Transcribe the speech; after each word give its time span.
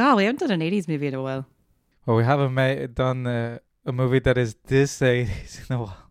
God, 0.00 0.16
we 0.16 0.24
haven't 0.24 0.40
done 0.40 0.50
an 0.50 0.60
80s 0.60 0.88
movie 0.88 1.08
in 1.08 1.14
a 1.14 1.22
while. 1.22 1.44
Well, 2.06 2.16
we 2.16 2.24
haven't 2.24 2.54
made, 2.54 2.94
done 2.94 3.26
uh, 3.26 3.58
a 3.84 3.92
movie 3.92 4.20
that 4.20 4.38
is 4.38 4.56
this 4.64 4.98
80s 4.98 5.68
in 5.68 5.76
a 5.76 5.78
while. 5.78 6.09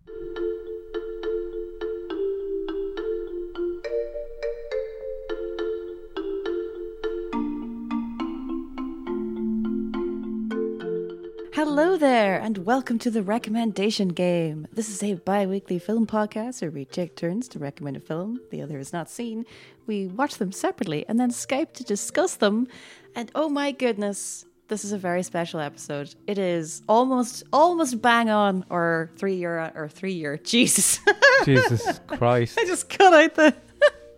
There, 11.99 12.39
and 12.39 12.59
welcome 12.59 12.97
to 12.97 13.11
the 13.11 13.21
recommendation 13.21 14.07
game. 14.07 14.65
This 14.71 14.87
is 14.87 15.03
a 15.03 15.15
bi 15.15 15.45
weekly 15.45 15.77
film 15.79 16.07
podcast 16.07 16.61
where 16.61 16.71
we 16.71 16.85
take 16.85 17.17
turns 17.17 17.49
to 17.49 17.59
recommend 17.59 17.97
a 17.97 17.99
film 17.99 18.39
the 18.51 18.61
other 18.61 18.77
has 18.77 18.93
not 18.93 19.09
seen. 19.09 19.45
We 19.85 20.07
watch 20.07 20.35
them 20.35 20.53
separately 20.53 21.05
and 21.09 21.19
then 21.19 21.29
Skype 21.29 21.73
to 21.73 21.83
discuss 21.83 22.35
them. 22.35 22.69
And 23.15 23.29
oh 23.35 23.49
my 23.49 23.73
goodness, 23.73 24.45
this 24.69 24.85
is 24.85 24.93
a 24.93 24.97
very 24.97 25.23
special 25.23 25.59
episode. 25.59 26.15
It 26.25 26.37
is 26.37 26.83
almost 26.87 27.43
almost 27.51 28.01
bang 28.01 28.29
on 28.29 28.63
or 28.69 29.11
three 29.17 29.35
year 29.35 29.69
or 29.75 29.89
three 29.89 30.13
year. 30.13 30.37
Jesus. 30.43 31.01
Jesus 31.43 31.99
Christ. 32.07 32.57
I 32.57 32.63
just 32.63 32.87
cut 32.87 33.11
out 33.11 33.35
the 33.35 33.53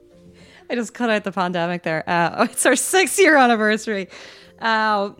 I 0.70 0.76
just 0.76 0.94
cut 0.94 1.10
out 1.10 1.24
the 1.24 1.32
pandemic 1.32 1.82
there. 1.82 2.08
Uh, 2.08 2.46
it's 2.52 2.64
our 2.64 2.76
six 2.76 3.18
year 3.18 3.38
anniversary. 3.38 4.08
Um, 4.60 5.18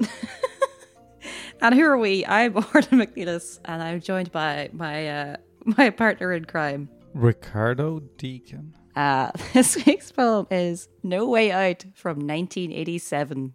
and 1.62 1.76
who 1.76 1.86
are 1.86 1.98
we? 1.98 2.26
I'm 2.26 2.56
Orla 2.56 2.88
McNelis, 2.88 3.60
and 3.66 3.82
I'm 3.82 4.02
joined 4.02 4.32
by 4.32 4.70
my 4.74 5.08
uh, 5.08 5.36
my 5.64 5.90
partner 5.90 6.34
in 6.34 6.46
crime. 6.46 6.90
Ricardo 7.14 8.00
Deakin. 8.18 8.76
Uh, 8.96 9.32
this 9.54 9.78
week's 9.86 10.12
film 10.12 10.48
is 10.52 10.90
No 11.04 11.28
Way 11.28 11.52
Out 11.52 11.86
from 11.96 12.18
1987. 12.18 13.54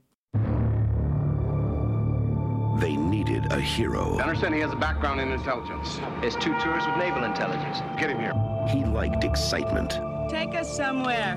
They 2.81 2.95
needed 2.95 3.51
a 3.53 3.61
hero. 3.61 4.19
I 4.19 4.23
understand 4.23 4.55
he 4.55 4.61
has 4.61 4.73
a 4.73 4.77
background 4.77 5.21
in 5.21 5.33
intelligence. 5.33 5.99
There's 6.21 6.37
two 6.37 6.53
tours 6.61 6.87
with 6.87 6.97
naval 6.99 7.25
intelligence. 7.25 7.79
Get 7.99 8.11
him 8.11 8.21
here. 8.21 8.35
He 8.69 8.85
liked 8.85 9.25
excitement. 9.25 9.99
Take 10.29 10.55
us 10.55 10.75
somewhere. 10.77 11.37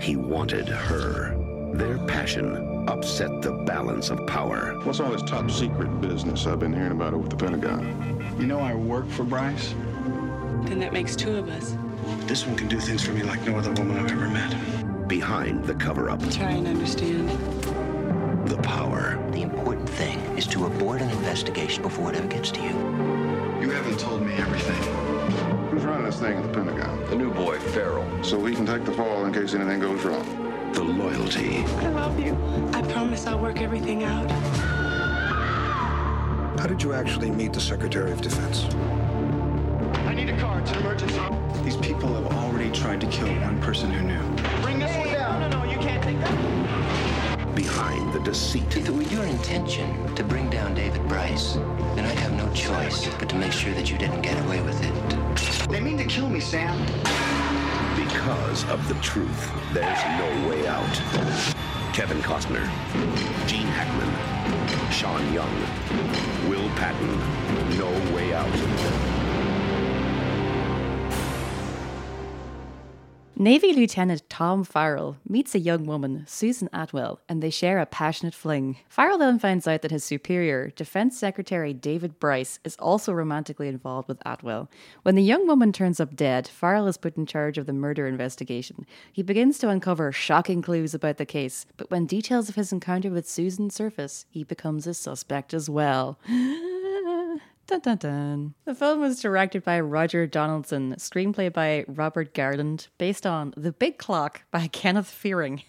He 0.00 0.14
wanted 0.14 0.68
her. 0.68 1.47
Their 1.72 1.98
passion 2.06 2.86
upset 2.88 3.42
the 3.42 3.52
balance 3.52 4.10
of 4.10 4.26
power. 4.26 4.78
What's 4.84 5.00
all 5.00 5.10
this 5.10 5.22
top 5.22 5.50
secret 5.50 6.00
business 6.00 6.46
I've 6.46 6.60
been 6.60 6.72
hearing 6.72 6.92
about 6.92 7.14
over 7.14 7.28
the 7.28 7.36
Pentagon? 7.36 8.34
You 8.38 8.46
know 8.46 8.58
I 8.60 8.74
work 8.74 9.08
for 9.08 9.24
Brice? 9.24 9.74
Then 10.64 10.78
that 10.80 10.92
makes 10.92 11.14
two 11.14 11.36
of 11.36 11.48
us. 11.48 11.76
This 12.26 12.46
one 12.46 12.56
can 12.56 12.68
do 12.68 12.80
things 12.80 13.04
for 13.04 13.12
me 13.12 13.22
like 13.22 13.42
no 13.46 13.56
other 13.56 13.72
woman 13.72 13.98
I've 13.98 14.10
ever 14.10 14.28
met. 14.28 15.08
Behind 15.08 15.64
the 15.64 15.74
cover 15.74 16.10
up, 16.10 16.20
Try 16.30 16.52
and 16.52 16.66
understand. 16.66 17.28
the 18.48 18.56
power. 18.62 19.18
The 19.32 19.42
important 19.42 19.88
thing 19.88 20.18
is 20.38 20.46
to 20.48 20.66
abort 20.66 21.02
an 21.02 21.10
investigation 21.10 21.82
before 21.82 22.10
it 22.12 22.16
ever 22.16 22.26
gets 22.28 22.50
to 22.52 22.60
you. 22.62 22.70
You 23.60 23.70
haven't 23.70 23.98
told 24.00 24.22
me 24.22 24.32
everything. 24.34 24.82
Who's 25.70 25.84
running 25.84 26.04
this 26.06 26.18
thing 26.18 26.36
at 26.38 26.42
the 26.42 26.48
Pentagon? 26.48 27.04
The 27.10 27.16
new 27.16 27.30
boy, 27.32 27.58
Farrell. 27.58 28.06
So 28.24 28.38
we 28.38 28.54
can 28.54 28.64
take 28.66 28.84
the 28.84 28.92
fall 28.92 29.26
in 29.26 29.32
case 29.32 29.54
anything 29.54 29.80
goes 29.80 30.02
wrong. 30.04 30.47
The 30.72 30.82
loyalty. 30.82 31.58
I 31.58 31.88
love 31.88 32.18
you. 32.20 32.36
I 32.72 32.82
promise 32.82 33.26
I'll 33.26 33.38
work 33.38 33.60
everything 33.60 34.04
out. 34.04 34.30
How 36.58 36.66
did 36.66 36.82
you 36.82 36.92
actually 36.92 37.30
meet 37.30 37.52
the 37.52 37.60
Secretary 37.60 38.10
of 38.12 38.20
Defense? 38.20 38.64
I 40.06 40.14
need 40.14 40.28
a 40.28 40.38
car. 40.38 40.60
It's 40.60 40.70
an 40.72 40.78
emergency. 40.78 41.20
These 41.64 41.76
people 41.76 42.14
have 42.14 42.26
already 42.38 42.70
tried 42.70 43.00
to 43.00 43.06
kill 43.06 43.28
one 43.40 43.60
person 43.60 43.90
who 43.90 44.02
knew. 44.06 44.62
Bring 44.62 44.78
this 44.78 44.96
one 44.96 45.08
down. 45.08 45.40
No, 45.40 45.48
no, 45.48 45.64
no, 45.64 45.70
you 45.70 45.78
can't 45.78 46.02
take 46.02 46.18
that. 46.20 47.54
Behind 47.54 48.12
the 48.12 48.20
deceit. 48.20 48.76
If 48.76 48.88
it 48.88 48.92
were 48.92 49.02
your 49.02 49.24
intention 49.24 50.14
to 50.14 50.24
bring 50.24 50.50
down 50.50 50.74
David 50.74 51.06
Brice, 51.08 51.54
then 51.94 52.04
I'd 52.04 52.18
have 52.18 52.32
no 52.32 52.52
choice 52.52 53.08
but 53.18 53.28
to 53.30 53.36
make 53.36 53.52
sure 53.52 53.72
that 53.74 53.90
you 53.90 53.98
didn't 53.98 54.22
get 54.22 54.38
away 54.44 54.60
with 54.62 54.80
it. 54.82 55.68
They 55.68 55.80
mean 55.80 55.98
to 55.98 56.04
kill 56.04 56.28
me, 56.28 56.40
Sam. 56.40 56.76
Because 58.08 58.64
of 58.70 58.88
the 58.88 58.94
truth, 59.02 59.52
there's 59.74 60.02
no 60.18 60.48
way 60.48 60.66
out. 60.66 60.94
Kevin 61.92 62.22
Costner, 62.22 62.64
Gene 63.46 63.66
Hackman, 63.66 64.90
Sean 64.90 65.30
Young, 65.34 65.54
Will 66.48 66.70
Patton. 66.76 67.18
No 67.78 67.90
way 68.14 68.32
out. 68.32 69.17
Navy 73.40 73.72
Lieutenant 73.72 74.28
Tom 74.28 74.64
Farrell 74.64 75.16
meets 75.28 75.54
a 75.54 75.60
young 75.60 75.86
woman, 75.86 76.24
Susan 76.26 76.68
Atwell, 76.72 77.20
and 77.28 77.40
they 77.40 77.50
share 77.50 77.78
a 77.78 77.86
passionate 77.86 78.34
fling. 78.34 78.78
Farrell 78.88 79.16
then 79.16 79.38
finds 79.38 79.68
out 79.68 79.82
that 79.82 79.92
his 79.92 80.02
superior, 80.02 80.72
Defense 80.74 81.16
Secretary 81.16 81.72
David 81.72 82.18
Brice, 82.18 82.58
is 82.64 82.74
also 82.80 83.12
romantically 83.12 83.68
involved 83.68 84.08
with 84.08 84.18
Atwell. 84.26 84.68
When 85.04 85.14
the 85.14 85.22
young 85.22 85.46
woman 85.46 85.70
turns 85.70 86.00
up 86.00 86.16
dead, 86.16 86.48
Farrell 86.48 86.88
is 86.88 86.96
put 86.96 87.16
in 87.16 87.26
charge 87.26 87.58
of 87.58 87.66
the 87.66 87.72
murder 87.72 88.08
investigation. 88.08 88.84
He 89.12 89.22
begins 89.22 89.58
to 89.58 89.68
uncover 89.68 90.10
shocking 90.10 90.60
clues 90.60 90.92
about 90.92 91.18
the 91.18 91.24
case, 91.24 91.64
but 91.76 91.92
when 91.92 92.06
details 92.06 92.48
of 92.48 92.56
his 92.56 92.72
encounter 92.72 93.10
with 93.10 93.28
Susan 93.28 93.70
surface, 93.70 94.26
he 94.28 94.42
becomes 94.42 94.84
a 94.84 94.94
suspect 94.94 95.54
as 95.54 95.70
well. 95.70 96.18
Dun, 97.68 97.80
dun, 97.80 97.96
dun. 97.98 98.54
The 98.64 98.74
film 98.74 99.00
was 99.00 99.20
directed 99.20 99.62
by 99.62 99.78
Roger 99.80 100.26
Donaldson, 100.26 100.94
screenplay 100.94 101.52
by 101.52 101.84
Robert 101.86 102.32
Garland, 102.32 102.88
based 102.96 103.26
on 103.26 103.52
The 103.58 103.72
Big 103.72 103.98
Clock 103.98 104.44
by 104.50 104.68
Kenneth 104.72 105.10
Fearing. 105.10 105.62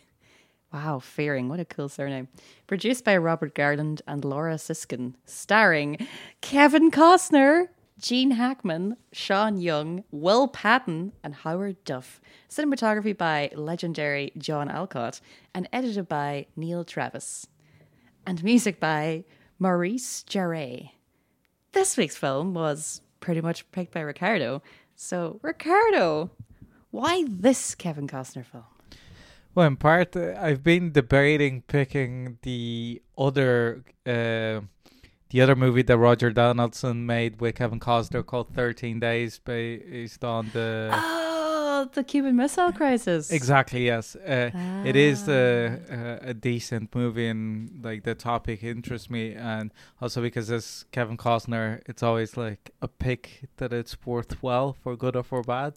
Wow, 0.71 0.99
Fearing, 0.99 1.49
what 1.49 1.59
a 1.59 1.65
cool 1.65 1.89
surname. 1.89 2.29
Produced 2.67 3.03
by 3.03 3.17
Robert 3.17 3.53
Garland 3.53 4.01
and 4.07 4.23
Laura 4.23 4.57
Siskin, 4.57 5.17
starring 5.25 6.07
Kevin 6.39 6.89
Costner, 6.89 7.67
Gene 7.99 8.31
Hackman, 8.31 8.95
Sean 9.11 9.57
Young, 9.57 10.05
Will 10.09 10.47
Patton, 10.47 11.11
and 11.21 11.35
Howard 11.35 11.83
Duff. 11.83 12.21
Cinematography 12.49 13.17
by 13.17 13.51
legendary 13.53 14.31
John 14.37 14.69
Alcott, 14.69 15.19
and 15.53 15.67
edited 15.73 16.07
by 16.07 16.45
Neil 16.55 16.85
Travis. 16.85 17.45
And 18.25 18.41
music 18.41 18.79
by 18.79 19.25
Maurice 19.59 20.23
Jarre. 20.23 20.91
This 21.71 21.97
week's 21.97 22.17
film 22.17 22.53
was 22.53 23.01
pretty 23.19 23.41
much 23.41 23.69
picked 23.71 23.93
by 23.93 24.01
Ricardo. 24.01 24.61
So, 24.95 25.39
Ricardo, 25.43 26.31
why 26.91 27.25
this 27.27 27.75
Kevin 27.75 28.07
Costner 28.07 28.45
film? 28.45 28.63
Well, 29.53 29.67
in 29.67 29.77
part, 29.77 30.15
uh, 30.15 30.33
I've 30.39 30.63
been 30.63 30.91
debating 30.91 31.61
picking 31.63 32.37
the 32.41 33.01
other, 33.17 33.83
uh, 34.05 34.61
the 35.29 35.41
other 35.41 35.55
movie 35.55 35.81
that 35.83 35.97
Roger 35.97 36.31
Donaldson 36.31 37.05
made 37.05 37.39
with 37.39 37.55
Kevin 37.55 37.79
Costner 37.79 38.25
called 38.25 38.53
Thirteen 38.53 38.99
Days, 38.99 39.39
based 39.39 40.23
on 40.23 40.49
the. 40.53 40.89
Oh, 40.91 41.28
the 41.85 42.03
Cuban 42.03 42.35
Missile 42.35 42.71
Crisis. 42.71 43.31
Exactly. 43.31 43.85
Yes, 43.85 44.15
uh, 44.15 44.51
it 44.85 44.95
is 44.95 45.27
a, 45.27 45.79
a 46.23 46.29
a 46.29 46.33
decent 46.33 46.93
movie, 46.95 47.27
and 47.27 47.83
like 47.83 48.03
the 48.03 48.15
topic 48.15 48.63
interests 48.63 49.09
me, 49.09 49.33
and 49.33 49.71
also 50.01 50.21
because 50.21 50.49
it's 50.49 50.85
Kevin 50.91 51.17
Costner, 51.17 51.81
it's 51.87 52.03
always 52.03 52.37
like 52.37 52.71
a 52.81 52.87
pick 52.87 53.49
that 53.57 53.73
it's 53.73 53.95
worthwhile 54.05 54.73
for 54.73 54.95
good 54.95 55.15
or 55.15 55.23
for 55.23 55.41
bad. 55.43 55.73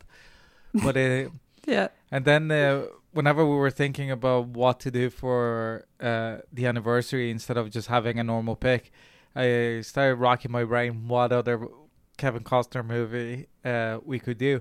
But 0.75 0.97
it, 0.97 1.31
Yeah. 1.67 1.89
and 2.11 2.25
then 2.25 2.51
uh, 2.51 2.87
whenever 3.13 3.45
we 3.47 3.55
were 3.57 3.71
thinking 3.71 4.11
about 4.11 4.49
what 4.49 4.81
to 4.81 4.91
do 4.91 5.11
for 5.11 5.87
uh, 6.01 6.39
the 6.53 6.67
anniversary, 6.67 7.31
instead 7.31 7.57
of 7.57 7.71
just 7.71 7.89
having 7.89 8.19
a 8.19 8.25
normal 8.25 8.57
pick, 8.57 8.91
I 9.37 9.81
started 9.83 10.17
rocking 10.17 10.51
my 10.51 10.65
brain 10.65 11.07
what 11.09 11.31
other 11.33 11.69
Kevin 12.17 12.43
Costner 12.45 12.85
movie 12.85 13.47
uh, 13.65 13.99
we 14.05 14.19
could 14.19 14.39
do, 14.39 14.61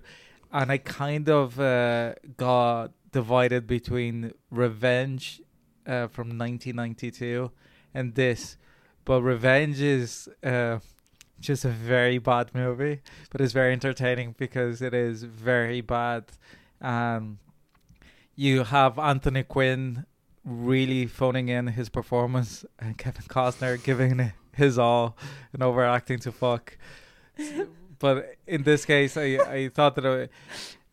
and 0.51 0.71
I 0.71 0.77
kind 0.77 1.29
of 1.29 1.59
uh, 1.59 2.13
got 2.37 2.91
divided 3.11 3.67
between 3.67 4.33
Revenge 4.49 5.41
uh, 5.85 6.07
from 6.07 6.37
1992 6.37 7.51
and 7.93 8.15
this, 8.15 8.57
but 9.05 9.21
Revenge 9.21 9.81
is 9.81 10.29
uh, 10.43 10.79
just 11.39 11.65
a 11.65 11.69
very 11.69 12.17
bad 12.17 12.53
movie, 12.53 13.01
but 13.31 13.41
it's 13.41 13.53
very 13.53 13.73
entertaining 13.73 14.35
because 14.37 14.81
it 14.81 14.93
is 14.93 15.23
very 15.23 15.81
bad. 15.81 16.25
Um, 16.81 17.39
you 18.35 18.63
have 18.63 18.97
Anthony 18.97 19.43
Quinn 19.43 20.05
really 20.43 21.05
phoning 21.05 21.49
in 21.49 21.67
his 21.67 21.89
performance, 21.89 22.65
and 22.79 22.97
Kevin 22.97 23.23
Costner 23.23 23.81
giving 23.81 24.33
his 24.55 24.77
all 24.77 25.17
and 25.53 25.63
overacting 25.63 26.19
to 26.19 26.31
fuck. 26.31 26.77
But 28.01 28.35
in 28.47 28.63
this 28.63 28.85
case, 28.85 29.15
I 29.15 29.37
I 29.57 29.69
thought 29.69 29.95
that 29.95 30.05
I, 30.05 30.29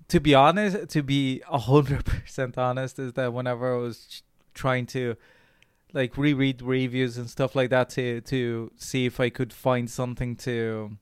to 0.09 0.21
be 0.21 0.35
honest, 0.35 0.91
to 0.91 1.03
be 1.03 1.43
a 1.51 1.59
hundred 1.59 2.05
percent 2.13 2.57
honest, 2.59 2.99
is 2.99 3.15
that 3.15 3.33
whenever 3.33 3.75
I 3.75 3.79
was 3.79 4.23
trying 4.55 4.87
to 4.87 5.17
like 5.95 6.19
reread 6.19 6.61
reviews 6.63 7.17
and 7.17 7.29
stuff 7.31 7.57
like 7.57 7.71
that 7.71 7.89
to 7.91 8.21
to 8.21 8.71
see 8.77 9.07
if 9.07 9.19
I 9.21 9.31
could 9.31 9.53
find 9.53 9.91
something 9.91 10.37
to 10.37 10.99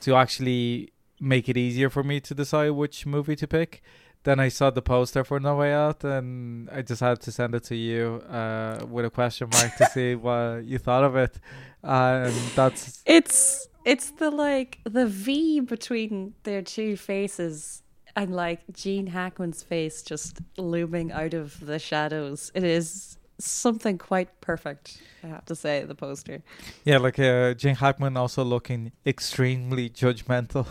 to 0.00 0.14
actually 0.14 0.92
make 1.18 1.48
it 1.48 1.56
easier 1.56 1.88
for 1.88 2.02
me 2.02 2.20
to 2.20 2.34
decide 2.34 2.70
which 2.70 3.06
movie 3.06 3.36
to 3.36 3.46
pick. 3.46 3.82
then 4.24 4.40
I 4.40 4.48
saw 4.48 4.70
the 4.70 4.82
poster 4.82 5.22
for 5.22 5.38
No 5.38 5.56
Way 5.56 5.72
Out, 5.74 6.02
and 6.02 6.68
I 6.70 6.80
just 6.82 7.00
had 7.00 7.20
to 7.20 7.30
send 7.30 7.54
it 7.54 7.64
to 7.64 7.76
you 7.76 8.22
uh, 8.28 8.84
with 8.88 9.04
a 9.04 9.10
question 9.10 9.48
mark 9.52 9.76
to 9.76 9.86
see 9.94 10.14
what 10.14 10.64
you 10.64 10.78
thought 10.78 11.04
of 11.04 11.14
it. 11.16 11.38
And 11.82 12.34
that's 12.56 13.02
It's 13.04 13.68
it's 13.84 14.10
the 14.10 14.30
like 14.30 14.78
the 14.84 15.06
V 15.06 15.60
between 15.60 16.34
their 16.44 16.62
two 16.62 16.96
faces 16.96 17.82
and 18.16 18.34
like 18.34 18.60
Gene 18.72 19.08
Hackman's 19.08 19.62
face 19.62 20.02
just 20.02 20.40
looming 20.56 21.12
out 21.12 21.34
of 21.34 21.64
the 21.64 21.78
shadows. 21.78 22.50
It 22.54 22.64
is 22.64 23.18
something 23.38 23.98
quite 23.98 24.40
perfect, 24.40 25.02
I 25.22 25.28
have 25.28 25.44
to 25.46 25.56
say, 25.56 25.84
the 25.84 25.94
poster. 25.94 26.42
yeah, 26.84 26.98
like 26.98 27.18
uh, 27.18 27.54
Gene 27.54 27.74
Hackman 27.74 28.16
also 28.16 28.44
looking 28.44 28.92
extremely 29.04 29.90
judgmental. 29.90 30.66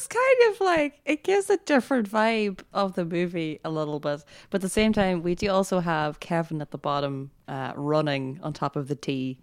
Does 0.00 0.06
kind 0.06 0.54
of 0.54 0.60
like 0.62 1.00
it 1.04 1.24
gives 1.24 1.50
a 1.50 1.58
different 1.58 2.10
vibe 2.10 2.60
of 2.72 2.94
the 2.94 3.04
movie 3.04 3.60
a 3.66 3.70
little 3.70 4.00
bit, 4.00 4.24
but 4.48 4.56
at 4.56 4.62
the 4.62 4.68
same 4.70 4.94
time, 4.94 5.22
we 5.22 5.34
do 5.34 5.50
also 5.50 5.80
have 5.80 6.20
Kevin 6.20 6.62
at 6.62 6.70
the 6.70 6.78
bottom 6.78 7.30
uh, 7.48 7.74
running 7.76 8.40
on 8.42 8.54
top 8.54 8.76
of 8.76 8.88
the 8.88 8.94
T, 8.94 9.38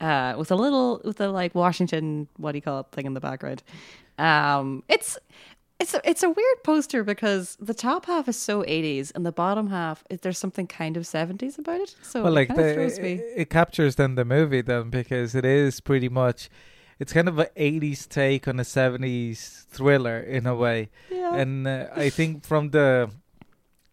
uh, 0.00 0.34
with 0.38 0.50
a 0.50 0.54
little 0.54 1.02
with 1.04 1.20
a 1.20 1.28
like 1.28 1.54
Washington 1.54 2.26
what 2.38 2.52
do 2.52 2.58
you 2.58 2.62
call 2.62 2.80
it 2.80 2.86
thing 2.90 3.04
in 3.04 3.12
the 3.12 3.20
background. 3.20 3.62
Um, 4.16 4.82
it's 4.88 5.18
it's 5.78 5.92
a, 5.92 6.00
it's 6.08 6.22
a 6.22 6.30
weird 6.30 6.64
poster 6.64 7.04
because 7.04 7.58
the 7.60 7.74
top 7.74 8.06
half 8.06 8.28
is 8.28 8.36
so 8.36 8.62
80s 8.62 9.12
and 9.14 9.26
the 9.26 9.30
bottom 9.30 9.68
half 9.68 10.04
there's 10.22 10.38
something 10.38 10.66
kind 10.66 10.96
of 10.96 11.02
70s 11.02 11.58
about 11.58 11.82
it. 11.82 11.94
So 12.00 12.22
well, 12.22 12.32
like 12.32 12.48
the, 12.48 12.72
throws 12.72 12.98
me. 12.98 13.12
it, 13.12 13.32
it 13.36 13.50
captures 13.50 13.96
then 13.96 14.14
the 14.14 14.24
movie 14.24 14.62
then 14.62 14.88
because 14.88 15.34
it 15.34 15.44
is 15.44 15.80
pretty 15.80 16.08
much 16.08 16.48
it's 17.00 17.12
kind 17.12 17.28
of 17.28 17.38
an 17.38 17.46
80s 17.56 18.08
take 18.08 18.48
on 18.48 18.58
a 18.58 18.64
70s 18.64 19.64
thriller 19.66 20.18
in 20.18 20.46
a 20.46 20.54
way 20.54 20.88
Yeah. 21.10 21.34
and 21.36 21.66
uh, 21.66 21.86
i 21.94 22.08
think 22.10 22.44
from 22.44 22.70
the 22.70 23.10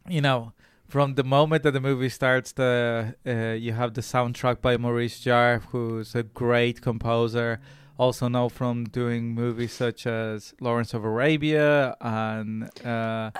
you 0.09 0.21
know 0.21 0.53
from 0.87 1.15
the 1.15 1.23
moment 1.23 1.63
that 1.63 1.71
the 1.71 1.81
movie 1.81 2.09
starts 2.09 2.51
the 2.53 3.15
uh, 3.27 3.31
you 3.65 3.73
have 3.73 3.93
the 3.93 4.01
soundtrack 4.01 4.61
by 4.61 4.77
maurice 4.77 5.19
jarre 5.23 5.61
who's 5.71 6.15
a 6.15 6.23
great 6.23 6.81
composer 6.81 7.59
also 7.97 8.27
known 8.27 8.49
from 8.49 8.85
doing 8.85 9.33
movies 9.33 9.71
such 9.73 10.05
as 10.07 10.53
lawrence 10.59 10.93
of 10.93 11.03
arabia 11.05 11.95
and 12.01 12.69
uh, 12.85 13.31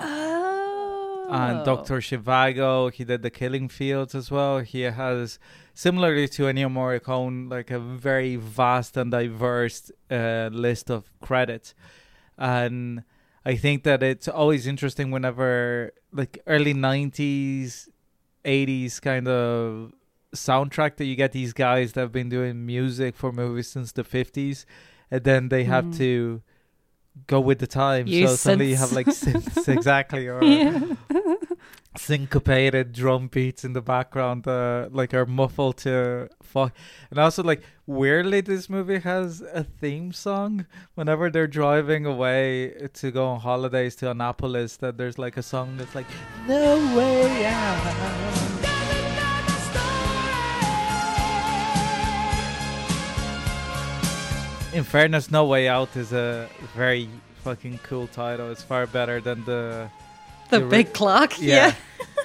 Oh. 1.28 1.34
and 1.34 1.64
Dr. 1.64 1.98
Zhivago. 1.98 2.92
He 2.92 3.02
did 3.04 3.22
the 3.22 3.30
Killing 3.30 3.68
Fields 3.68 4.14
as 4.14 4.30
well. 4.30 4.60
He 4.60 4.82
has, 4.82 5.40
similarly 5.76 6.26
to 6.26 6.44
Ennio 6.44 6.68
Morricone, 6.72 7.50
like 7.50 7.70
a 7.70 7.78
very 7.78 8.34
vast 8.36 8.96
and 8.96 9.10
diverse 9.10 9.92
uh, 10.10 10.48
list 10.50 10.90
of 10.90 11.04
credits. 11.20 11.74
And 12.38 13.04
I 13.44 13.56
think 13.56 13.84
that 13.84 14.02
it's 14.02 14.26
always 14.26 14.66
interesting 14.66 15.10
whenever, 15.10 15.92
like, 16.12 16.38
early 16.46 16.72
90s, 16.74 17.88
80s 18.44 19.00
kind 19.00 19.28
of 19.28 19.92
soundtrack 20.34 20.96
that 20.96 21.04
you 21.04 21.14
get 21.14 21.32
these 21.32 21.52
guys 21.52 21.92
that 21.92 22.00
have 22.00 22.12
been 22.12 22.30
doing 22.30 22.64
music 22.64 23.14
for 23.14 23.30
movies 23.30 23.68
since 23.68 23.92
the 23.92 24.02
50s. 24.02 24.64
And 25.10 25.22
then 25.24 25.48
they 25.50 25.64
have 25.64 25.86
Mhm. 25.90 25.96
to 25.98 26.42
go 27.26 27.38
with 27.40 27.58
the 27.58 27.66
time. 27.66 28.06
Use 28.08 28.30
so 28.30 28.36
suddenly 28.36 28.70
you 28.70 28.76
have 28.76 28.92
like 28.92 29.08
synths, 29.08 29.68
exactly, 29.76 30.26
or 30.28 30.42
Yeah. 30.42 30.80
Syncopated 31.98 32.92
drum 32.92 33.28
beats 33.28 33.64
in 33.64 33.72
the 33.72 33.80
background, 33.80 34.46
uh, 34.46 34.88
like 34.90 35.14
are 35.14 35.26
muffled 35.26 35.78
to 35.78 36.28
fuck. 36.42 36.74
And 37.10 37.18
also, 37.18 37.42
like 37.42 37.62
weirdly, 37.86 38.40
this 38.40 38.68
movie 38.68 39.00
has 39.00 39.40
a 39.40 39.64
theme 39.64 40.12
song. 40.12 40.66
Whenever 40.94 41.30
they're 41.30 41.46
driving 41.46 42.06
away 42.06 42.88
to 42.94 43.10
go 43.10 43.26
on 43.26 43.40
holidays 43.40 43.96
to 43.96 44.10
Annapolis, 44.10 44.76
that 44.78 44.96
there's 44.98 45.18
like 45.18 45.36
a 45.36 45.42
song 45.42 45.76
that's 45.76 45.94
like 45.94 46.06
"No 46.46 46.76
Way 46.96 47.46
Out." 47.46 48.66
In 54.74 54.84
fairness, 54.84 55.30
No 55.30 55.46
Way 55.46 55.68
Out 55.68 55.96
is 55.96 56.12
a 56.12 56.48
very 56.74 57.08
fucking 57.42 57.78
cool 57.82 58.08
title. 58.08 58.50
It's 58.50 58.62
far 58.62 58.86
better 58.86 59.20
than 59.20 59.42
the 59.44 59.88
The 60.50 60.60
the 60.60 60.66
big 60.66 60.86
ri- 60.86 60.92
clock. 60.92 61.32
yeah. 61.40 61.56
Yeah. 61.56 61.74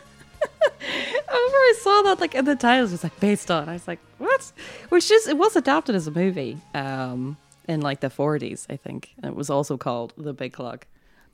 I 1.33 1.33
remember 1.33 1.57
I 1.57 1.73
saw 1.81 2.01
that 2.03 2.19
like 2.19 2.35
in 2.35 2.45
the 2.45 2.55
titles 2.55 2.91
it 2.91 2.95
was 2.95 3.03
like 3.03 3.19
based 3.19 3.49
on. 3.51 3.69
I 3.69 3.73
was 3.73 3.87
like, 3.87 3.99
what? 4.17 4.51
Which 4.89 5.09
is 5.11 5.27
it 5.27 5.37
was 5.37 5.55
adapted 5.55 5.95
as 5.95 6.07
a 6.07 6.11
movie 6.11 6.57
um 6.73 7.37
in 7.67 7.81
like 7.81 7.99
the 8.01 8.09
40s, 8.09 8.65
I 8.69 8.75
think. 8.75 9.13
And 9.17 9.25
it 9.31 9.35
was 9.35 9.49
also 9.49 9.77
called 9.77 10.13
The 10.17 10.33
Big 10.33 10.53
Clock. 10.53 10.87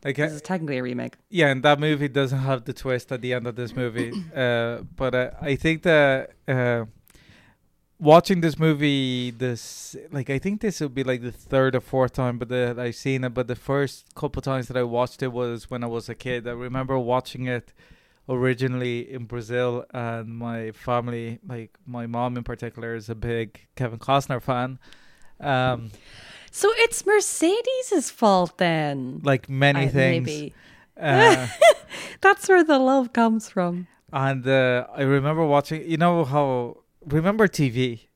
Like, 0.03 0.17
This 0.17 0.31
is 0.33 0.41
technically 0.41 0.77
a 0.77 0.83
remake. 0.83 1.15
yeah, 1.29 1.47
and 1.47 1.63
that 1.63 1.79
movie 1.79 2.07
doesn't 2.07 2.39
have 2.39 2.65
the 2.65 2.73
twist 2.73 3.11
at 3.11 3.21
the 3.21 3.33
end 3.33 3.47
of 3.47 3.55
this 3.55 3.75
movie. 3.75 4.11
uh, 4.35 4.81
but 4.95 5.15
uh, 5.15 5.31
I 5.41 5.55
think 5.55 5.81
that 5.83 6.31
uh, 6.47 6.85
watching 7.99 8.41
this 8.41 8.57
movie, 8.59 9.31
this 9.31 9.95
like 10.11 10.29
I 10.29 10.39
think 10.39 10.61
this 10.61 10.79
will 10.79 10.89
be 10.89 11.03
like 11.03 11.21
the 11.21 11.31
third 11.31 11.75
or 11.75 11.81
fourth 11.81 12.13
time, 12.13 12.37
but 12.37 12.49
that 12.49 12.79
I've 12.79 12.95
seen 12.95 13.23
it. 13.23 13.33
But 13.33 13.47
the 13.47 13.55
first 13.55 14.13
couple 14.15 14.41
times 14.41 14.67
that 14.67 14.77
I 14.77 14.83
watched 14.83 15.21
it 15.23 15.31
was 15.31 15.69
when 15.69 15.83
I 15.83 15.87
was 15.87 16.09
a 16.09 16.15
kid. 16.15 16.47
I 16.47 16.51
remember 16.51 16.97
watching 16.99 17.47
it 17.47 17.73
originally 18.29 19.11
in 19.11 19.25
Brazil, 19.25 19.85
and 19.93 20.29
my 20.37 20.71
family, 20.71 21.39
like 21.47 21.77
my 21.85 22.05
mom 22.07 22.37
in 22.37 22.43
particular, 22.43 22.95
is 22.95 23.09
a 23.09 23.15
big 23.15 23.67
Kevin 23.75 23.99
Costner 23.99 24.41
fan. 24.41 24.79
Um, 25.39 25.91
So 26.51 26.69
it's 26.77 27.05
mercedes's 27.05 28.09
fault 28.09 28.57
then. 28.57 29.21
like 29.23 29.47
many 29.49 29.81
I- 29.81 29.87
things. 29.87 30.25
Maybe. 30.25 30.53
Uh, 30.99 31.47
That's 32.21 32.49
where 32.49 32.63
the 32.63 32.79
love 32.79 33.13
comes 33.13 33.49
from. 33.49 33.85
And 34.11 34.47
uh, 34.47 34.87
I 34.95 35.03
remember 35.03 35.45
watching. 35.45 35.87
You 35.89 35.97
know 35.97 36.25
how? 36.25 36.77
Remember 37.07 37.47
TV? 37.47 38.07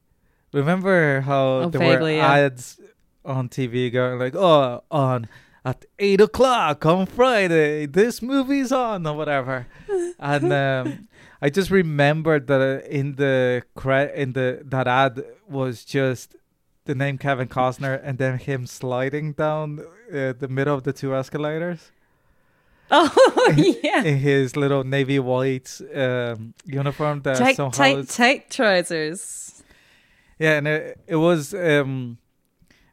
Remember 0.53 1.21
how 1.21 1.43
Oh, 1.63 1.69
there 1.69 1.79
vaguely, 1.79 2.13
were 2.15 2.17
yeah. 2.17 2.33
ads 2.33 2.79
on 3.23 3.47
TV 3.49 3.91
going 3.91 4.19
like, 4.19 4.35
"Oh, 4.35 4.83
on 4.91 5.27
at 5.63 5.85
eight 5.99 6.19
o'clock 6.19 6.85
on 6.85 7.05
Friday, 7.05 7.85
this 7.85 8.21
movie's 8.21 8.71
on" 8.71 9.07
or 9.07 9.15
whatever. 9.15 9.67
and 10.19 10.51
um, 10.51 11.07
I 11.41 11.49
just 11.49 11.71
remembered 11.71 12.47
that 12.47 12.61
uh, 12.61 12.87
in 12.89 13.15
the 13.15 13.63
cre- 13.75 14.11
in 14.13 14.33
the 14.33 14.61
that 14.65 14.87
ad 14.87 15.23
was 15.47 15.85
just 15.85 16.35
the 16.85 16.95
name 16.95 17.17
Kevin 17.17 17.47
Costner 17.47 18.01
and 18.03 18.17
then 18.17 18.37
him 18.39 18.65
sliding 18.67 19.33
down 19.33 19.79
uh, 20.13 20.33
the 20.37 20.47
middle 20.49 20.75
of 20.75 20.83
the 20.83 20.91
two 20.91 21.15
escalators 21.15 21.91
Oh 22.93 23.53
yeah. 23.83 24.03
in 24.03 24.17
his 24.17 24.55
little 24.55 24.83
navy 24.83 25.17
white 25.19 25.79
um, 25.95 26.53
uniform 26.65 27.21
that 27.21 27.37
tight, 27.37 27.55
somehow 27.55 27.71
tight, 27.71 28.09
tight 28.09 28.49
trousers. 28.49 29.63
yeah 30.39 30.57
and 30.57 30.67
it, 30.67 30.99
it 31.07 31.15
was 31.15 31.53
um 31.53 32.17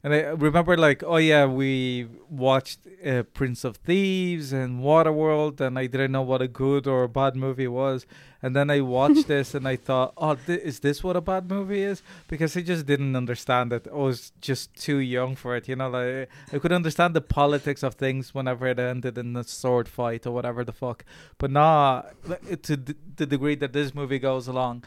and 0.02 0.14
I 0.14 0.18
remember 0.28 0.76
like 0.76 1.02
oh 1.04 1.16
yeah 1.16 1.46
we 1.46 2.06
watched 2.30 2.80
uh, 3.04 3.24
Prince 3.34 3.64
of 3.64 3.76
Thieves 3.78 4.52
and 4.52 4.80
Waterworld 4.80 5.60
and 5.60 5.78
I 5.78 5.86
didn't 5.86 6.12
know 6.12 6.22
what 6.22 6.40
a 6.40 6.48
good 6.48 6.86
or 6.86 7.04
a 7.04 7.08
bad 7.08 7.34
movie 7.34 7.68
was. 7.68 8.06
And 8.40 8.54
then 8.54 8.70
I 8.70 8.80
watched 8.80 9.26
this 9.34 9.54
and 9.54 9.66
I 9.66 9.76
thought 9.76 10.12
oh 10.16 10.36
th- 10.36 10.60
is 10.60 10.80
this 10.80 11.02
what 11.02 11.16
a 11.16 11.20
bad 11.20 11.50
movie 11.50 11.82
is? 11.82 12.02
Because 12.28 12.56
I 12.56 12.60
just 12.60 12.86
didn't 12.86 13.16
understand 13.16 13.72
it. 13.72 13.88
I 13.90 13.96
was 13.96 14.32
just 14.40 14.74
too 14.74 14.98
young 14.98 15.34
for 15.34 15.56
it 15.56 15.68
you 15.68 15.76
know 15.76 15.90
like 15.90 16.28
I 16.52 16.58
could 16.58 16.72
understand 16.72 17.14
the 17.14 17.20
politics 17.20 17.82
of 17.82 17.94
things 17.94 18.32
whenever 18.34 18.66
it 18.68 18.78
ended 18.78 19.18
in 19.18 19.36
a 19.36 19.44
sword 19.44 19.88
fight 19.88 20.26
or 20.26 20.30
whatever 20.30 20.64
the 20.64 20.72
fuck. 20.72 21.04
But 21.38 21.50
not 21.50 22.14
to 22.62 22.76
th- 22.76 22.98
the 23.16 23.26
degree 23.26 23.56
that 23.56 23.72
this 23.72 23.94
movie 23.94 24.20
goes 24.20 24.46
along 24.46 24.84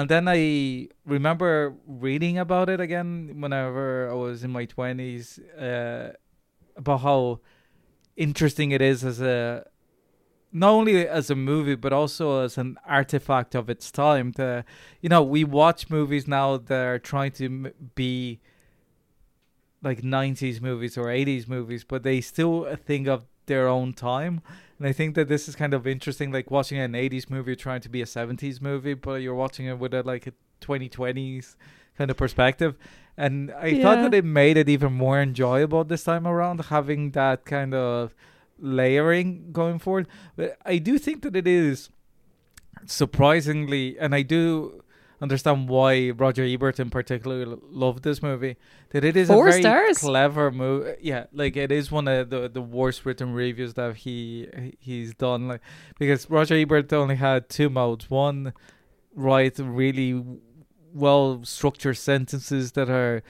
and 0.00 0.10
then 0.10 0.28
I 0.28 0.88
remember 1.06 1.74
reading 1.86 2.36
about 2.36 2.68
it 2.68 2.80
again 2.80 3.40
whenever 3.40 4.10
I 4.10 4.14
was 4.14 4.44
in 4.44 4.50
my 4.50 4.66
20s 4.66 5.40
uh, 5.58 6.12
about 6.76 7.00
how 7.00 7.40
interesting 8.14 8.72
it 8.72 8.82
is 8.82 9.02
as 9.04 9.22
a 9.22 9.66
not 10.52 10.70
only 10.70 11.08
as 11.08 11.30
a 11.30 11.34
movie 11.34 11.76
but 11.76 11.94
also 11.94 12.44
as 12.44 12.58
an 12.58 12.76
artifact 12.86 13.54
of 13.54 13.70
its 13.70 13.90
time. 13.90 14.32
The 14.32 14.66
you 15.00 15.08
know 15.08 15.22
we 15.22 15.44
watch 15.44 15.88
movies 15.88 16.28
now 16.28 16.58
that 16.58 16.84
are 16.86 16.98
trying 16.98 17.32
to 17.32 17.72
be 17.94 18.40
like 19.82 20.02
90s 20.02 20.60
movies 20.60 20.98
or 20.98 21.06
80s 21.06 21.48
movies 21.48 21.84
but 21.84 22.02
they 22.02 22.20
still 22.20 22.76
think 22.84 23.08
of 23.08 23.24
their 23.46 23.66
own 23.66 23.94
time 23.94 24.42
and 24.78 24.86
I 24.86 24.92
think 24.92 25.14
that 25.14 25.28
this 25.28 25.48
is 25.48 25.56
kind 25.56 25.74
of 25.74 25.86
interesting, 25.86 26.32
like 26.32 26.50
watching 26.50 26.78
an 26.78 26.92
'80s 26.92 27.30
movie 27.30 27.56
trying 27.56 27.80
to 27.82 27.88
be 27.88 28.02
a 28.02 28.06
'70s 28.06 28.60
movie, 28.60 28.94
but 28.94 29.22
you're 29.22 29.34
watching 29.34 29.66
it 29.66 29.78
with 29.78 29.94
a 29.94 30.02
like 30.02 30.26
a 30.26 30.32
2020s 30.60 31.56
kind 31.96 32.10
of 32.10 32.16
perspective. 32.16 32.76
And 33.16 33.50
I 33.52 33.80
thought 33.80 34.02
that 34.02 34.12
it 34.12 34.24
made 34.24 34.58
it 34.58 34.68
even 34.68 34.92
more 34.92 35.20
enjoyable 35.20 35.84
this 35.84 36.04
time 36.04 36.26
around, 36.26 36.60
having 36.66 37.12
that 37.12 37.46
kind 37.46 37.72
of 37.72 38.14
layering 38.58 39.52
going 39.52 39.78
forward. 39.78 40.06
But 40.36 40.58
I 40.66 40.78
do 40.78 40.98
think 40.98 41.22
that 41.22 41.34
it 41.34 41.46
is 41.46 41.88
surprisingly, 42.84 43.98
and 43.98 44.14
I 44.14 44.20
do, 44.22 44.82
understand 45.20 45.68
why 45.68 46.10
Roger 46.10 46.44
Ebert 46.44 46.78
in 46.78 46.90
particular 46.90 47.56
loved 47.70 48.02
this 48.02 48.22
movie. 48.22 48.56
That 48.90 49.04
it 49.04 49.16
is 49.16 49.28
Four 49.28 49.48
a 49.48 49.50
very 49.50 49.62
stars? 49.62 49.98
clever 49.98 50.50
movie. 50.50 50.94
Yeah, 51.00 51.26
like 51.32 51.56
it 51.56 51.72
is 51.72 51.90
one 51.90 52.08
of 52.08 52.30
the 52.30 52.48
the 52.48 52.62
worst 52.62 53.04
written 53.04 53.32
reviews 53.32 53.74
that 53.74 53.96
he 53.96 54.48
he's 54.78 55.14
done. 55.14 55.48
Like 55.48 55.60
because 55.98 56.28
Roger 56.30 56.54
Ebert 56.54 56.92
only 56.92 57.16
had 57.16 57.48
two 57.48 57.70
modes. 57.70 58.10
One, 58.10 58.52
write 59.14 59.58
really 59.58 60.22
well 60.92 61.44
structured 61.44 61.96
sentences 61.96 62.72
that 62.72 62.88
are 62.88 63.22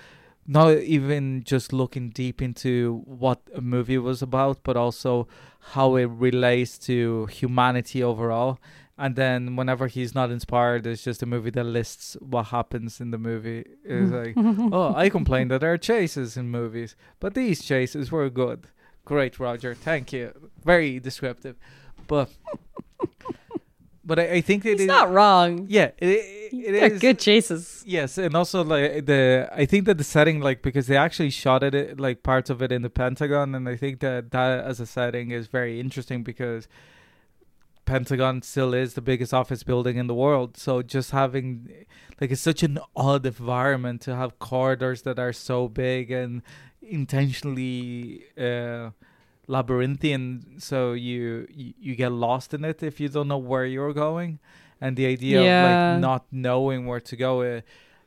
not 0.47 0.79
even 0.79 1.43
just 1.43 1.73
looking 1.73 2.11
deep 2.11 2.41
into 2.41 3.03
what 3.05 3.41
a 3.55 3.61
movie 3.61 3.99
was 3.99 4.23
about, 4.23 4.63
but 4.63 4.77
also 4.77 5.27
how 5.73 5.97
it 5.97 6.05
relates 6.05 6.79
to 6.79 7.27
humanity 7.27 8.03
overall. 8.03 8.61
And 8.99 9.15
then 9.15 9.57
whenever 9.57 9.89
he's 9.89 10.15
not 10.15 10.31
inspired, 10.31 10.87
it's 10.87 11.03
just 11.05 11.23
a 11.23 11.27
movie 11.27 11.51
that 11.51 11.65
lists 11.65 12.17
what 12.21 12.47
happens 12.47 12.99
in 13.01 13.11
the 13.11 13.19
movie. 13.19 13.65
It's 13.85 14.11
like, 14.11 14.35
oh, 14.73 14.95
I 14.97 15.11
complain 15.11 15.49
that 15.49 15.61
there 15.61 15.73
are 15.73 15.79
chases 15.79 16.37
in 16.37 16.49
movies, 16.51 16.97
but 17.21 17.35
these 17.35 17.63
chases 17.63 18.11
were 18.11 18.31
good. 18.31 18.69
Great, 19.05 19.39
Roger. 19.39 19.75
Thank 19.75 20.13
you. 20.15 20.33
Very 20.65 20.99
descriptive, 20.99 21.57
but 22.07 22.31
but 24.05 24.19
I, 24.19 24.33
I 24.35 24.41
think 24.41 24.65
it 24.65 24.73
He's 24.73 24.81
is- 24.83 24.87
not 24.87 25.13
wrong. 25.13 25.67
Yeah, 25.69 25.91
it, 25.99 26.09
it, 26.53 26.75
it 26.75 27.01
good 27.01 27.19
chases. 27.19 27.83
Yes, 27.87 28.19
and 28.19 28.35
also 28.35 28.65
like 28.65 29.07
the 29.07 29.49
I 29.53 29.67
think 29.67 29.85
that 29.87 29.99
the 29.99 30.05
setting 30.05 30.41
like 30.41 30.63
because 30.63 30.87
they 30.87 30.97
actually 30.97 31.31
shot 31.31 31.63
it 31.63 32.01
like 32.01 32.23
parts 32.23 32.51
of 32.51 32.63
it 32.63 32.73
in 32.73 32.83
the 32.83 32.91
Pentagon, 32.91 33.55
and 33.55 33.69
I 33.69 33.77
think 33.77 34.01
that 34.01 34.31
that 34.31 34.65
as 34.65 34.81
a 34.81 34.87
setting 34.87 35.33
is 35.33 35.49
very 35.49 35.81
interesting 35.81 36.23
because 36.23 36.67
Pentagon 37.87 38.43
still 38.43 38.75
is 38.75 38.95
the 38.95 39.01
biggest 39.01 39.33
office 39.33 39.63
building 39.63 39.97
in 39.97 40.07
the 40.07 40.15
world. 40.15 40.57
So 40.57 40.83
just 40.83 41.13
having 41.13 41.87
like 42.21 42.31
it's 42.31 42.41
such 42.41 42.63
an 42.63 42.79
odd 42.95 43.25
environment 43.25 44.03
to 44.03 44.15
have 44.15 44.39
corridors 44.39 45.03
that 45.03 45.19
are 45.19 45.33
so 45.33 45.69
big 45.69 46.11
and 46.11 46.43
intentionally 46.83 48.25
uh 48.39 48.91
labyrinthian. 49.49 50.57
So 50.59 50.93
you, 50.93 51.47
you 51.55 51.95
get 51.95 52.11
lost 52.13 52.53
in 52.53 52.65
it 52.65 52.83
if 52.83 52.99
you 53.01 53.09
don't 53.09 53.29
know 53.29 53.39
where 53.39 53.65
you're 53.65 53.93
going. 53.93 54.41
And 54.81 54.97
the 54.97 55.07
idea 55.07 55.39
of 55.39 55.45
like 55.95 56.01
not 56.01 56.27
knowing 56.31 56.87
where 56.87 57.01
to 57.01 57.17
go 57.17 57.43
uh, 57.43 57.61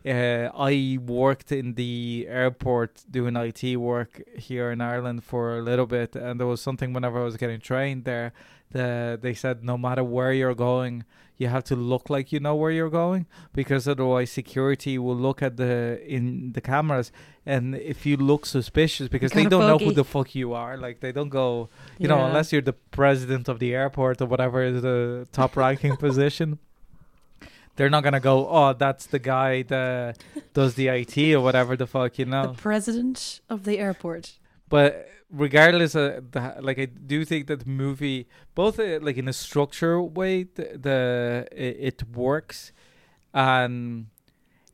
uh, 0.06 0.50
I 0.56 0.98
worked 1.06 1.52
in 1.52 1.74
the 1.74 2.26
airport 2.30 3.04
doing 3.10 3.36
IT 3.36 3.76
work 3.76 4.22
here 4.38 4.72
in 4.72 4.80
Ireland 4.80 5.24
for 5.24 5.58
a 5.58 5.62
little 5.62 5.86
bit, 5.86 6.16
and 6.16 6.40
there 6.40 6.48
was 6.48 6.62
something 6.62 6.94
whenever 6.94 7.20
I 7.20 7.26
was 7.26 7.36
getting 7.36 7.60
trained 7.60 8.06
there, 8.06 8.32
that 8.72 9.22
they 9.22 9.34
said 9.34 9.64
no 9.64 9.78
matter 9.78 10.04
where 10.04 10.32
you're 10.34 10.56
going, 10.56 11.04
you 11.38 11.48
have 11.48 11.64
to 11.64 11.76
look 11.76 12.10
like 12.10 12.32
you 12.34 12.40
know 12.40 12.54
where 12.56 12.70
you're 12.70 12.90
going, 12.90 13.26
because 13.54 13.88
otherwise 13.88 14.30
security 14.30 14.98
will 14.98 15.16
look 15.16 15.42
at 15.42 15.56
the 15.58 16.02
in 16.06 16.52
the 16.52 16.62
cameras, 16.62 17.12
and 17.46 17.76
if 17.76 18.06
you 18.06 18.18
look 18.18 18.46
suspicious, 18.46 19.08
because 19.08 19.32
they 19.32 19.46
don't 19.46 19.66
know 19.66 19.78
who 19.78 19.94
the 19.94 20.04
fuck 20.04 20.36
you 20.36 20.54
are, 20.54 20.78
like 20.78 21.00
they 21.00 21.14
don't 21.14 21.30
go, 21.30 21.70
you 21.98 22.08
know, 22.08 22.26
unless 22.26 22.52
you're 22.52 22.62
the 22.62 22.74
president 22.74 23.48
of 23.48 23.60
the 23.60 23.74
airport 23.74 24.22
or 24.22 24.26
whatever 24.26 24.62
is 24.64 24.82
the 24.82 25.28
top 25.32 25.56
ranking 25.56 25.96
position. 26.08 26.60
They're 27.78 27.90
not 27.90 28.04
gonna 28.04 28.20
go. 28.20 28.46
Oh, 28.50 28.74
that's 28.74 29.06
the 29.06 29.20
guy 29.20 29.62
that 29.64 30.18
does 30.54 30.76
the 30.76 30.90
IT 30.90 31.18
or 31.34 31.40
whatever 31.40 31.78
the 31.78 31.88
fuck, 31.88 32.20
you 32.20 32.26
know. 32.26 32.48
The 32.48 32.62
president 32.62 33.40
of 33.50 33.64
the 33.64 33.80
airport. 33.80 34.34
But 34.70 35.10
regardless 35.32 35.96
of 35.96 36.32
the, 36.32 36.56
like, 36.62 36.80
I 36.80 36.86
do 36.86 37.26
think 37.26 37.48
that 37.48 37.62
the 37.62 37.70
movie, 37.70 38.28
both 38.56 38.80
uh, 38.80 39.00
like 39.02 39.18
in 39.18 39.28
a 39.28 39.34
structure 39.34 40.02
way, 40.02 40.44
the, 40.44 40.78
the 40.80 41.48
it, 41.52 41.78
it 41.80 42.04
works, 42.10 42.72
and 43.34 44.08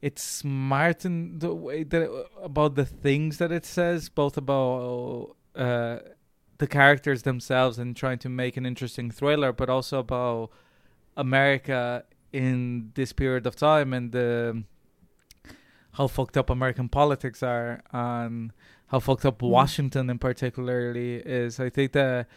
it's 0.02 0.22
smart 0.22 1.06
in 1.06 1.40
the 1.40 1.54
way 1.54 1.84
that 1.84 2.02
it, 2.02 2.12
about 2.42 2.75
the 2.75 2.86
things 2.86 3.38
that 3.40 3.52
it 3.52 3.66
says, 3.66 4.10
both 4.10 4.38
about 4.38 5.36
uh, 5.56 5.98
the 6.58 6.68
characters 6.68 7.24
themselves 7.24 7.78
and 7.78 7.96
trying 7.96 8.20
to 8.20 8.30
make 8.30 8.58
an 8.58 8.66
interesting 8.66 9.12
thriller, 9.12 9.52
but 9.52 9.70
also 9.70 10.00
about 10.00 10.52
America 11.18 12.04
in 12.32 12.92
this 12.96 13.14
period 13.14 13.48
of 13.48 13.56
time 13.56 13.94
and 13.94 14.12
the 14.12 14.64
how 15.94 16.08
fucked 16.08 16.36
up 16.36 16.50
American 16.50 16.90
politics 16.90 17.42
are 17.42 17.82
and 17.92 18.52
how 18.88 19.00
fucked 19.00 19.25
up 19.25 19.39
Mm. 19.39 19.50
Washington 19.50 20.10
in 20.10 20.20
particularly 20.20 21.15
is. 21.18 21.60
I 21.60 21.70
think 21.70 21.92
that 21.94 22.27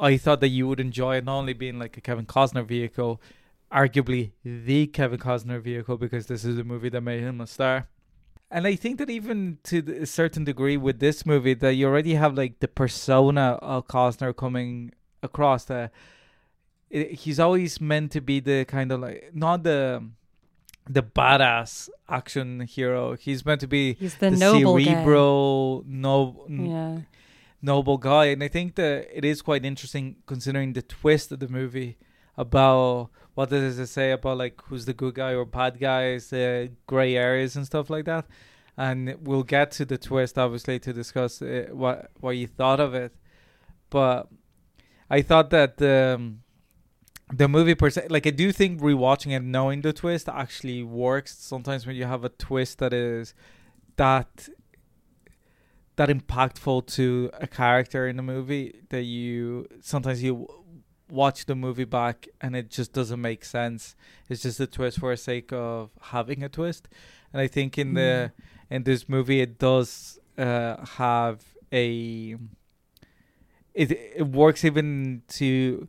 I 0.00 0.16
thought 0.16 0.40
that 0.40 0.48
you 0.48 0.66
would 0.68 0.80
enjoy 0.80 1.16
it 1.16 1.24
not 1.24 1.38
only 1.38 1.52
being 1.52 1.78
like 1.78 1.96
a 1.96 2.00
Kevin 2.00 2.26
Costner 2.26 2.66
vehicle, 2.66 3.20
arguably 3.70 4.32
the 4.42 4.86
Kevin 4.86 5.18
Costner 5.18 5.60
vehicle 5.60 5.96
because 5.98 6.26
this 6.26 6.44
is 6.44 6.56
the 6.56 6.64
movie 6.64 6.88
that 6.88 7.02
made 7.02 7.20
him 7.20 7.40
a 7.40 7.46
star. 7.46 7.88
And 8.50 8.66
I 8.66 8.74
think 8.74 8.98
that 8.98 9.08
even 9.08 9.58
to 9.64 9.78
a 10.02 10.06
certain 10.06 10.42
degree 10.44 10.76
with 10.76 10.98
this 10.98 11.24
movie, 11.24 11.54
that 11.54 11.74
you 11.74 11.86
already 11.86 12.14
have 12.14 12.36
like 12.36 12.58
the 12.58 12.66
persona 12.66 13.58
of 13.62 13.86
Costner 13.86 14.36
coming 14.36 14.92
across. 15.22 15.66
That 15.66 15.92
he's 16.90 17.38
always 17.38 17.80
meant 17.80 18.10
to 18.12 18.20
be 18.20 18.40
the 18.40 18.64
kind 18.64 18.90
of 18.90 19.00
like 19.00 19.30
not 19.32 19.62
the 19.62 20.04
the 20.92 21.02
badass 21.02 21.88
action 22.08 22.60
hero. 22.76 23.16
He's 23.16 23.44
meant 23.46 23.60
to 23.60 23.68
be 23.68 23.94
He's 23.94 24.16
the 24.16 24.30
noble 24.30 24.78
guy. 24.78 24.84
cerebral, 24.84 25.84
no, 25.86 26.46
Yeah. 26.48 26.98
noble 27.62 27.98
guy. 27.98 28.26
And 28.26 28.42
I 28.42 28.48
think 28.48 28.74
that 28.74 29.06
it 29.18 29.24
is 29.24 29.40
quite 29.42 29.64
interesting 29.64 30.16
considering 30.26 30.72
the 30.72 30.82
twist 30.82 31.30
of 31.32 31.38
the 31.38 31.48
movie 31.48 31.96
about 32.36 33.10
what 33.34 33.50
does 33.50 33.78
it 33.78 33.86
say 33.86 34.10
about 34.12 34.38
like 34.38 34.60
who's 34.66 34.84
the 34.86 34.92
good 34.94 35.14
guy 35.14 35.32
or 35.34 35.44
bad 35.44 35.78
guys, 35.78 36.30
the 36.30 36.70
gray 36.86 37.14
areas 37.16 37.54
and 37.56 37.64
stuff 37.66 37.88
like 37.90 38.04
that. 38.06 38.24
And 38.76 39.16
we'll 39.22 39.42
get 39.56 39.70
to 39.72 39.84
the 39.84 39.98
twist 39.98 40.38
obviously 40.38 40.78
to 40.80 40.92
discuss 40.92 41.40
uh, 41.42 41.66
what 41.72 42.10
what 42.20 42.30
you 42.40 42.46
thought 42.48 42.80
of 42.80 42.94
it. 42.94 43.12
But 43.90 44.28
I 45.08 45.22
thought 45.22 45.50
that 45.50 45.80
um, 45.82 46.40
the 47.32 47.48
movie 47.48 47.74
per 47.74 47.90
se, 47.90 48.06
like 48.10 48.26
I 48.26 48.30
do 48.30 48.52
think 48.52 48.80
rewatching 48.80 49.36
it, 49.36 49.42
knowing 49.42 49.82
the 49.82 49.92
twist 49.92 50.28
actually 50.28 50.82
works. 50.82 51.36
Sometimes 51.38 51.86
when 51.86 51.96
you 51.96 52.04
have 52.04 52.24
a 52.24 52.28
twist 52.28 52.78
that 52.78 52.92
is 52.92 53.34
that 53.96 54.48
that 55.96 56.08
impactful 56.08 56.86
to 56.86 57.30
a 57.34 57.46
character 57.46 58.08
in 58.08 58.16
the 58.16 58.22
movie 58.22 58.80
that 58.88 59.02
you 59.02 59.66
sometimes 59.80 60.22
you 60.22 60.48
watch 61.10 61.46
the 61.46 61.54
movie 61.54 61.84
back 61.84 62.28
and 62.40 62.54
it 62.56 62.70
just 62.70 62.92
doesn't 62.92 63.20
make 63.20 63.44
sense. 63.44 63.96
It's 64.28 64.42
just 64.42 64.60
a 64.60 64.66
twist 64.66 64.98
for 64.98 65.12
the 65.12 65.16
sake 65.16 65.52
of 65.52 65.90
having 66.00 66.42
a 66.42 66.48
twist. 66.48 66.88
And 67.32 67.40
I 67.40 67.46
think 67.46 67.78
in 67.78 67.94
the 67.94 68.32
in 68.70 68.84
this 68.84 69.08
movie 69.08 69.40
it 69.40 69.58
does 69.58 70.18
uh, 70.38 70.84
have 70.86 71.44
a 71.72 72.36
it 73.74 73.90
it 73.92 74.26
works 74.26 74.64
even 74.64 75.22
to 75.28 75.88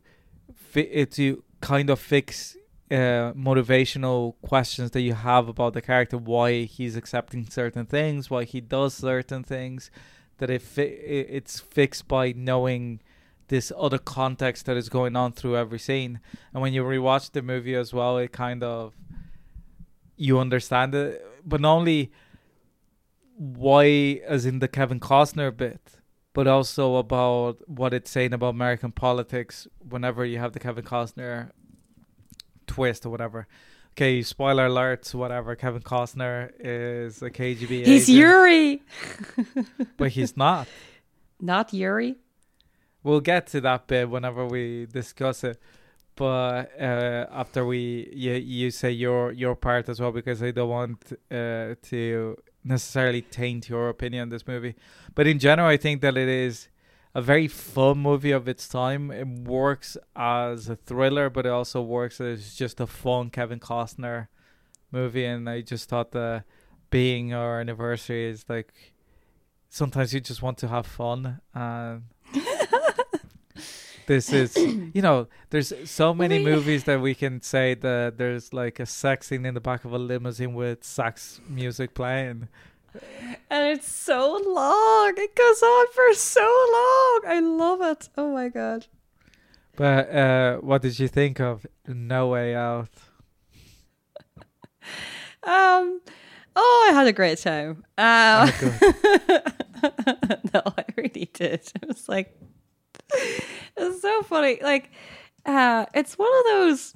fi- 0.72 1.02
uh, 1.02 1.06
to 1.10 1.44
kind 1.60 1.90
of 1.90 2.00
fix 2.00 2.56
uh, 2.90 3.32
motivational 3.50 4.34
questions 4.42 4.90
that 4.92 5.02
you 5.02 5.14
have 5.14 5.48
about 5.48 5.74
the 5.74 5.82
character, 5.82 6.18
why 6.18 6.64
he's 6.64 6.96
accepting 6.96 7.48
certain 7.48 7.86
things, 7.86 8.30
why 8.30 8.44
he 8.44 8.60
does 8.60 8.94
certain 8.94 9.42
things. 9.44 9.90
That 10.38 10.50
it 10.50 10.62
fi- 10.62 10.98
it's 11.38 11.60
fixed 11.60 12.08
by 12.08 12.32
knowing 12.32 13.00
this 13.48 13.70
other 13.76 13.98
context 13.98 14.66
that 14.66 14.76
is 14.76 14.88
going 14.88 15.14
on 15.14 15.32
through 15.32 15.56
every 15.56 15.78
scene. 15.78 16.20
And 16.52 16.62
when 16.62 16.72
you 16.72 16.82
rewatch 16.82 17.30
the 17.32 17.42
movie 17.42 17.74
as 17.74 17.92
well, 17.92 18.18
it 18.18 18.32
kind 18.32 18.62
of 18.64 18.94
you 20.16 20.38
understand 20.38 20.94
it, 20.94 21.24
but 21.44 21.60
not 21.60 21.76
only 21.76 22.12
why, 23.36 24.20
as 24.26 24.46
in 24.46 24.58
the 24.58 24.68
Kevin 24.68 25.00
Costner 25.00 25.54
bit, 25.56 26.01
but 26.32 26.46
also 26.46 26.96
about 26.96 27.58
what 27.68 27.92
it's 27.92 28.10
saying 28.10 28.32
about 28.32 28.48
American 28.48 28.92
politics. 28.92 29.66
Whenever 29.86 30.24
you 30.24 30.38
have 30.38 30.52
the 30.52 30.60
Kevin 30.60 30.84
Costner 30.84 31.50
twist 32.66 33.04
or 33.06 33.10
whatever. 33.10 33.46
Okay, 33.92 34.22
spoiler 34.22 34.68
alerts, 34.68 35.14
whatever. 35.14 35.54
Kevin 35.54 35.82
Costner 35.82 36.50
is 36.58 37.20
a 37.20 37.30
KGB 37.30 37.84
He's 37.84 38.08
agent, 38.08 38.18
Yuri. 38.18 38.82
but 39.98 40.12
he's 40.12 40.34
not. 40.36 40.66
Not 41.38 41.74
Yuri. 41.74 42.16
We'll 43.02 43.20
get 43.20 43.48
to 43.48 43.60
that 43.60 43.88
bit 43.88 44.08
whenever 44.08 44.46
we 44.46 44.86
discuss 44.86 45.44
it. 45.44 45.60
But 46.14 46.70
uh, 46.80 47.26
after 47.30 47.66
we 47.66 48.10
you 48.12 48.32
you 48.32 48.70
say 48.70 48.90
your 48.90 49.32
your 49.32 49.54
part 49.56 49.88
as 49.88 50.00
well 50.00 50.12
because 50.12 50.42
I 50.42 50.50
don't 50.50 50.68
want 50.68 51.12
uh, 51.30 51.74
to 51.82 52.36
necessarily 52.64 53.22
taint 53.22 53.68
your 53.68 53.88
opinion 53.88 54.22
on 54.22 54.28
this 54.28 54.46
movie. 54.46 54.74
But 55.14 55.26
in 55.26 55.38
general, 55.38 55.68
I 55.68 55.76
think 55.76 56.00
that 56.02 56.16
it 56.16 56.28
is 56.28 56.68
a 57.14 57.20
very 57.20 57.48
fun 57.48 57.98
movie 57.98 58.30
of 58.30 58.48
its 58.48 58.68
time. 58.68 59.10
It 59.10 59.26
works 59.26 59.96
as 60.16 60.68
a 60.68 60.76
thriller, 60.76 61.28
but 61.28 61.46
it 61.46 61.50
also 61.50 61.82
works 61.82 62.20
as 62.20 62.54
just 62.54 62.80
a 62.80 62.86
fun 62.86 63.30
Kevin 63.30 63.60
Costner 63.60 64.28
movie. 64.90 65.24
And 65.24 65.48
I 65.48 65.60
just 65.60 65.88
thought 65.88 66.12
that 66.12 66.44
being 66.90 67.32
our 67.34 67.60
anniversary 67.60 68.28
is 68.28 68.44
like 68.48 68.92
sometimes 69.68 70.12
you 70.12 70.20
just 70.20 70.42
want 70.42 70.58
to 70.58 70.68
have 70.68 70.86
fun 70.86 71.40
and 71.54 72.02
this 74.06 74.32
is 74.32 74.56
you 74.94 75.02
know 75.02 75.28
there's 75.50 75.72
so 75.84 76.12
many 76.14 76.42
movies 76.42 76.84
that 76.84 77.00
we 77.00 77.14
can 77.14 77.40
say 77.40 77.74
that 77.74 78.18
there's 78.18 78.52
like 78.52 78.80
a 78.80 78.86
sex 78.86 79.28
scene 79.28 79.46
in 79.46 79.54
the 79.54 79.60
back 79.60 79.84
of 79.84 79.92
a 79.92 79.98
limousine 79.98 80.54
with 80.54 80.84
sax 80.84 81.40
music 81.48 81.94
playing 81.94 82.48
and 83.48 83.68
it's 83.78 83.90
so 83.90 84.38
long. 84.46 85.14
It 85.16 85.34
goes 85.34 85.62
on 85.62 85.86
for 85.94 86.12
so 86.12 86.42
long. 86.42 87.20
I 87.26 87.40
love 87.40 87.80
it. 87.80 88.10
Oh 88.18 88.32
my 88.32 88.48
god. 88.48 88.86
but 89.76 90.10
uh 90.14 90.56
what 90.58 90.82
did 90.82 90.98
you 90.98 91.08
think 91.08 91.40
of 91.40 91.66
no 91.86 92.28
way 92.28 92.54
out 92.54 92.90
Um. 95.44 96.00
Oh, 96.54 96.88
I 96.90 96.92
had 96.92 97.06
a 97.06 97.12
great 97.12 97.38
time. 97.38 97.84
Um, 97.96 98.50
no, 100.52 100.62
I 100.66 100.84
really 100.96 101.30
did. 101.32 101.72
It 101.74 101.88
was 101.88 102.08
like 102.08 102.36
it's 103.76 104.02
so 104.02 104.22
funny. 104.22 104.58
Like, 104.62 104.90
uh, 105.46 105.86
it's 105.94 106.18
one 106.18 106.32
of 106.38 106.44
those. 106.46 106.94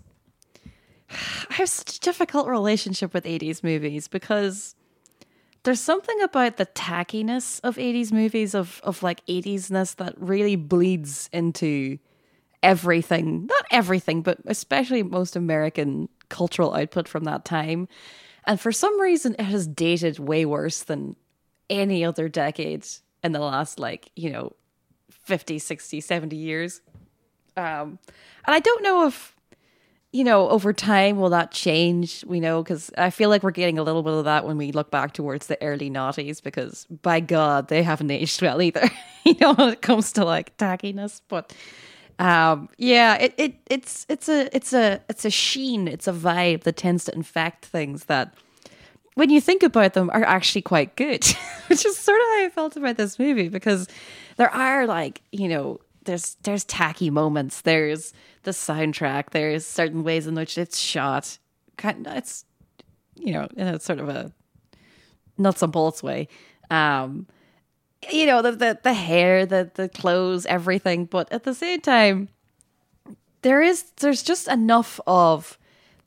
I 1.51 1.55
have 1.55 1.69
such 1.69 1.97
a 1.97 2.01
difficult 2.01 2.49
relationship 2.49 3.15
with 3.15 3.25
'80s 3.25 3.63
movies 3.63 4.09
because 4.09 4.77
there's 5.67 5.81
something 5.81 6.23
about 6.23 6.59
the 6.59 6.67
tackiness 6.67 7.61
of 7.65 7.75
80s 7.75 8.13
movies 8.13 8.55
of 8.55 8.81
of 8.85 9.03
like 9.03 9.27
80s-ness 9.27 9.95
that 9.95 10.15
really 10.17 10.55
bleeds 10.55 11.29
into 11.33 11.99
everything 12.63 13.47
not 13.47 13.65
everything 13.73 14.23
but 14.23 14.39
especially 14.47 15.03
most 15.03 15.35
american 15.35 16.09
cultural 16.29 16.73
output 16.73 17.09
from 17.09 17.25
that 17.25 17.45
time 17.45 17.89
and 18.45 18.61
for 18.61 18.71
some 18.71 18.99
reason 19.01 19.35
it 19.41 19.45
has 19.45 19.67
dated 19.67 20.21
way 20.21 20.45
worse 20.47 20.85
than 20.85 21.17
any 21.69 22.05
other 22.05 22.29
decade 22.29 22.87
in 23.25 23.33
the 23.33 23.41
last 23.41 23.81
like 23.81 24.11
you 24.15 24.31
know 24.31 24.53
50 25.27 25.59
60 25.59 26.01
70 26.01 26.37
years 26.37 26.81
um 27.57 27.99
and 28.47 28.55
i 28.55 28.61
don't 28.61 28.83
know 28.83 29.07
if 29.07 29.37
you 30.17 30.25
know, 30.25 30.49
over 30.49 30.73
time, 30.73 31.19
will 31.19 31.29
that 31.29 31.51
change? 31.51 32.25
We 32.27 32.41
know 32.41 32.63
because 32.63 32.91
I 32.97 33.11
feel 33.11 33.29
like 33.29 33.43
we're 33.43 33.51
getting 33.51 33.79
a 33.79 33.83
little 33.83 34.03
bit 34.03 34.15
of 34.15 34.25
that 34.25 34.47
when 34.47 34.57
we 34.57 34.73
look 34.73 34.91
back 34.91 35.13
towards 35.13 35.47
the 35.47 35.63
early 35.63 35.91
noughties 35.91 36.43
because 36.43 36.87
by 36.87 37.21
God, 37.21 37.69
they 37.69 37.83
haven't 37.83 38.11
aged 38.11 38.41
well 38.41 38.63
either, 38.63 38.89
you 39.27 39.35
know, 39.39 39.53
when 39.53 39.69
it 39.69 39.83
comes 39.83 40.13
to 40.13 40.25
like 40.25 40.57
tackiness. 40.57 41.21
But 41.29 41.53
um, 42.19 42.71
yeah, 42.79 43.17
it, 43.17 43.35
it 43.37 43.55
it's 43.67 44.07
it's 44.09 44.27
a 44.31 44.49
it's 44.57 44.73
a 44.73 45.03
it's 45.11 45.27
a 45.27 45.31
sheen, 45.31 45.87
it's 45.87 46.09
a 46.09 46.15
vibe 46.15 46.63
that 46.63 46.79
tends 46.79 47.05
to 47.05 47.15
infect 47.15 47.67
things 47.67 48.05
that 48.05 48.33
when 49.17 49.29
you 49.29 49.41
think 49.41 49.63
about 49.63 49.93
them 49.93 50.09
are 50.15 50.25
actually 50.25 50.63
quite 50.63 50.97
good, 50.97 51.27
which 51.67 51.85
is 51.85 51.99
sort 51.99 52.19
of 52.19 52.27
how 52.27 52.45
I 52.45 52.51
felt 52.55 52.77
about 52.77 52.97
this 52.97 53.19
movie 53.19 53.51
because 53.51 53.87
there 54.37 54.53
are 54.53 54.87
like, 54.87 55.23
you 55.33 55.49
know, 55.49 55.81
there's 56.05 56.37
there's 56.43 56.65
tacky 56.65 57.11
moments, 57.11 57.63
there's 57.63 58.13
the 58.45 58.53
soundtrack, 58.53 59.31
there's 59.31 59.67
certain 59.67 60.05
ways 60.05 60.27
in 60.27 60.35
which 60.35 60.57
it's 60.57 60.79
shot. 60.79 61.39
Kind 61.77 62.07
it's 62.07 62.45
you 63.17 63.33
know, 63.33 63.49
in 63.57 63.67
a 63.67 63.81
sort 63.81 63.99
of 63.99 64.09
a 64.09 64.33
nuts 65.37 65.63
and 65.63 65.73
bolts 65.73 66.03
way. 66.03 66.29
Um 66.71 67.27
you 68.11 68.27
know, 68.27 68.41
the 68.43 68.53
the, 68.53 68.79
the 68.83 68.95
hair, 68.95 69.47
the 69.47 69.71
the 69.75 69.89
clothes, 69.89 70.47
everything, 70.47 71.07
but 71.07 71.31
at 71.33 71.45
the 71.45 71.55
same 71.55 71.81
time 71.81 72.29
there 73.43 73.63
is 73.63 73.85
there's 74.01 74.23
just 74.23 74.49
enough 74.49 74.99
of 75.07 75.59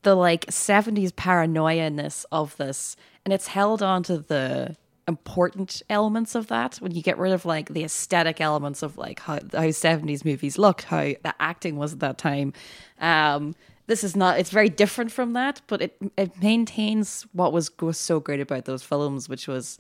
the 0.02 0.14
like 0.14 0.46
70s 0.48 1.16
paranoia-ness 1.16 2.26
of 2.32 2.56
this 2.58 2.96
and 3.24 3.34
it's 3.34 3.48
held 3.48 3.82
on 3.82 4.04
to 4.04 4.18
the 4.18 4.76
important 5.10 5.82
elements 5.90 6.36
of 6.36 6.48
that. 6.48 6.78
When 6.78 6.94
you 6.94 7.02
get 7.02 7.18
rid 7.18 7.34
of 7.34 7.44
like 7.44 7.74
the 7.74 7.84
aesthetic 7.84 8.40
elements 8.40 8.82
of 8.82 8.98
like 8.98 9.20
how, 9.20 9.34
how 9.34 9.68
70s 9.68 10.24
movies 10.24 10.58
look 10.58 10.84
how 10.84 11.02
the 11.02 11.34
acting 11.40 11.76
was 11.76 11.94
at 11.94 12.00
that 12.00 12.18
time 12.18 12.54
um 13.00 13.56
this 13.88 14.04
is 14.04 14.16
not 14.16 14.40
it's 14.40 14.50
very 14.52 14.70
different 14.70 15.12
from 15.12 15.34
that 15.34 15.62
but 15.68 15.82
it 15.82 15.98
it 16.18 16.42
maintains 16.42 17.26
what 17.34 17.52
was, 17.52 17.72
was 17.82 17.98
so 17.98 18.20
great 18.20 18.40
about 18.40 18.66
those 18.66 18.84
films 18.84 19.28
which 19.28 19.48
was 19.48 19.80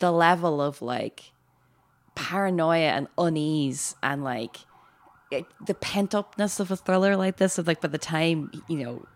the 0.00 0.10
level 0.10 0.60
of 0.60 0.82
like 0.82 1.32
paranoia 2.14 2.90
and 2.90 3.08
unease 3.16 3.94
and 4.02 4.24
like 4.24 4.58
it, 5.30 5.46
the 5.64 5.74
pent 5.74 6.14
upness 6.14 6.60
of 6.60 6.70
a 6.70 6.76
thriller 6.76 7.16
like 7.16 7.36
this 7.36 7.56
of 7.58 7.66
like 7.66 7.80
by 7.80 7.88
the 7.88 7.98
time 7.98 8.50
you 8.68 8.76
know 8.76 9.06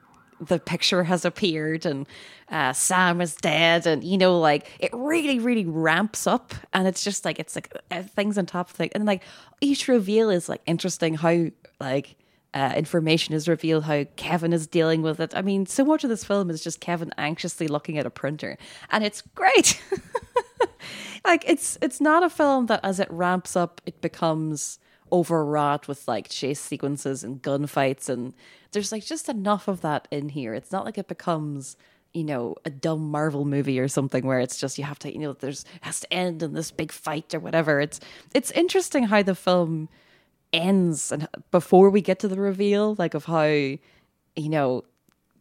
the 0.40 0.58
picture 0.58 1.04
has 1.04 1.24
appeared 1.24 1.86
and 1.86 2.06
uh, 2.48 2.72
Sam 2.72 3.20
is 3.20 3.34
dead 3.34 3.86
and 3.86 4.04
you 4.04 4.18
know 4.18 4.38
like 4.38 4.70
it 4.78 4.90
really 4.92 5.38
really 5.38 5.64
ramps 5.64 6.26
up 6.26 6.54
and 6.72 6.86
it's 6.86 7.02
just 7.02 7.24
like 7.24 7.38
it's 7.38 7.54
like 7.56 7.72
uh, 7.90 8.02
things 8.02 8.38
on 8.38 8.46
top 8.46 8.70
of 8.70 8.76
things 8.76 8.92
and 8.94 9.04
like 9.04 9.22
each 9.60 9.88
reveal 9.88 10.30
is 10.30 10.48
like 10.48 10.62
interesting 10.66 11.14
how 11.14 11.46
like 11.80 12.16
uh, 12.54 12.72
information 12.74 13.34
is 13.34 13.48
revealed 13.48 13.84
how 13.84 14.04
Kevin 14.16 14.54
is 14.54 14.66
dealing 14.66 15.02
with 15.02 15.20
it. 15.20 15.34
I 15.36 15.42
mean, 15.42 15.66
so 15.66 15.84
much 15.84 16.04
of 16.04 16.10
this 16.10 16.24
film 16.24 16.48
is 16.48 16.64
just 16.64 16.80
Kevin 16.80 17.12
anxiously 17.18 17.68
looking 17.68 17.98
at 17.98 18.06
a 18.06 18.10
printer, 18.10 18.56
and 18.90 19.04
it's 19.04 19.20
great. 19.34 19.82
like 21.26 21.44
it's 21.46 21.76
it's 21.82 22.00
not 22.00 22.22
a 22.22 22.30
film 22.30 22.64
that 22.66 22.80
as 22.82 22.98
it 22.98 23.10
ramps 23.10 23.56
up, 23.56 23.82
it 23.84 24.00
becomes 24.00 24.78
overwrought 25.12 25.88
with 25.88 26.06
like 26.08 26.28
chase 26.28 26.60
sequences 26.60 27.22
and 27.22 27.42
gunfights 27.42 28.08
and 28.08 28.34
there's 28.72 28.92
like 28.92 29.04
just 29.04 29.28
enough 29.28 29.68
of 29.68 29.80
that 29.80 30.08
in 30.10 30.28
here. 30.30 30.52
It's 30.54 30.72
not 30.72 30.84
like 30.84 30.98
it 30.98 31.08
becomes 31.08 31.76
you 32.12 32.24
know 32.24 32.56
a 32.64 32.70
dumb 32.70 33.10
Marvel 33.10 33.44
movie 33.44 33.78
or 33.78 33.88
something 33.88 34.24
where 34.26 34.40
it's 34.40 34.58
just 34.58 34.78
you 34.78 34.84
have 34.84 34.98
to 35.00 35.12
you 35.12 35.18
know 35.18 35.32
there's 35.34 35.64
has 35.82 36.00
to 36.00 36.12
end 36.12 36.42
in 36.42 36.54
this 36.54 36.70
big 36.70 36.92
fight 36.92 37.34
or 37.34 37.40
whatever. 37.40 37.80
It's 37.80 38.00
it's 38.34 38.50
interesting 38.52 39.04
how 39.04 39.22
the 39.22 39.34
film 39.34 39.88
ends 40.52 41.12
and 41.12 41.28
before 41.50 41.90
we 41.90 42.00
get 42.00 42.18
to 42.20 42.28
the 42.28 42.40
reveal 42.40 42.94
like 42.98 43.14
of 43.14 43.24
how 43.26 43.42
you 43.42 43.78
know 44.36 44.84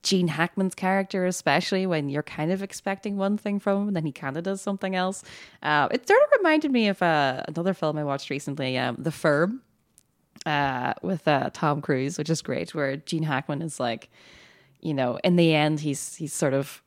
Gene 0.05 0.27
Hackman's 0.27 0.75
character, 0.75 1.25
especially 1.25 1.87
when 1.87 2.09
you're 2.09 2.23
kind 2.23 2.51
of 2.51 2.61
expecting 2.61 3.17
one 3.17 3.37
thing 3.39 3.59
from 3.59 3.81
him, 3.81 3.87
and 3.87 3.95
then 3.97 4.05
he 4.05 4.11
kind 4.11 4.37
of 4.37 4.43
does 4.43 4.61
something 4.61 4.95
else. 4.95 5.23
Uh, 5.63 5.87
it 5.89 6.07
sort 6.07 6.21
of 6.21 6.29
reminded 6.37 6.71
me 6.71 6.87
of 6.87 7.01
uh, 7.01 7.41
another 7.47 7.73
film 7.73 7.97
I 7.97 8.03
watched 8.03 8.29
recently, 8.29 8.77
um, 8.77 8.97
The 8.99 9.11
Firm, 9.11 9.61
uh, 10.45 10.93
with 11.01 11.27
uh, 11.27 11.49
Tom 11.53 11.81
Cruise, 11.81 12.19
which 12.19 12.29
is 12.29 12.43
great. 12.43 12.75
Where 12.75 12.97
Gene 12.97 13.23
Hackman 13.23 13.63
is 13.63 13.79
like, 13.79 14.11
you 14.79 14.93
know, 14.93 15.17
in 15.23 15.37
the 15.37 15.55
end, 15.55 15.79
he's 15.79 16.13
he's 16.15 16.33
sort 16.33 16.53
of 16.53 16.83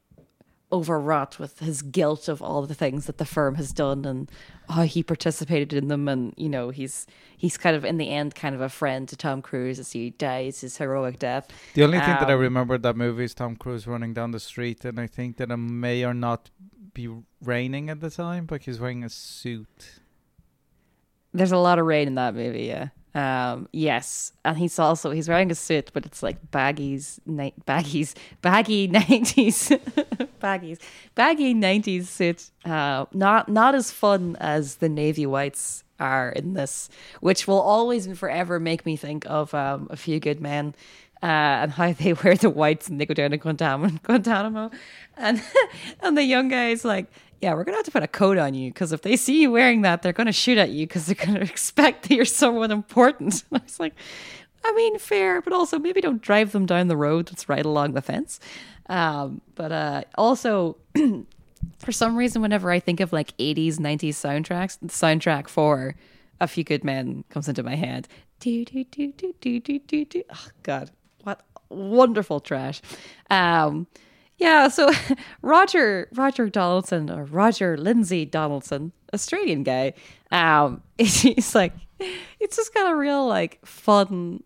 overwrought 0.71 1.39
with 1.39 1.61
his 1.61 1.81
guilt 1.81 2.29
of 2.29 2.43
all 2.43 2.67
the 2.67 2.75
things 2.75 3.07
that 3.07 3.17
the 3.19 3.25
firm 3.25 3.55
has 3.55 3.73
done 3.73 4.05
and 4.05 4.31
how 4.69 4.83
he 4.83 5.03
participated 5.03 5.73
in 5.73 5.89
them. 5.89 6.09
And 6.09 6.35
you 6.37 6.49
know 6.49 6.71
he's 6.71 7.07
he's 7.37 7.57
kind 7.57 7.75
of 7.75 7.85
in 7.85 7.97
the 7.97 8.11
end 8.11 8.35
kind 8.35 8.55
of 8.55 8.61
a 8.61 8.69
friend 8.69 9.09
to 9.09 9.17
Tom 9.17 9.41
Cruise 9.43 9.79
as 9.79 9.93
he 9.93 10.11
dies 10.11 10.61
his 10.61 10.77
heroic 10.77 11.19
death. 11.19 11.49
The 11.75 11.85
only 11.85 11.99
thing 11.99 12.09
that 12.09 12.29
I 12.31 12.35
Um, 12.35 12.41
remember 12.41 12.77
that 12.79 12.97
movie 12.97 13.25
is 13.25 13.35
Tom 13.35 13.57
Cruise 13.57 13.87
running 13.87 14.13
down 14.15 14.33
the 14.33 14.41
street, 14.41 14.85
and 14.85 15.01
I 15.01 15.07
think 15.07 15.37
that 15.39 15.51
it 15.51 15.57
may 15.57 16.05
or 16.05 16.15
not 16.15 16.51
be 16.93 17.09
raining 17.43 17.89
at 17.91 18.01
the 18.01 18.11
time, 18.11 18.45
but 18.47 18.63
he's 18.65 18.79
wearing 18.81 19.05
a 19.05 19.09
suit. 19.09 20.01
there's 21.33 21.53
a 21.53 21.59
lot 21.59 21.79
of 21.79 21.87
rain 21.87 22.09
in 22.09 22.15
that 22.17 22.35
movie 22.35 22.65
yeah 22.65 22.89
um 23.15 23.69
yes. 23.73 24.33
And 24.45 24.57
he's 24.59 24.79
also 24.79 25.11
he's 25.11 25.29
wearing 25.29 25.51
a 25.51 25.55
suit 25.55 25.91
but 25.93 26.05
it's 26.07 26.23
like 26.23 26.51
baggies 26.51 27.19
ni- 27.27 27.55
baggies 27.67 28.15
baggy 28.43 28.89
90s 28.99 29.79
baggies. 30.41 30.79
Baggy 31.15 31.55
90s 31.55 32.05
suit. 32.05 32.51
Uh 32.65 33.07
not 33.13 33.49
not 33.49 33.75
as 33.75 33.91
fun 33.91 34.37
as 34.41 34.77
the 34.77 34.89
navy 34.89 35.27
whites 35.27 35.85
are 36.01 36.31
in 36.31 36.55
this 36.55 36.89
which 37.21 37.49
will 37.49 37.61
always 37.61 38.07
and 38.07 38.17
forever 38.17 38.61
make 38.61 38.87
me 38.87 38.95
think 38.97 39.25
of 39.27 39.53
um 39.53 39.89
a 39.91 39.97
few 39.97 40.21
good 40.21 40.41
men 40.41 40.75
uh, 41.23 41.27
and 41.63 41.73
how 41.73 41.93
they 41.93 42.13
wear 42.25 42.35
the 42.35 42.51
whites 42.51 42.89
and 42.89 43.01
they 43.01 43.07
go 43.07 43.15
down 43.15 43.31
to 43.31 43.37
Guantanamo, 43.37 44.71
and 45.17 45.43
and 46.01 46.17
the 46.17 46.23
young 46.23 46.49
guy's 46.49 46.85
like, 46.85 47.07
yeah, 47.41 47.55
we're 47.55 47.65
gonna 47.65 47.77
have 47.77 47.87
to 47.87 47.91
put 47.91 48.03
a 48.03 48.09
coat 48.09 48.39
on 48.39 48.55
you 48.55 48.71
because 48.71 48.93
if 48.93 49.03
they 49.03 49.17
see 49.17 49.43
you 49.43 49.51
wearing 49.51 49.83
that, 49.83 50.03
they're 50.03 50.13
gonna 50.13 50.33
shoot 50.33 50.59
at 50.59 50.71
you 50.71 50.87
because 50.87 51.07
they're 51.07 51.27
gonna 51.27 51.41
expect 51.41 52.09
that 52.09 52.15
you're 52.15 52.25
someone 52.25 52.71
important. 52.71 53.45
And 53.51 53.61
I 53.61 53.65
was 53.65 53.81
like, 53.81 53.95
I 54.65 54.73
mean, 54.73 54.99
fair, 54.99 55.41
but 55.41 55.53
also 55.53 55.79
maybe 55.79 56.01
don't 56.01 56.23
drive 56.23 56.53
them 56.53 56.67
down 56.67 56.89
the 56.89 56.97
road 56.97 57.29
that's 57.29 57.49
right 57.49 57.65
along 57.65 57.93
the 57.93 58.03
fence. 58.03 58.41
Um, 58.89 59.41
but 59.55 59.73
uh, 59.73 60.03
also. 60.17 60.77
For 61.81 61.91
some 61.91 62.17
reason, 62.17 62.41
whenever 62.41 62.71
I 62.71 62.79
think 62.79 63.01
of 63.01 63.13
like 63.13 63.37
80s, 63.37 63.77
90s 63.79 64.11
soundtracks, 64.11 64.79
the 64.81 64.87
soundtrack 64.89 65.49
for 65.49 65.97
A 66.41 66.47
Few 66.47 66.63
Good 66.63 66.85
Men 66.85 67.25
comes 67.31 67.49
into 67.49 67.65
my 67.65 67.75
head. 67.75 68.07
Do, 68.41 68.65
do, 68.65 68.85
do, 68.85 69.13
do, 69.13 69.33
do, 69.61 69.79
do, 69.81 70.05
do. 70.05 70.23
Oh, 70.31 70.47
God, 70.63 70.91
wonderful 71.71 72.41
trash. 72.41 72.81
Um, 73.31 73.87
yeah, 74.39 74.69
so 74.69 74.91
Roger 75.43 76.09
Roger 76.15 76.49
Donaldson 76.49 77.11
or 77.11 77.25
Roger 77.25 77.77
Lindsay 77.77 78.25
Donaldson, 78.25 78.93
Australian 79.13 79.63
guy, 79.63 79.95
um, 80.31 80.83
he's 80.99 81.55
like, 81.55 81.73
it's 82.41 82.57
just 82.57 82.73
got 82.75 82.91
a 82.91 82.97
real 82.97 83.27
like 83.27 83.65
fun 83.67 84.43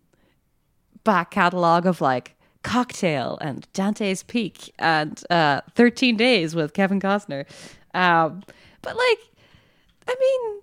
back 1.03 1.31
catalog 1.31 1.85
of 1.85 2.01
like 2.01 2.35
Cocktail 2.63 3.37
and 3.41 3.67
Dante's 3.73 4.23
Peak 4.23 4.73
and 4.79 5.21
uh, 5.29 5.61
13 5.75 6.17
Days 6.17 6.55
with 6.55 6.73
Kevin 6.73 6.99
Costner. 6.99 7.45
Um, 7.93 8.41
but 8.81 8.95
like, 8.95 9.19
I 10.07 10.15
mean, 10.19 10.61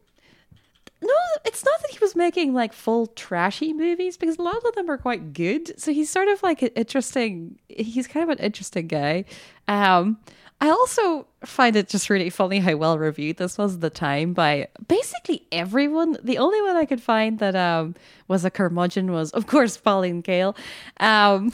no, 1.03 1.15
it's 1.45 1.65
not 1.65 1.81
that 1.81 1.91
he 1.91 1.99
was 1.99 2.15
making 2.15 2.53
like 2.53 2.73
full 2.73 3.07
trashy 3.09 3.73
movies 3.73 4.17
because 4.17 4.39
a 4.39 4.43
lot 4.43 4.63
of 4.65 4.75
them 4.75 4.91
are 4.91 4.99
quite 4.99 5.33
good. 5.33 5.79
So 5.81 5.93
he's 5.93 6.11
sort 6.11 6.29
of 6.29 6.43
like 6.43 6.63
an 6.63 6.69
interesting. 6.77 7.59
He's 7.69 8.07
kind 8.07 8.23
of 8.25 8.39
an 8.39 8.45
interesting 8.45 8.87
guy. 8.87 9.25
Um, 9.67 10.19
I 10.61 10.69
also 10.69 11.27
find 11.43 11.75
it 11.75 11.89
just 11.89 12.11
really 12.11 12.29
funny 12.29 12.59
how 12.59 12.77
well 12.77 12.99
reviewed 12.99 13.39
this 13.39 13.57
was 13.57 13.77
at 13.77 13.81
the 13.81 13.89
time 13.89 14.35
by 14.35 14.69
basically 14.89 15.47
everyone. 15.51 16.19
The 16.23 16.37
only 16.37 16.61
one 16.61 16.77
I 16.77 16.85
could 16.85 17.01
find 17.01 17.39
that 17.39 17.57
um 17.57 17.95
was 18.29 18.45
a 18.45 18.51
curmudgeon 18.51 19.11
was, 19.11 19.31
of 19.31 19.47
course, 19.47 19.79
Pauline 19.79 20.23
Kael. 20.23 20.55
Um, 20.99 21.53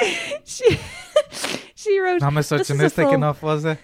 she 0.44 0.78
she 1.74 1.98
wrote. 1.98 2.20
Not 2.20 2.34
"This 2.34 2.52
is 2.52 2.70
misogynistic 2.70 3.08
enough, 3.08 3.42
was 3.42 3.64
it? 3.64 3.78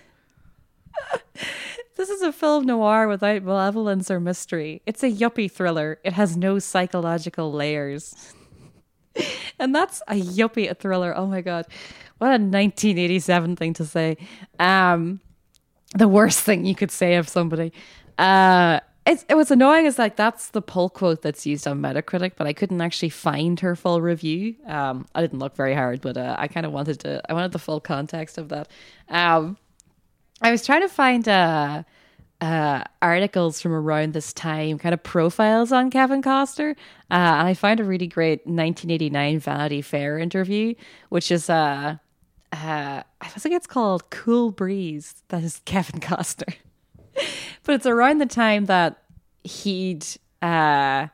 This 2.01 2.09
is 2.09 2.23
a 2.23 2.33
film 2.33 2.65
noir 2.65 3.09
without 3.09 3.43
malevolence 3.43 4.11
or 4.11 4.21
mystery. 4.21 4.81
It's 4.87 5.03
a 5.03 5.13
yuppie 5.13 5.53
thriller. 5.53 5.99
It 6.03 6.15
has 6.15 6.35
no 6.35 6.59
psychological 6.59 7.53
layers. 7.53 8.33
and 9.59 9.75
that's 9.75 10.01
a 10.09 10.15
yuppie 10.15 10.75
thriller. 10.79 11.15
Oh 11.15 11.27
my 11.27 11.43
god. 11.43 11.67
What 12.17 12.29
a 12.29 12.41
1987 12.41 13.55
thing 13.55 13.75
to 13.75 13.85
say. 13.85 14.17
Um 14.59 15.21
the 15.95 16.09
worst 16.09 16.41
thing 16.41 16.65
you 16.65 16.75
could 16.75 16.91
say 16.91 17.17
of 17.17 17.29
somebody. 17.29 17.71
Uh 18.17 18.81
it's, 19.05 19.27
it 19.29 19.35
was 19.35 19.51
annoying 19.51 19.85
is 19.85 19.99
like 19.99 20.17
that's 20.17 20.49
the 20.49 20.63
pull 20.63 20.89
quote 20.89 21.21
that's 21.21 21.45
used 21.45 21.69
on 21.69 21.83
Metacritic, 21.83 22.33
but 22.35 22.47
I 22.47 22.55
couldn't 22.55 22.81
actually 22.81 23.11
find 23.11 23.61
her 23.61 23.77
full 23.77 24.01
review. 24.01 24.57
Um, 24.67 25.07
I 25.15 25.21
didn't 25.21 25.39
look 25.39 25.55
very 25.55 25.75
hard, 25.75 26.01
but 26.01 26.17
uh, 26.17 26.37
I 26.39 26.49
kind 26.49 26.65
of 26.65 26.73
wanted 26.73 27.01
to. 27.01 27.21
I 27.29 27.35
wanted 27.35 27.53
the 27.53 27.59
full 27.59 27.81
context 27.81 28.39
of 28.39 28.49
that. 28.51 28.69
Um, 29.09 29.59
I 30.41 30.51
was 30.51 30.65
trying 30.65 30.81
to 30.83 30.89
find 30.89 31.29
uh, 31.29 31.83
uh, 32.41 32.85
articles 33.03 33.61
from 33.61 33.73
around 33.73 34.15
this 34.15 34.33
time, 34.33 34.79
kind 34.79 34.95
of 34.95 35.03
profiles 35.03 35.73
on 35.73 35.91
Kevin 35.91 36.23
Costner, 36.23 36.71
uh, 37.11 37.15
and 37.15 37.49
I 37.49 37.55
found 37.55 37.81
a 37.81 37.85
really 37.85 38.07
great 38.07 38.47
1989 38.47 39.41
Vanity 39.41 39.83
Fair 39.83 40.19
interview, 40.19 40.75
which 41.11 41.31
is 41.31 41.51
uh, 41.51 41.97
uh, 42.53 43.03
I 43.21 43.29
think 43.29 43.55
it's 43.55 43.67
called 43.67 44.09
"Cool 44.11 44.51
Breeze." 44.51 45.23
That 45.29 45.43
is 45.43 45.61
Kevin 45.67 46.01
Costner, 46.01 46.55
but 47.65 47.75
it's 47.75 47.87
around 47.87 48.19
the 48.19 48.27
time 48.27 48.65
that 48.65 49.03
he'd 49.45 50.07
uh, 50.41 51.09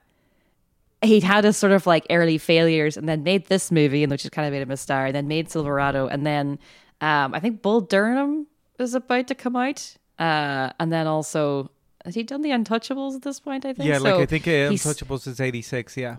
he'd 1.02 1.24
had 1.24 1.42
his 1.42 1.56
sort 1.56 1.72
of 1.72 1.86
like 1.86 2.06
early 2.10 2.38
failures, 2.38 2.96
and 2.96 3.08
then 3.08 3.24
made 3.24 3.46
this 3.46 3.72
movie, 3.72 4.04
and 4.04 4.12
which 4.12 4.22
has 4.22 4.30
kind 4.30 4.46
of 4.46 4.52
made 4.52 4.62
him 4.62 4.70
a 4.70 4.76
star, 4.76 5.06
and 5.06 5.16
then 5.16 5.26
made 5.26 5.50
Silverado, 5.50 6.06
and 6.06 6.24
then 6.24 6.60
um, 7.00 7.34
I 7.34 7.40
think 7.40 7.62
Bull 7.62 7.80
Durham 7.80 8.46
is 8.78 8.94
about 8.94 9.26
to 9.28 9.34
come 9.34 9.56
out, 9.56 9.96
uh, 10.18 10.70
and 10.78 10.92
then 10.92 11.06
also 11.06 11.70
has 12.04 12.14
he 12.14 12.22
done 12.22 12.42
the 12.42 12.50
Untouchables 12.50 13.16
at 13.16 13.22
this 13.22 13.40
point? 13.40 13.64
I 13.66 13.72
think 13.72 13.88
Yeah, 13.88 13.98
like 13.98 14.14
I 14.14 14.26
think 14.26 14.46
uh, 14.46 14.70
Untouchables 14.70 15.26
is 15.26 15.40
eighty 15.40 15.60
six. 15.60 15.96
Yeah. 15.96 16.16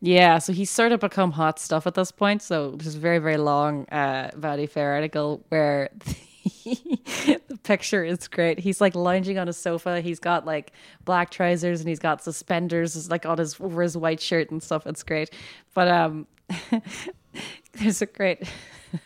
yeah, 0.00 0.38
so 0.38 0.52
he's 0.52 0.70
sort 0.70 0.92
of 0.92 1.00
become 1.00 1.32
hot 1.32 1.58
stuff 1.58 1.86
at 1.86 1.94
this 1.94 2.10
point. 2.10 2.40
So 2.42 2.70
there's 2.72 2.94
a 2.94 2.98
very, 2.98 3.18
very 3.18 3.36
long 3.36 3.84
uh, 3.86 4.30
Vanity 4.34 4.66
Fair 4.66 4.94
article 4.94 5.44
where 5.50 5.90
the 6.64 7.58
picture 7.64 8.02
is 8.02 8.28
great. 8.28 8.58
He's 8.58 8.80
like 8.80 8.94
lounging 8.94 9.38
on 9.38 9.48
a 9.48 9.52
sofa. 9.52 10.00
He's 10.00 10.20
got 10.20 10.46
like 10.46 10.72
black 11.04 11.30
trousers 11.30 11.80
and 11.80 11.88
he's 11.88 11.98
got 11.98 12.22
suspenders 12.22 13.10
like 13.10 13.26
on 13.26 13.38
his 13.38 13.60
over 13.60 13.82
his 13.82 13.96
white 13.96 14.20
shirt 14.20 14.50
and 14.50 14.62
stuff. 14.62 14.86
It's 14.86 15.02
great. 15.02 15.30
But 15.74 15.88
um, 15.88 16.26
there's 17.74 18.00
a 18.00 18.06
great. 18.06 18.42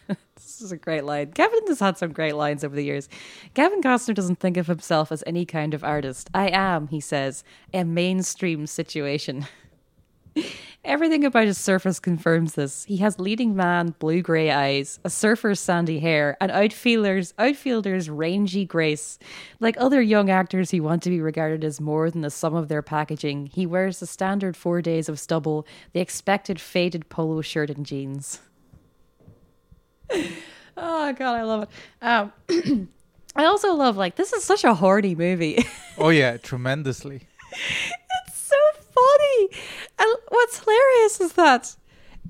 is 0.63 0.73
a 0.73 0.77
great 0.77 1.05
line. 1.05 1.33
Kevin 1.33 1.67
has 1.69 1.81
had 1.81 1.99
some 1.99 2.13
great 2.13 2.35
lines 2.35 2.65
over 2.65 2.75
the 2.75 2.85
years. 2.85 3.09
Kevin 3.55 3.83
Costner 3.83 4.15
doesn't 4.15 4.41
think 4.41 4.57
of 4.57 4.67
himself 4.67 5.13
as 5.13 5.23
any 5.27 5.45
kind 5.45 5.75
of 5.75 5.85
artist. 5.85 6.31
I 6.35 6.49
am, 6.49 6.89
he 6.89 7.01
says, 7.01 7.45
a 7.75 7.85
mainstream 7.85 8.67
situation. 8.67 9.47
Everything 10.85 11.25
about 11.25 11.47
his 11.47 11.59
surface 11.59 12.01
confirms 12.01 12.55
this. 12.55 12.85
He 12.85 12.97
has 12.97 13.21
leading 13.21 13.55
man 13.55 13.95
blue 14.01 14.21
grey 14.21 14.51
eyes, 14.51 14.99
a 15.05 15.11
surfer's 15.11 15.61
sandy 15.61 16.01
hair, 16.01 16.37
and 16.41 16.51
outfielders 16.51 17.35
outfielders 17.39 18.11
rangy 18.11 18.65
grace. 18.65 19.21
Like 19.61 19.77
other 19.79 20.03
young 20.03 20.29
actors 20.29 20.73
who 20.73 20.83
want 20.83 21.05
to 21.05 21.11
be 21.11 21.21
regarded 21.21 21.63
as 21.63 21.81
more 21.81 22.11
than 22.11 22.23
the 22.23 22.31
sum 22.31 22.57
of 22.57 22.67
their 22.67 22.83
packaging, 22.83 23.47
he 23.47 23.65
wears 23.65 24.01
the 24.01 24.07
standard 24.09 24.57
four 24.57 24.83
days 24.83 25.09
of 25.09 25.21
stubble, 25.21 25.67
the 25.93 26.01
expected 26.01 26.61
faded 26.61 27.09
polo 27.09 27.43
shirt 27.43 27.71
and 27.71 27.87
jeans. 27.87 28.41
oh 30.77 31.13
god, 31.13 31.21
I 31.21 31.43
love 31.43 31.63
it. 31.65 31.69
Um, 32.03 32.89
I 33.37 33.45
also 33.45 33.75
love 33.75 33.97
like 33.97 34.17
this 34.17 34.33
is 34.33 34.45
such 34.45 34.65
a 34.65 34.75
horny 34.75 35.15
movie. 35.15 35.65
Oh 35.99 36.09
yeah, 36.09 36.39
tremendously. 36.39 37.21
It's 37.53 38.35
so 38.39 38.57
funny. 38.81 39.49
And 39.99 40.11
what's 40.31 40.59
hilarious 40.61 41.21
is 41.21 41.35
that 41.35 41.77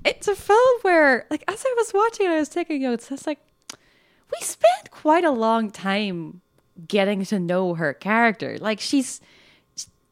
it's 0.03 0.27
a 0.27 0.35
film 0.35 0.79
where, 0.81 1.25
like, 1.29 1.45
as 1.47 1.63
I 1.65 1.73
was 1.77 1.93
watching 1.93 2.25
it, 2.25 2.31
I 2.31 2.39
was 2.39 2.49
taking 2.49 2.81
notes. 2.81 3.09
I 3.09 3.13
was 3.13 3.25
like, 3.25 3.39
we 3.71 4.37
spent 4.41 4.91
quite 4.91 5.23
a 5.23 5.31
long 5.31 5.71
time 5.71 6.41
getting 6.85 7.23
to 7.25 7.39
know 7.39 7.75
her 7.75 7.93
character. 7.93 8.57
Like, 8.59 8.81
she's. 8.81 9.21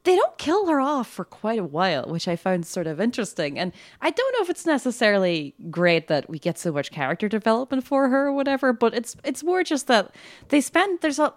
They 0.03 0.15
don't 0.15 0.37
kill 0.37 0.67
her 0.67 0.79
off 0.79 1.07
for 1.07 1.23
quite 1.23 1.59
a 1.59 1.63
while, 1.63 2.05
which 2.05 2.27
I 2.27 2.35
found 2.35 2.65
sort 2.65 2.87
of 2.87 2.99
interesting. 2.99 3.59
And 3.59 3.71
I 4.01 4.09
don't 4.09 4.33
know 4.33 4.43
if 4.43 4.49
it's 4.49 4.65
necessarily 4.65 5.53
great 5.69 6.07
that 6.07 6.29
we 6.29 6.39
get 6.39 6.57
so 6.57 6.71
much 6.71 6.91
character 6.91 7.29
development 7.29 7.83
for 7.83 8.09
her 8.09 8.27
or 8.27 8.33
whatever, 8.33 8.73
but 8.73 8.93
it's 8.93 9.15
it's 9.23 9.43
more 9.43 9.63
just 9.63 9.87
that 9.87 10.15
they 10.49 10.61
spend 10.61 11.01
there's 11.01 11.19
a 11.19 11.33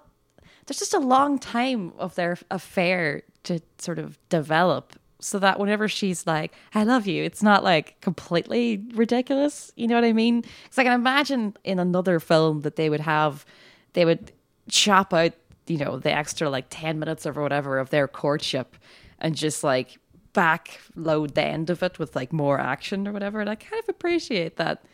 there's 0.66 0.78
just 0.78 0.94
a 0.94 0.98
long 0.98 1.38
time 1.38 1.92
of 1.98 2.14
their 2.14 2.38
affair 2.50 3.22
to 3.44 3.60
sort 3.78 3.98
of 3.98 4.18
develop 4.28 4.98
so 5.20 5.38
that 5.38 5.58
whenever 5.58 5.88
she's 5.88 6.26
like 6.26 6.52
i 6.74 6.82
love 6.82 7.06
you 7.06 7.22
it's 7.22 7.42
not 7.42 7.64
like 7.64 7.98
completely 8.00 8.82
ridiculous 8.94 9.70
you 9.76 9.86
know 9.86 9.94
what 9.94 10.04
i 10.04 10.12
mean 10.12 10.40
because 10.40 10.78
i 10.78 10.84
can 10.84 10.92
imagine 10.92 11.56
in 11.64 11.78
another 11.78 12.20
film 12.20 12.60
that 12.62 12.76
they 12.76 12.90
would 12.90 13.00
have 13.00 13.46
they 13.94 14.04
would 14.04 14.32
chop 14.68 15.14
out 15.14 15.32
you 15.66 15.78
know 15.78 15.98
the 15.98 16.12
extra 16.12 16.50
like 16.50 16.66
10 16.70 16.98
minutes 16.98 17.26
or 17.26 17.32
whatever 17.32 17.78
of 17.78 17.90
their 17.90 18.06
courtship 18.08 18.76
and 19.18 19.34
just 19.34 19.64
like 19.64 19.98
backload 20.34 21.34
the 21.34 21.42
end 21.44 21.70
of 21.70 21.82
it 21.82 21.98
with 21.98 22.14
like 22.16 22.32
more 22.32 22.58
action 22.60 23.06
or 23.06 23.12
whatever 23.12 23.40
and 23.40 23.48
i 23.48 23.54
kind 23.54 23.82
of 23.82 23.88
appreciate 23.88 24.56
that 24.56 24.84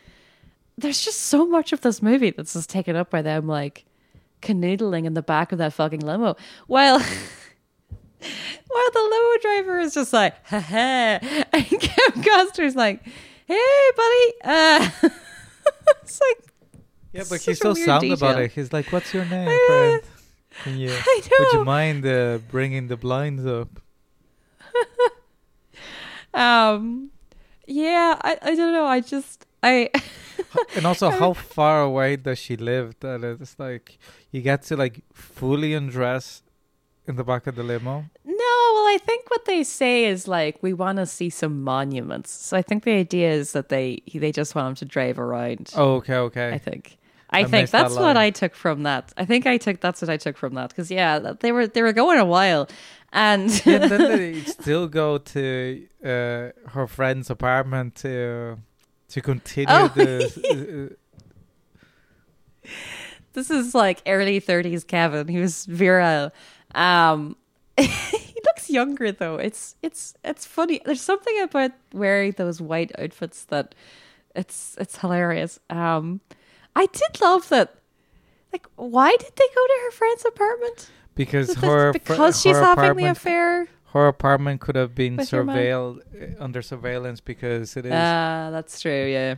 there's 0.77 1.03
just 1.03 1.19
so 1.21 1.45
much 1.45 1.73
of 1.73 1.81
this 1.81 2.01
movie 2.01 2.29
that's 2.31 2.53
just 2.53 2.69
taken 2.69 2.95
up 2.95 3.09
by 3.09 3.21
them 3.21 3.47
like 3.47 3.85
canoodling 4.41 5.05
in 5.05 5.13
the 5.13 5.21
back 5.21 5.51
of 5.51 5.57
that 5.57 5.73
fucking 5.73 5.99
limo 5.99 6.35
while 6.67 6.99
while 6.99 8.91
the 8.93 8.99
limo 8.99 9.37
driver 9.41 9.79
is 9.79 9.93
just 9.93 10.13
like 10.13 10.33
ha 10.45 10.59
ha 10.59 11.19
and 11.53 11.65
Kevin 11.69 12.21
Costner's 12.23 12.75
like 12.75 13.01
hey 13.45 13.89
buddy 13.95 14.33
uh 14.43 14.89
it's 16.01 16.19
like 16.21 16.51
Yeah, 17.13 17.23
but 17.29 17.41
he's 17.41 17.59
so 17.59 17.73
sound 17.73 18.09
about 18.11 18.39
it. 18.39 18.51
He's 18.53 18.71
like, 18.71 18.87
"What's 18.91 19.13
your 19.13 19.25
name, 19.25 19.49
uh? 19.49 19.97
Can 20.63 20.77
you? 20.77 20.91
I 20.93 21.21
Would 21.39 21.53
you 21.53 21.65
mind 21.65 22.05
uh, 22.05 22.39
bringing 22.49 22.87
the 22.87 22.97
blinds 22.97 23.45
up?" 23.45 23.79
um 26.33 27.11
yeah 27.67 28.17
I, 28.21 28.37
I 28.41 28.55
don't 28.55 28.71
know 28.71 28.85
I 28.85 29.01
just 29.01 29.45
I 29.61 29.89
And 30.75 30.85
also, 30.85 31.09
how 31.09 31.33
far 31.33 31.81
away 31.81 32.15
does 32.15 32.39
she 32.39 32.57
live? 32.57 32.95
That 32.99 33.23
it's 33.23 33.57
like 33.59 33.97
you 34.31 34.41
get 34.41 34.63
to 34.63 34.77
like 34.77 35.01
fully 35.13 35.73
undress 35.73 36.43
in 37.07 37.15
the 37.15 37.23
back 37.23 37.47
of 37.47 37.55
the 37.55 37.63
limo. 37.63 38.05
No, 38.25 38.33
well, 38.73 38.87
I 38.87 38.97
think 39.03 39.29
what 39.29 39.45
they 39.45 39.63
say 39.63 40.05
is 40.05 40.27
like 40.27 40.61
we 40.61 40.73
want 40.73 40.97
to 40.97 41.05
see 41.05 41.29
some 41.29 41.63
monuments. 41.63 42.31
So 42.31 42.57
I 42.57 42.61
think 42.61 42.83
the 42.83 42.91
idea 42.91 43.31
is 43.31 43.53
that 43.53 43.69
they 43.69 44.01
they 44.13 44.31
just 44.31 44.55
want 44.55 44.67
him 44.69 44.75
to 44.75 44.85
drive 44.85 45.19
around. 45.19 45.71
Oh, 45.75 45.95
okay, 45.95 46.15
okay. 46.15 46.51
I 46.51 46.57
think. 46.57 46.97
I, 47.31 47.39
I 47.39 47.43
think 47.43 47.51
missed 47.63 47.71
that 47.71 47.83
that's 47.83 47.95
what. 47.95 48.17
I 48.17 48.29
took 48.29 48.55
from 48.55 48.83
that. 48.83 49.13
I 49.15 49.25
think 49.25 49.45
I 49.47 49.57
took 49.57 49.79
that's 49.79 50.01
what 50.01 50.09
I 50.09 50.17
took 50.17 50.37
from 50.37 50.53
that 50.55 50.69
because 50.69 50.91
yeah, 50.91 51.19
they 51.39 51.51
were 51.51 51.67
they 51.67 51.81
were 51.81 51.93
going 51.93 52.19
a 52.19 52.25
while, 52.25 52.67
and 53.13 53.49
yeah, 53.65 53.87
then 53.87 53.99
they 53.99 54.39
still 54.45 54.87
go 54.87 55.17
to 55.17 55.87
uh, 56.03 56.69
her 56.71 56.87
friend's 56.87 57.29
apartment 57.29 57.95
to 57.95 58.57
to 59.09 59.21
continue 59.21 59.67
Oh, 59.73 59.87
the. 59.95 60.95
uh, 62.63 62.67
this 63.33 63.49
is 63.49 63.73
like 63.73 64.01
early 64.05 64.39
thirties 64.39 64.83
Kevin. 64.83 65.27
He 65.27 65.39
was 65.39 65.65
virile. 65.65 66.31
Um, 66.75 67.37
he 67.77 68.41
looks 68.45 68.69
younger 68.69 69.11
though. 69.11 69.37
It's 69.37 69.75
it's 69.81 70.13
it's 70.23 70.45
funny. 70.45 70.81
There's 70.85 71.01
something 71.01 71.39
about 71.41 71.71
wearing 71.93 72.33
those 72.37 72.61
white 72.61 72.91
outfits 72.99 73.45
that 73.45 73.73
it's 74.35 74.75
it's 74.79 74.97
hilarious. 74.97 75.59
Um, 75.69 76.19
I 76.75 76.85
did 76.87 77.21
love 77.21 77.49
that. 77.49 77.75
Like, 78.53 78.67
why 78.75 79.11
did 79.11 79.31
they 79.35 79.47
go 79.55 79.67
to 79.67 79.73
her 79.85 79.91
friend's 79.91 80.25
apartment? 80.25 80.89
because 81.15 81.53
her 81.55 81.91
fr- 81.93 81.99
because 81.99 82.41
she's 82.41 82.55
her 82.57 82.63
having 82.63 82.97
the 82.97 83.11
affair. 83.11 83.67
Her 83.93 84.07
apartment 84.07 84.61
could 84.61 84.75
have 84.75 84.95
been 84.95 85.17
With 85.17 85.31
your 85.31 85.43
man? 85.43 85.57
surveilled 85.57 85.99
uh, 86.39 86.43
under 86.43 86.61
surveillance 86.61 87.19
because 87.19 87.75
it 87.75 87.85
is. 87.85 87.91
Ah, 87.93 88.49
that's 88.51 88.79
true. 88.79 89.05
Yeah. 89.07 89.35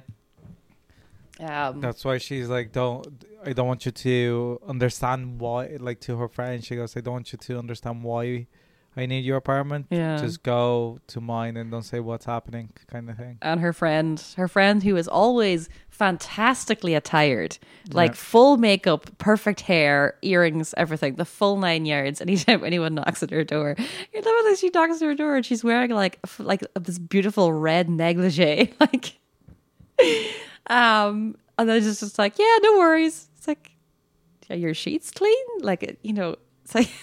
Um, 1.40 1.82
That's 1.82 2.06
why 2.06 2.20
she's 2.20 2.48
like, 2.48 2.72
don't. 2.72 3.26
I 3.44 3.54
don't 3.54 3.68
want 3.68 3.86
you 3.86 3.92
to 3.92 4.62
understand 4.68 5.40
why. 5.40 5.78
Like 5.80 6.00
to 6.02 6.16
her 6.18 6.28
friend, 6.28 6.64
she 6.64 6.76
goes, 6.76 6.96
I 6.96 7.02
don't 7.02 7.14
want 7.16 7.34
you 7.34 7.38
to 7.40 7.58
understand 7.60 8.04
why 8.04 8.48
I 8.96 9.06
need 9.08 9.26
your 9.26 9.38
apartment. 9.38 9.88
Yeah. 9.90 10.18
Just 10.18 10.44
go 10.44 11.00
to 11.08 11.20
mine 11.20 11.58
and 11.58 11.72
don't 11.72 11.82
say 11.84 12.00
what's 12.00 12.26
happening, 12.26 12.70
kind 12.88 13.10
of 13.10 13.18
thing. 13.18 13.40
and 13.42 13.60
her 13.60 13.74
friend, 13.74 14.24
her 14.38 14.48
friend 14.48 14.84
who 14.84 14.96
is 14.98 15.08
always 15.08 15.68
fantastically 15.90 16.94
attired, 16.94 17.58
like 17.92 18.12
Yeah. 18.12 18.16
full 18.16 18.58
makeup, 18.58 19.10
perfect 19.18 19.62
hair, 19.62 20.16
earrings, 20.22 20.74
everything, 20.78 21.16
the 21.16 21.26
full 21.26 21.58
nine 21.58 21.86
yards. 21.86 22.22
Anytime 22.22 22.64
anyone 22.64 22.94
knocks 22.96 23.24
at 23.24 23.32
her 23.32 23.44
door, 23.44 23.76
you 24.14 24.22
know 24.22 24.50
that 24.50 24.58
she 24.60 24.70
knocks 24.74 25.02
at 25.02 25.06
her 25.08 25.16
door 25.16 25.38
and 25.38 25.46
she's 25.46 25.64
wearing 25.64 25.90
like 25.92 26.20
like 26.38 26.62
this 26.80 27.00
beautiful 27.00 27.52
red 27.52 27.90
negligee, 27.90 28.74
like, 28.80 29.18
um, 30.68 31.36
and 31.58 31.70
then 31.70 31.78
it's 31.84 32.00
just 32.00 32.18
like, 32.20 32.38
yeah, 32.40 32.58
no 32.62 32.78
worries. 32.78 33.28
It's 33.38 33.48
like, 33.48 33.72
are 34.50 34.56
your 34.56 34.74
sheets 34.74 35.12
clean? 35.12 35.46
Like, 35.62 35.98
you 36.04 36.14
know, 36.14 36.36
it's 36.64 36.76
like. 36.76 36.90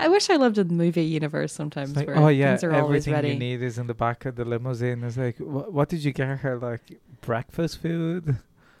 I 0.00 0.08
wish 0.08 0.30
I 0.30 0.36
lived 0.36 0.58
in 0.58 0.68
the 0.68 0.74
movie 0.74 1.04
universe 1.04 1.52
sometimes. 1.52 1.94
Like, 1.94 2.06
where 2.06 2.18
oh 2.18 2.28
yeah, 2.28 2.52
things 2.56 2.64
are 2.64 2.72
always 2.74 3.06
everything 3.06 3.12
ready. 3.14 3.28
you 3.30 3.38
need 3.38 3.62
is 3.62 3.78
in 3.78 3.86
the 3.86 3.94
back 3.94 4.24
of 4.24 4.36
the 4.36 4.44
limousine. 4.44 5.04
It's 5.04 5.16
like, 5.16 5.38
what, 5.38 5.72
what 5.72 5.88
did 5.88 6.02
you 6.04 6.12
get 6.12 6.38
her? 6.38 6.56
Like 6.56 6.80
breakfast 7.20 7.82
food, 7.82 8.36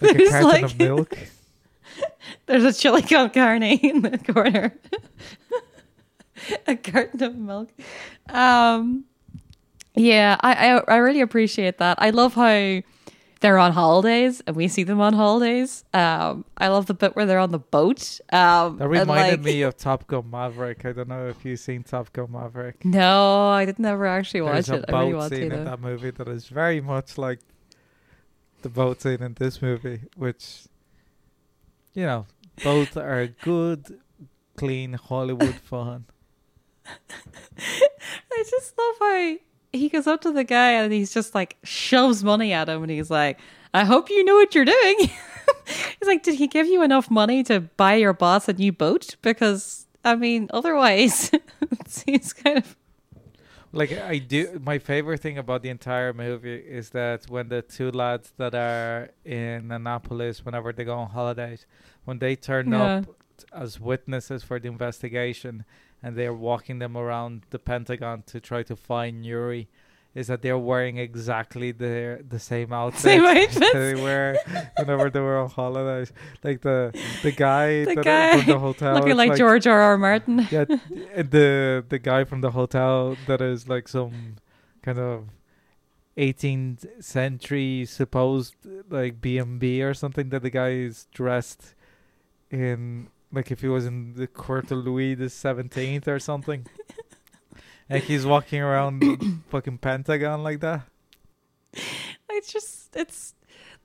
like 0.00 0.18
a 0.18 0.28
carton 0.30 0.42
like- 0.44 0.64
of 0.64 0.78
milk. 0.78 1.18
There's 2.46 2.64
a 2.64 2.72
chili 2.72 3.02
con 3.02 3.30
carne 3.30 3.62
in 3.82 4.02
the 4.02 4.18
corner. 4.18 4.72
a 6.66 6.76
carton 6.76 7.22
of 7.22 7.36
milk. 7.36 7.70
Um, 8.28 9.04
yeah, 9.94 10.36
I, 10.40 10.70
I 10.70 10.82
I 10.88 10.96
really 10.96 11.20
appreciate 11.20 11.78
that. 11.78 11.98
I 12.00 12.10
love 12.10 12.34
how 12.34 12.80
they're 13.40 13.58
on 13.58 13.72
holidays 13.72 14.42
and 14.46 14.56
we 14.56 14.66
see 14.68 14.82
them 14.82 15.00
on 15.00 15.12
holidays. 15.12 15.84
Um, 15.94 16.44
I 16.56 16.68
love 16.68 16.86
the 16.86 16.94
bit 16.94 17.14
where 17.14 17.24
they're 17.26 17.38
on 17.38 17.52
the 17.52 17.58
boat. 17.58 18.20
Um, 18.32 18.78
That 18.78 18.88
reminded 18.88 19.38
like- 19.38 19.40
me 19.40 19.62
of 19.62 19.76
Top 19.78 20.06
Gun 20.08 20.28
Maverick. 20.30 20.84
I 20.84 20.92
don't 20.92 21.08
know 21.08 21.28
if 21.28 21.44
you've 21.44 21.60
seen 21.60 21.84
Top 21.84 22.12
Gun 22.12 22.32
Maverick. 22.32 22.84
No, 22.84 23.48
I 23.48 23.64
did 23.64 23.78
never 23.78 24.06
actually 24.06 24.40
watch 24.42 24.66
There's 24.66 24.82
it. 24.82 24.90
a 24.90 24.94
I 24.96 25.00
really 25.00 25.12
boat 25.12 25.18
want 25.18 25.32
scene 25.34 25.50
to. 25.50 25.56
in 25.56 25.64
that 25.64 25.80
movie 25.80 26.10
that 26.10 26.28
is 26.28 26.48
very 26.48 26.80
much 26.80 27.16
like 27.18 27.40
the 28.62 28.68
boat 28.68 29.02
scene 29.02 29.22
in 29.22 29.34
this 29.34 29.62
movie, 29.62 30.00
which 30.16 30.64
you 31.94 32.04
know, 32.04 32.26
both 32.64 32.96
are 32.96 33.26
good, 33.42 33.98
clean 34.56 34.94
Hollywood 34.94 35.54
fun. 35.64 36.06
I 36.86 38.44
just 38.50 38.74
love 38.78 38.94
how 39.00 39.36
he 39.72 39.88
goes 39.88 40.06
up 40.06 40.20
to 40.22 40.32
the 40.32 40.44
guy 40.44 40.72
and 40.72 40.92
he's 40.92 41.12
just 41.12 41.34
like 41.34 41.56
shoves 41.64 42.24
money 42.24 42.52
at 42.52 42.68
him 42.68 42.82
and 42.82 42.90
he's 42.90 43.10
like, 43.10 43.38
I 43.74 43.84
hope 43.84 44.08
you 44.10 44.24
know 44.24 44.34
what 44.34 44.54
you're 44.54 44.64
doing. 44.64 44.96
he's 45.66 46.06
like, 46.08 46.22
Did 46.22 46.36
he 46.36 46.46
give 46.46 46.66
you 46.66 46.82
enough 46.82 47.10
money 47.10 47.42
to 47.44 47.60
buy 47.60 47.94
your 47.94 48.12
boss 48.12 48.48
a 48.48 48.52
new 48.52 48.72
boat? 48.72 49.16
Because 49.22 49.86
I 50.04 50.14
mean, 50.16 50.48
otherwise 50.52 51.30
it 51.60 51.88
seems 51.88 52.32
kind 52.32 52.58
of 52.58 52.76
Like 53.72 53.92
I 53.92 54.16
do, 54.18 54.58
my 54.64 54.78
favorite 54.78 55.20
thing 55.20 55.36
about 55.36 55.62
the 55.62 55.68
entire 55.68 56.14
movie 56.14 56.56
is 56.56 56.90
that 56.90 57.28
when 57.28 57.48
the 57.50 57.60
two 57.60 57.90
lads 57.90 58.32
that 58.38 58.54
are 58.54 59.10
in 59.24 59.70
Annapolis, 59.70 60.42
whenever 60.44 60.72
they 60.72 60.84
go 60.84 60.96
on 60.96 61.10
holidays, 61.10 61.66
when 62.04 62.18
they 62.18 62.34
turn 62.36 62.72
Yeah. 62.72 62.82
up 63.04 63.04
as 63.52 63.80
witnesses 63.80 64.42
for 64.42 64.58
the 64.58 64.68
investigation, 64.68 65.64
and 66.02 66.16
they're 66.16 66.34
walking 66.34 66.78
them 66.78 66.96
around 66.96 67.42
the 67.50 67.58
Pentagon 67.58 68.22
to 68.26 68.40
try 68.40 68.62
to 68.64 68.76
find 68.76 69.24
Yuri, 69.24 69.68
is 70.14 70.26
that 70.28 70.42
they're 70.42 70.58
wearing 70.58 70.96
exactly 70.98 71.70
the 71.72 72.24
the 72.28 72.38
same 72.38 72.72
outfits 72.80 73.02
Same 73.02 73.24
outfits. 73.24 73.58
they 73.72 73.94
wear 73.94 74.38
whenever 74.78 75.10
they 75.10 75.20
were 75.20 75.38
on 75.38 75.50
holidays. 75.50 76.12
Like 76.42 76.62
the 76.62 76.92
the 77.22 77.32
guy 77.32 77.84
the 77.84 77.94
that 77.96 78.04
guy 78.04 78.38
from 78.38 78.46
the 78.46 78.58
hotel, 78.58 78.94
looking 78.94 79.10
it's 79.10 79.18
like, 79.18 79.36
George 79.36 79.66
R. 79.66 79.80
R. 79.80 79.98
Martin. 79.98 80.46
yeah, 80.50 80.64
the 80.66 81.84
the 81.88 81.98
guy 81.98 82.24
from 82.24 82.40
the 82.40 82.50
hotel 82.52 83.16
that 83.26 83.40
is 83.40 83.68
like 83.68 83.86
some 83.88 84.36
kind 84.82 84.98
of 84.98 85.24
18th 86.16 87.02
century 87.04 87.84
supposed 87.84 88.54
like 88.90 89.20
B&B 89.20 89.82
or 89.82 89.94
something 89.94 90.30
that 90.30 90.42
the 90.42 90.50
guy 90.50 90.70
is 90.70 91.06
dressed 91.12 91.74
in 92.50 93.08
like 93.32 93.50
if 93.50 93.60
he 93.60 93.68
was 93.68 93.86
in 93.86 94.14
the 94.14 94.26
court 94.26 94.70
of 94.70 94.78
Louis 94.78 95.14
the 95.14 95.26
17th 95.26 96.06
or 96.06 96.18
something. 96.18 96.66
like 97.90 98.04
he's 98.04 98.26
walking 98.26 98.60
around 98.60 99.42
fucking 99.48 99.78
Pentagon 99.78 100.42
like 100.42 100.60
that. 100.60 100.82
It's 102.30 102.52
just 102.52 102.96
it's 102.96 103.34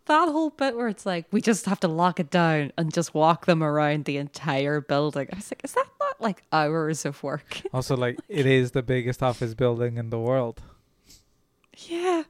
that 0.05 0.29
whole 0.29 0.49
bit 0.49 0.75
where 0.75 0.87
it's 0.87 1.05
like 1.05 1.25
we 1.31 1.41
just 1.41 1.65
have 1.65 1.79
to 1.81 1.87
lock 1.87 2.19
it 2.19 2.29
down 2.29 2.71
and 2.77 2.93
just 2.93 3.13
walk 3.13 3.45
them 3.45 3.63
around 3.63 4.05
the 4.05 4.17
entire 4.17 4.81
building. 4.81 5.27
I 5.31 5.35
was 5.35 5.51
like, 5.51 5.61
is 5.63 5.73
that 5.73 5.87
not 5.99 6.21
like 6.21 6.43
hours 6.51 7.05
of 7.05 7.21
work? 7.23 7.61
Also 7.73 7.95
like 7.97 8.19
it 8.29 8.45
is 8.45 8.71
the 8.71 8.83
biggest 8.83 9.23
office 9.23 9.53
building 9.53 9.97
in 9.97 10.09
the 10.09 10.19
world. 10.19 10.61
Yeah. 11.77 12.23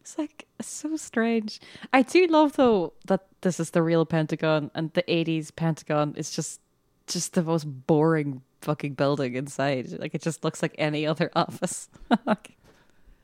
It's 0.00 0.18
like 0.18 0.45
so 0.62 0.96
strange. 0.96 1.60
I 1.92 2.02
do 2.02 2.26
love 2.26 2.56
though 2.56 2.94
that 3.06 3.26
this 3.42 3.60
is 3.60 3.70
the 3.70 3.82
real 3.82 4.06
Pentagon 4.06 4.70
and 4.74 4.92
the 4.94 5.02
80s 5.02 5.54
Pentagon 5.54 6.14
is 6.16 6.30
just 6.30 6.60
just 7.06 7.34
the 7.34 7.42
most 7.42 7.64
boring 7.64 8.42
fucking 8.60 8.94
building 8.94 9.34
inside. 9.34 9.98
Like 9.98 10.14
it 10.14 10.22
just 10.22 10.44
looks 10.44 10.62
like 10.62 10.74
any 10.78 11.06
other 11.06 11.30
office. 11.36 11.88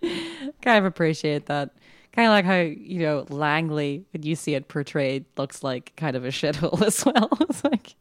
kind 0.02 0.78
of 0.78 0.84
appreciate 0.84 1.46
that. 1.46 1.70
Kind 2.12 2.26
of 2.26 2.32
like 2.32 2.44
how, 2.44 2.60
you 2.60 3.00
know, 3.00 3.26
Langley, 3.30 4.04
when 4.12 4.22
you 4.22 4.36
see 4.36 4.54
it 4.54 4.68
portrayed, 4.68 5.24
looks 5.36 5.62
like 5.62 5.94
kind 5.96 6.14
of 6.14 6.24
a 6.24 6.28
shithole 6.38 6.82
as 6.82 7.04
well. 7.04 7.28
it's 7.40 7.64
like, 7.64 7.94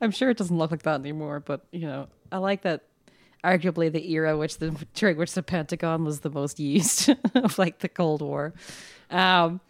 I'm 0.00 0.10
sure 0.10 0.30
it 0.30 0.36
doesn't 0.36 0.56
look 0.56 0.70
like 0.70 0.82
that 0.82 1.00
anymore, 1.00 1.40
but, 1.40 1.66
you 1.72 1.86
know, 1.86 2.08
I 2.30 2.38
like 2.38 2.62
that 2.62 2.82
arguably 3.46 3.90
the 3.90 4.10
era 4.12 4.36
which 4.36 4.58
the 4.58 4.74
during 4.94 5.16
which 5.16 5.34
the 5.34 5.42
Pentagon 5.42 6.04
was 6.04 6.20
the 6.20 6.30
most 6.30 6.58
used 6.58 7.14
of 7.34 7.58
like 7.58 7.78
the 7.78 7.88
Cold 7.88 8.22
War. 8.22 8.52
Um, 9.10 9.60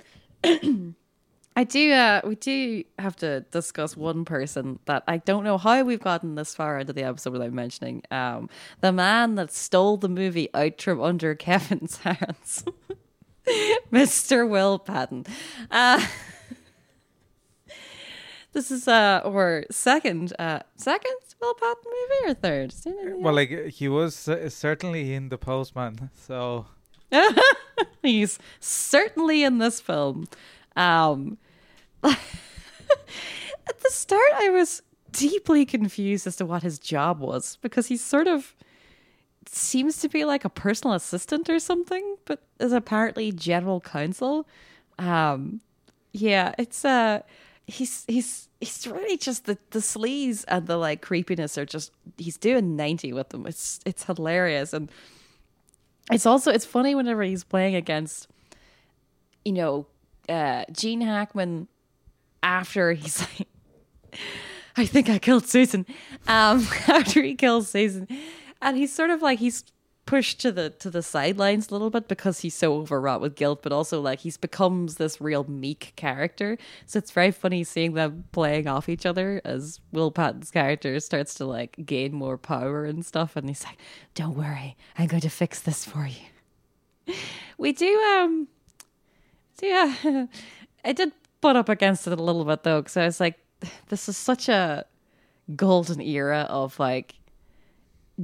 I 1.59 1.65
do. 1.65 1.91
Uh, 1.91 2.21
we 2.25 2.35
do 2.35 2.85
have 2.99 3.17
to 3.17 3.41
discuss 3.51 3.97
one 3.97 4.27
person 4.27 4.79
that 4.85 5.05
I 5.09 5.17
don't 5.17 5.43
know 5.43 5.57
how 5.57 5.83
we've 5.85 6.01
gotten 6.01 6.35
this 6.35 6.55
far 6.55 6.79
into 6.79 6.93
the 6.93 7.05
episode 7.05 7.33
without 7.33 7.53
mentioning. 7.53 8.03
Um, 8.11 8.51
the 8.83 8.93
man 8.93 9.37
that 9.37 9.53
stole 9.53 9.97
the 9.97 10.09
movie 10.09 10.51
out 10.53 10.81
from 10.81 11.01
under 11.01 11.35
Kevin's 11.47 11.97
hands, 11.99 12.65
Mr. 13.93 14.49
Will 14.49 14.79
Patton. 14.79 15.25
Uh, 15.71 16.07
this 18.57 18.71
is 18.71 18.89
uh, 18.89 19.21
or 19.23 19.65
second, 19.71 20.33
uh, 20.39 20.61
second 20.77 21.17
Will 21.41 21.55
Patton 21.55 21.83
movie 21.85 22.31
or 22.31 22.35
third? 22.35 22.75
Well, 23.23 23.35
like 23.35 23.51
he 23.69 23.87
was 23.87 24.17
cer- 24.17 24.49
certainly 24.49 25.13
in 25.13 25.29
the 25.29 25.37
Postman, 25.37 26.11
so 26.15 26.65
He's 28.03 28.39
certainly 28.61 29.43
in 29.43 29.59
this 29.59 29.81
film. 29.81 30.27
Um, 30.75 31.39
at 32.03 32.19
the 33.67 33.91
start, 33.91 34.31
I 34.35 34.51
was 34.51 34.83
deeply 35.13 35.65
confused 35.65 36.27
as 36.27 36.37
to 36.37 36.47
what 36.47 36.63
his 36.63 36.79
job 36.79 37.21
was 37.21 37.59
because 37.63 37.87
he 37.87 37.97
sort 37.97 38.27
of 38.27 38.55
seems 39.47 40.01
to 40.01 40.09
be 40.09 40.25
like 40.25 40.45
a 40.45 40.51
personal 40.51 40.95
assistant 40.95 41.49
or 41.49 41.59
something, 41.59 42.17
but 42.25 42.43
is 42.59 42.73
apparently 42.73 43.33
general 43.33 43.81
counsel. 43.81 44.47
Um, 44.99 45.61
yeah, 46.13 46.55
it's 46.59 46.85
uh, 46.85 47.21
he's 47.67 48.05
he's 48.07 48.49
he's 48.61 48.87
really 48.87 49.17
just 49.17 49.47
the 49.47 49.59
the 49.71 49.81
sleaze 49.81 50.45
and 50.49 50.67
the 50.67 50.77
like 50.77 51.03
creepiness 51.03 51.59
are 51.59 51.67
just 51.67 51.93
he's 52.17 52.37
doing 52.37 52.77
ninety 52.77 53.13
with 53.13 53.31
them. 53.31 53.47
It's 53.47 53.81
it's 53.85 54.05
hilarious. 54.05 54.73
And 54.73 54.91
it's 56.11 56.27
also 56.27 56.53
it's 56.53 56.65
funny 56.65 56.95
whenever 56.95 57.23
he's 57.23 57.45
playing 57.45 57.75
against 57.75 58.29
you 59.45 59.53
know 59.53 59.87
uh 60.29 60.65
gene 60.73 61.01
hackman 61.01 61.69
after 62.43 62.93
he's 62.93 63.21
like 63.21 63.49
i 64.77 64.87
think 64.87 65.09
i 65.09 65.19
killed 65.19 65.47
susan. 65.47 65.85
Um 66.29 66.67
after 66.89 67.23
he 67.23 67.35
kills 67.35 67.69
susan. 67.69 68.09
And 68.63 68.77
he's 68.77 68.93
sort 68.93 69.11
of 69.11 69.23
like 69.23 69.39
he's 69.39 69.65
pushed 70.07 70.41
to 70.41 70.53
the 70.53 70.71
to 70.71 70.89
the 70.89 71.03
sidelines 71.03 71.69
a 71.69 71.73
little 71.73 71.91
bit 71.91 72.07
because 72.07 72.41
he's 72.41 72.55
so 72.55 72.75
overwrought 72.77 73.21
with 73.21 73.35
guilt 73.35 73.63
but 73.63 73.73
also 73.73 74.01
like 74.01 74.21
he's 74.21 74.37
becomes 74.37 74.97
this 74.97 75.21
real 75.21 75.45
meek 75.45 75.93
character. 75.97 76.57
So 76.87 76.99
it's 76.99 77.11
very 77.11 77.33
funny 77.33 77.65
seeing 77.65 77.95
them 77.95 78.25
playing 78.33 78.69
off 78.69 78.89
each 78.89 79.05
other 79.05 79.43
as 79.45 79.81
will 79.93 80.13
patton's 80.13 80.51
character 80.51 80.99
starts 81.01 81.35
to 81.35 81.45
like 81.45 81.77
gain 81.85 82.15
more 82.15 82.39
power 82.39 82.85
and 82.85 83.05
stuff 83.05 83.37
and 83.37 83.49
he's 83.49 83.65
like 83.65 83.79
don't 84.15 84.37
worry 84.37 84.77
i'm 84.97 85.09
going 85.09 85.21
to 85.21 85.31
fix 85.31 85.61
this 85.61 85.85
for 85.85 86.07
you. 86.07 87.15
We 87.59 87.73
do 87.73 87.99
um 88.19 88.49
so 89.59 89.67
yeah 89.67 90.27
i 90.85 90.93
did 90.93 91.13
butt 91.41 91.57
up 91.57 91.71
against 91.71 92.07
it 92.07 92.13
a 92.13 92.23
little 92.23 92.45
bit 92.45 92.63
though 92.65 92.83
because 92.83 92.97
i 92.99 93.07
was 93.07 93.19
like 93.19 93.39
this 93.89 94.09
is 94.09 94.17
such 94.17 94.51
a 94.51 94.85
golden 95.55 96.01
era 96.03 96.47
of 96.51 96.79
like 96.79 97.15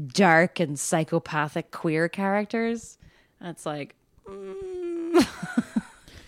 dark 0.06 0.60
and 0.60 0.78
psychopathic 0.78 1.70
queer 1.70 2.08
characters 2.08 2.98
it's 3.40 3.66
like 3.66 3.94
mm. 4.28 5.26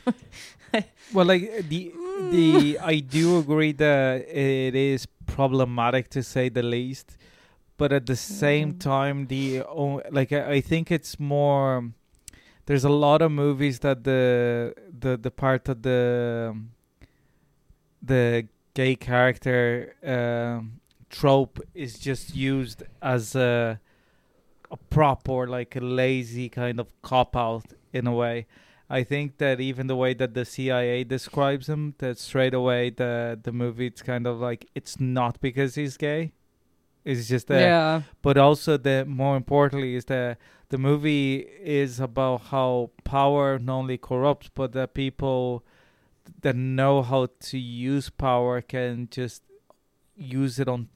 Well, 1.12 1.26
like 1.26 1.68
the 1.68 1.92
the 2.30 2.78
I 2.80 2.98
do 2.98 3.38
agree 3.38 3.72
that 3.72 4.28
it 4.28 4.74
is 4.74 5.06
problematic 5.26 6.08
to 6.10 6.22
say 6.22 6.48
the 6.48 6.62
least. 6.62 7.16
But 7.76 7.92
at 7.92 8.06
the 8.06 8.16
same 8.16 8.78
time, 8.78 9.26
the 9.26 9.62
like 10.10 10.32
I, 10.32 10.54
I 10.54 10.60
think 10.60 10.90
it's 10.90 11.18
more. 11.18 11.90
There's 12.66 12.84
a 12.84 12.90
lot 12.90 13.20
of 13.20 13.30
movies 13.30 13.80
that 13.80 14.04
the 14.04 14.74
the 14.98 15.16
the 15.16 15.30
part 15.30 15.68
of 15.68 15.82
the 15.82 16.56
the 18.02 18.48
gay 18.74 18.96
character 18.96 19.94
um, 20.02 20.80
trope 21.14 21.60
is 21.74 21.98
just 21.98 22.34
used 22.34 22.82
as 23.00 23.36
a 23.36 23.80
a 24.70 24.76
prop 24.90 25.28
or 25.28 25.46
like 25.46 25.76
a 25.76 25.80
lazy 25.80 26.48
kind 26.48 26.80
of 26.80 26.88
cop 27.02 27.36
out 27.36 27.66
in 27.92 28.06
a 28.06 28.12
way. 28.12 28.46
I 28.90 29.04
think 29.04 29.38
that 29.38 29.60
even 29.60 29.86
the 29.86 29.96
way 29.96 30.14
that 30.14 30.34
the 30.34 30.44
CIA 30.44 31.04
describes 31.04 31.68
him, 31.68 31.94
that 31.98 32.18
straight 32.18 32.54
away 32.54 32.90
the 32.90 33.38
the 33.40 33.52
movie 33.52 33.86
it's 33.86 34.02
kind 34.02 34.26
of 34.26 34.40
like 34.40 34.68
it's 34.74 34.98
not 34.98 35.40
because 35.40 35.76
he's 35.76 35.96
gay. 35.96 36.32
It's 37.04 37.28
just 37.28 37.46
that 37.48 37.60
yeah. 37.60 38.02
but 38.22 38.36
also 38.36 38.76
the 38.76 39.04
more 39.06 39.36
importantly 39.36 39.94
is 39.94 40.06
that 40.06 40.38
the 40.70 40.78
movie 40.78 41.46
is 41.80 42.00
about 42.00 42.38
how 42.52 42.90
power 43.04 43.58
not 43.58 43.74
only 43.82 43.98
corrupts 43.98 44.50
but 44.54 44.72
that 44.72 44.94
people 44.94 45.62
that 46.40 46.56
know 46.56 47.02
how 47.02 47.28
to 47.50 47.58
use 47.58 48.08
power 48.08 48.62
can 48.62 49.08
just 49.10 49.42
use 50.16 50.58
it 50.58 50.68
on 50.68 50.88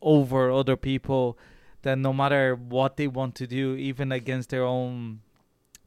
over 0.00 0.50
other 0.50 0.76
people 0.76 1.38
that 1.82 1.98
no 1.98 2.12
matter 2.12 2.54
what 2.54 2.96
they 2.96 3.06
want 3.06 3.34
to 3.34 3.46
do 3.46 3.74
even 3.74 4.12
against 4.12 4.50
their 4.50 4.64
own 4.64 5.20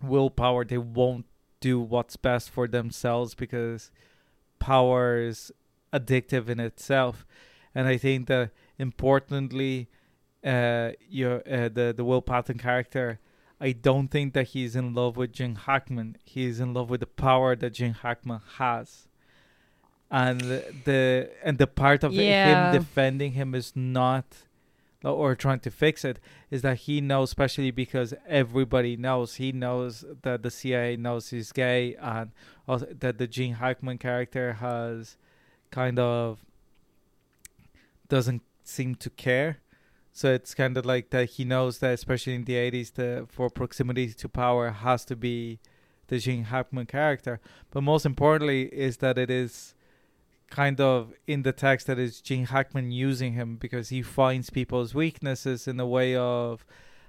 willpower 0.02 0.66
they 0.66 0.78
won't 0.78 1.26
do 1.60 1.80
what's 1.80 2.18
best 2.18 2.50
for 2.50 2.68
themselves 2.68 3.36
because 3.36 3.92
power 4.60 5.18
is 5.18 5.52
addictive 5.94 6.50
in 6.50 6.60
itself. 6.60 7.26
And 7.76 7.88
i 7.88 7.98
think 7.98 8.28
that 8.28 8.52
importantly 8.78 9.90
uh 10.44 10.92
your 11.08 11.38
uh, 11.50 11.70
the 11.70 11.94
the 11.96 12.04
will 12.04 12.22
patton 12.22 12.58
character 12.58 13.20
i 13.62 13.72
don't 13.72 14.10
think 14.10 14.34
that 14.34 14.50
he's 14.50 14.76
in 14.76 14.94
love 14.94 15.16
with 15.16 15.32
gene 15.32 15.56
hackman. 15.56 16.18
He's 16.24 16.60
in 16.60 16.74
love 16.74 16.90
with 16.90 17.00
the 17.00 17.08
power 17.08 17.56
that 17.56 17.74
gene 17.74 17.94
hackman 17.94 18.42
has 18.58 19.08
and 20.12 20.40
the 20.86 21.30
and 21.44 21.58
the 21.58 21.68
part 21.68 22.04
of 22.04 22.14
Yeah. 22.14 22.72
him 22.72 22.80
defending 22.80 23.34
him 23.34 23.56
is 23.56 23.76
not 23.76 24.26
or 25.04 25.36
trying 25.36 25.60
to 25.60 25.70
fix 25.70 26.06
it 26.06 26.18
is 26.50 26.62
that 26.62 26.78
he 26.78 27.02
knows 27.02 27.30
especially 27.30 27.72
because 27.72 28.14
everybody 28.26 28.96
knows 28.96 29.36
he 29.36 29.52
knows 29.52 30.06
that 30.22 30.44
the 30.44 30.50
CIA 30.52 30.96
knows 30.96 31.30
he's 31.30 31.52
gay 31.52 31.96
and 31.96 32.32
also 32.68 32.86
that 32.86 33.18
the 33.18 33.28
Gene 33.28 33.56
Hackman 33.56 33.98
character 33.98 34.54
has 34.54 35.18
kind 35.72 36.00
of 36.00 36.46
doesn't 38.08 38.44
seem 38.64 38.96
to 38.96 39.10
care 39.10 39.58
so 40.12 40.32
it's 40.32 40.54
kind 40.54 40.78
of 40.78 40.86
like 40.86 41.10
that 41.10 41.32
he 41.32 41.44
knows 41.44 41.80
that 41.80 41.94
especially 41.94 42.36
in 42.36 42.46
the 42.46 42.54
80s 42.54 42.94
the 42.94 43.26
for 43.30 43.50
proximity 43.50 44.08
to 44.14 44.30
power 44.30 44.70
has 44.70 45.04
to 45.06 45.16
be 45.16 45.60
the 46.08 46.18
Gene 46.20 46.46
Hackman 46.46 46.86
character 46.86 47.40
but 47.72 47.82
most 47.82 48.06
importantly 48.06 48.64
is 48.74 48.98
that 48.98 49.18
it 49.18 49.30
is 49.30 49.74
kind 50.54 50.80
of 50.80 51.14
in 51.26 51.42
the 51.42 51.52
text 51.52 51.88
that 51.88 51.98
is 51.98 52.22
Gene 52.22 52.46
Hackman 52.46 52.92
using 52.92 53.34
him 53.34 53.56
because 53.56 53.90
he 53.90 54.04
finds 54.04 54.52
people's 54.52 54.94
weaknesses 54.94 55.68
in 55.68 55.80
a 55.80 55.88
way 55.88 56.16
of 56.16 56.64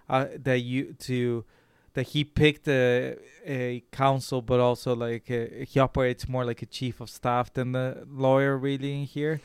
uh, 0.09 0.27
that 0.43 0.61
you 0.61 0.95
to 1.01 1.45
that 1.93 2.09
he 2.09 2.25
picked 2.25 2.67
a, 2.67 3.17
a 3.47 3.85
counsel 3.93 4.41
but 4.41 4.61
also 4.61 4.97
like 4.97 5.31
uh 5.31 5.65
he 5.69 5.79
operates 5.79 6.27
more 6.27 6.45
like 6.45 6.63
a 6.63 6.67
chief 6.67 7.01
of 7.01 7.11
staff 7.11 7.53
than 7.53 7.73
the 7.73 8.07
lawyer 8.11 8.57
really 8.57 9.01
in 9.01 9.05
here. 9.05 9.41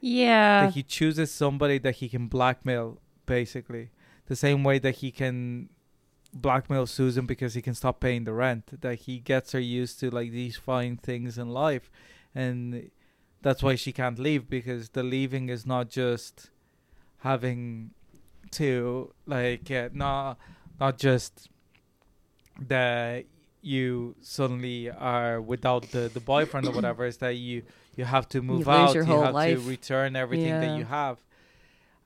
Yeah. 0.00 0.66
that 0.66 0.74
he 0.74 0.82
chooses 0.82 1.30
somebody 1.30 1.78
that 1.78 1.96
he 1.96 2.08
can 2.08 2.28
blackmail 2.28 2.98
basically. 3.26 3.90
The 4.26 4.36
same 4.36 4.64
way 4.64 4.78
that 4.78 4.96
he 4.96 5.10
can 5.10 5.68
blackmail 6.32 6.86
Susan 6.86 7.26
because 7.26 7.52
he 7.52 7.62
can 7.62 7.74
stop 7.74 8.00
paying 8.00 8.24
the 8.24 8.32
rent 8.32 8.80
that 8.80 9.00
he 9.00 9.18
gets 9.18 9.52
her 9.52 9.60
used 9.60 10.00
to 10.00 10.10
like 10.10 10.30
these 10.30 10.56
fine 10.56 10.96
things 10.96 11.36
in 11.36 11.50
life. 11.50 11.90
And 12.34 12.90
that's 13.44 13.62
why 13.62 13.74
she 13.74 13.92
can't 13.92 14.18
leave 14.18 14.48
because 14.48 14.88
the 14.88 15.02
leaving 15.02 15.50
is 15.50 15.66
not 15.66 15.90
just 15.90 16.48
having 17.18 17.90
to 18.50 19.12
like 19.26 19.70
uh, 19.70 19.90
not 19.92 20.38
not 20.80 20.98
just 20.98 21.50
that 22.58 23.26
you 23.60 24.16
suddenly 24.22 24.90
are 24.90 25.42
without 25.42 25.82
the 25.90 26.10
the 26.12 26.20
boyfriend 26.20 26.66
or 26.66 26.72
whatever 26.78 27.04
is 27.04 27.18
that 27.18 27.36
you 27.36 27.62
you 27.96 28.06
have 28.06 28.26
to 28.30 28.40
move 28.40 28.66
lose 28.66 28.68
out 28.68 28.94
you 28.94 29.04
have 29.04 29.34
life. 29.34 29.58
to 29.58 29.68
return 29.68 30.16
everything 30.16 30.60
that 30.60 30.78
you 30.78 30.84
have. 30.86 31.18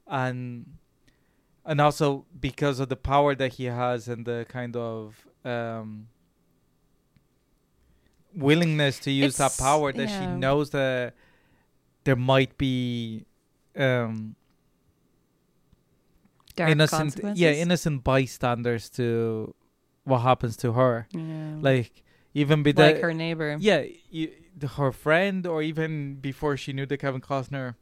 And 0.09 0.67
and 1.65 1.81
also 1.81 2.25
because 2.41 2.81
of 2.81 2.89
the 2.89 2.97
power 2.97 3.37
that 3.37 3.55
he 3.55 3.67
has 3.67 4.09
and 4.09 4.27
the 4.27 4.45
kind 4.49 4.75
of 4.75 5.25
um 5.45 6.09
willingness 8.35 8.99
to 8.99 9.13
use 9.13 9.37
that 9.37 9.57
power 9.57 9.93
that 9.93 10.09
she 10.09 10.27
knows 10.27 10.71
that 10.71 11.15
there 12.09 12.17
might 12.17 12.57
be 12.57 13.27
um 13.77 14.35
Dark 16.57 16.71
innocent 16.71 17.21
yeah 17.35 17.51
innocent 17.51 18.03
bystanders 18.03 18.89
to 18.89 19.55
what 20.05 20.21
happens 20.21 20.57
to 20.57 20.73
her 20.73 21.07
Yeah. 21.13 21.59
like 21.61 22.03
even 22.33 22.63
be 22.63 22.73
like 22.73 23.01
her 23.03 23.13
neighbor. 23.13 23.59
yeah 23.61 23.85
you, 24.11 24.33
her 24.77 24.91
friend 24.91 25.47
or 25.47 25.61
even 25.63 26.15
before 26.15 26.57
she 26.57 26.73
knew 26.73 26.87
that 26.87 26.97
Kevin 26.97 27.21
Costner 27.21 27.75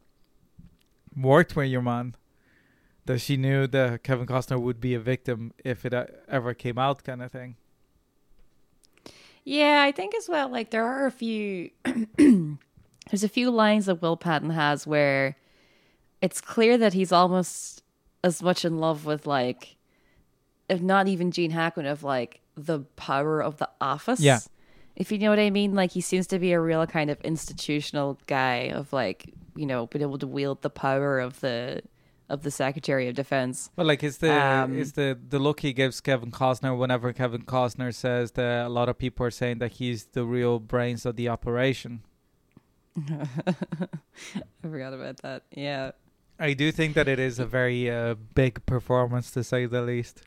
worked 1.17 1.55
with 1.55 1.69
your 1.71 1.83
man 1.83 2.17
that 3.05 3.21
she 3.21 3.37
knew 3.37 3.69
that 3.69 4.03
Kevin 4.03 4.27
Costner 4.27 4.61
would 4.61 4.81
be 4.81 4.93
a 4.95 4.99
victim 4.99 5.53
if 5.65 5.85
it 5.87 5.95
uh, 5.95 6.07
ever 6.29 6.53
came 6.53 6.79
out 6.79 7.05
kind 7.05 7.23
of 7.23 7.31
thing 7.31 7.55
Yeah, 9.45 9.85
I 9.89 9.93
think 9.93 10.13
as 10.17 10.29
well. 10.29 10.49
Like 10.51 10.71
there 10.71 10.85
are 10.85 11.07
a 11.07 11.13
few. 11.13 11.71
there's 13.11 13.25
a 13.25 13.29
few 13.29 13.51
lines 13.51 13.87
that 13.87 14.03
Will 14.03 14.17
Patton 14.17 14.51
has 14.51 14.87
where 14.87 15.37
it's 16.21 16.41
clear 16.41 16.77
that 16.79 16.93
he's 16.93 17.13
almost 17.13 17.83
as 18.25 18.43
much 18.43 18.65
in 18.65 18.79
love 18.79 19.05
with 19.05 19.27
like, 19.27 19.77
if 20.69 20.81
not 20.81 21.07
even 21.09 21.31
Gene 21.31 21.53
Hackman, 21.53 21.87
of 21.87 22.03
like 22.03 22.41
the 22.57 22.81
power 22.97 23.41
of 23.41 23.59
the 23.59 23.69
office. 23.81 24.21
Yeah. 24.21 24.41
If 24.97 25.13
you 25.13 25.19
know 25.19 25.31
what 25.31 25.39
I 25.39 25.51
mean, 25.51 25.75
like 25.75 25.93
he 25.93 26.01
seems 26.01 26.27
to 26.29 26.39
be 26.39 26.53
a 26.53 26.61
real 26.61 26.87
kind 26.87 27.11
of 27.11 27.21
institutional 27.21 28.19
guy 28.27 28.71
of 28.71 28.93
like 28.93 29.33
you 29.55 29.67
know 29.67 29.87
being 29.87 30.03
able 30.03 30.19
to 30.19 30.27
wield 30.27 30.63
the 30.63 30.71
power 30.71 31.21
of 31.21 31.41
the 31.41 31.83
of 32.29 32.43
the 32.43 32.51
Secretary 32.51 33.07
of 33.07 33.15
Defense. 33.15 33.71
Well, 33.77 33.87
like 33.87 34.03
it's 34.03 34.17
the 34.17 34.33
Um, 34.33 34.77
it's 34.77 34.93
the 34.93 35.19
the 35.29 35.39
look 35.39 35.61
he 35.61 35.73
gives 35.73 36.01
Kevin 36.01 36.31
Costner 36.31 36.77
whenever 36.77 37.13
Kevin 37.13 37.43
Costner 37.43 37.95
says 37.95 38.33
that 38.33 38.67
a 38.67 38.69
lot 38.71 38.89
of 38.89 38.99
people 38.99 39.25
are 39.27 39.31
saying 39.31 39.59
that 39.59 39.73
he's 39.73 40.07
the 40.07 40.25
real 40.25 40.59
brains 40.59 41.07
of 41.07 41.17
the 41.17 41.29
operation. 41.29 42.01
I 43.09 43.89
forgot 44.63 44.95
about 44.95 45.19
that. 45.19 45.43
Yeah. 45.51 45.93
I 46.39 46.53
do 46.53 46.71
think 46.71 46.95
that 46.95 47.09
it 47.09 47.19
is 47.19 47.39
a 47.39 47.47
very 47.47 47.91
uh, 47.91 48.15
big 48.35 48.65
performance 48.67 49.31
to 49.33 49.45
say 49.45 49.67
the 49.67 49.83
least. 49.83 50.23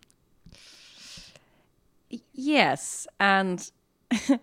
Yes, 2.33 3.07
and 3.19 3.69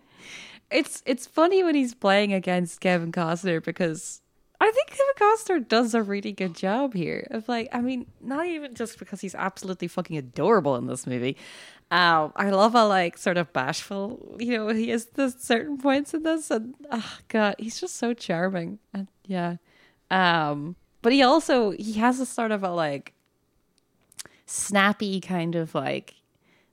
it's 0.70 1.02
it's 1.04 1.26
funny 1.26 1.64
when 1.64 1.74
he's 1.74 1.94
playing 1.94 2.32
against 2.32 2.80
Kevin 2.80 3.10
Costner 3.10 3.62
because 3.64 4.20
I 4.60 4.70
think 4.70 4.90
Kevin 4.90 5.14
Costner 5.18 5.68
does 5.68 5.94
a 5.94 6.02
really 6.02 6.32
good 6.32 6.54
job 6.54 6.94
here. 6.94 7.26
Of 7.30 7.48
like, 7.48 7.68
I 7.72 7.80
mean, 7.80 8.06
not 8.20 8.46
even 8.46 8.74
just 8.74 8.98
because 8.98 9.20
he's 9.20 9.34
absolutely 9.34 9.88
fucking 9.88 10.16
adorable 10.16 10.76
in 10.76 10.86
this 10.86 11.06
movie. 11.06 11.36
Um, 11.90 12.32
I 12.34 12.50
love 12.50 12.72
how 12.72 12.88
like 12.88 13.16
sort 13.16 13.36
of 13.36 13.52
bashful, 13.52 14.36
you 14.40 14.56
know, 14.56 14.68
he 14.68 14.90
is 14.90 15.06
to 15.16 15.30
certain 15.30 15.78
points 15.78 16.14
in 16.14 16.24
this, 16.24 16.50
and 16.50 16.74
oh 16.90 17.18
god, 17.28 17.54
he's 17.58 17.80
just 17.80 17.96
so 17.96 18.12
charming. 18.12 18.80
And 18.92 19.06
yeah, 19.24 19.56
um, 20.10 20.74
but 21.02 21.12
he 21.12 21.22
also 21.22 21.70
he 21.70 21.94
has 21.94 22.18
a 22.18 22.26
sort 22.26 22.50
of 22.50 22.64
a 22.64 22.70
like 22.70 23.12
snappy 24.46 25.20
kind 25.20 25.54
of 25.54 25.74
like 25.74 26.14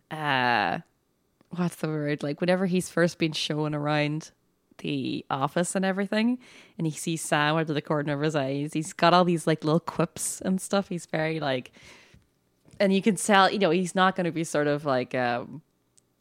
uh 0.09 0.79
what's 1.49 1.75
the 1.75 1.87
word? 1.87 2.23
Like 2.23 2.41
whenever 2.41 2.65
he's 2.65 2.89
first 2.89 3.19
been 3.19 3.33
shown 3.33 3.75
around 3.75 4.31
the 4.79 5.23
office 5.29 5.75
and 5.75 5.85
everything 5.85 6.39
and 6.77 6.87
he 6.87 6.93
sees 6.93 7.21
sam 7.21 7.55
out 7.55 7.69
of 7.69 7.75
the 7.75 7.81
corner 7.81 8.13
of 8.13 8.21
his 8.21 8.35
eyes 8.35 8.73
he's 8.73 8.91
got 8.91 9.13
all 9.13 9.23
these 9.23 9.45
like 9.45 9.63
little 9.63 9.79
quips 9.79 10.41
and 10.41 10.59
stuff. 10.59 10.89
He's 10.89 11.05
very 11.05 11.39
like 11.39 11.71
and 12.79 12.93
you 12.93 13.01
can 13.01 13.15
tell 13.15 13.51
you 13.51 13.59
know 13.59 13.69
he's 13.71 13.95
not 13.95 14.15
going 14.15 14.25
to 14.25 14.31
be 14.31 14.43
sort 14.43 14.67
of 14.67 14.85
like 14.85 15.13
um 15.15 15.61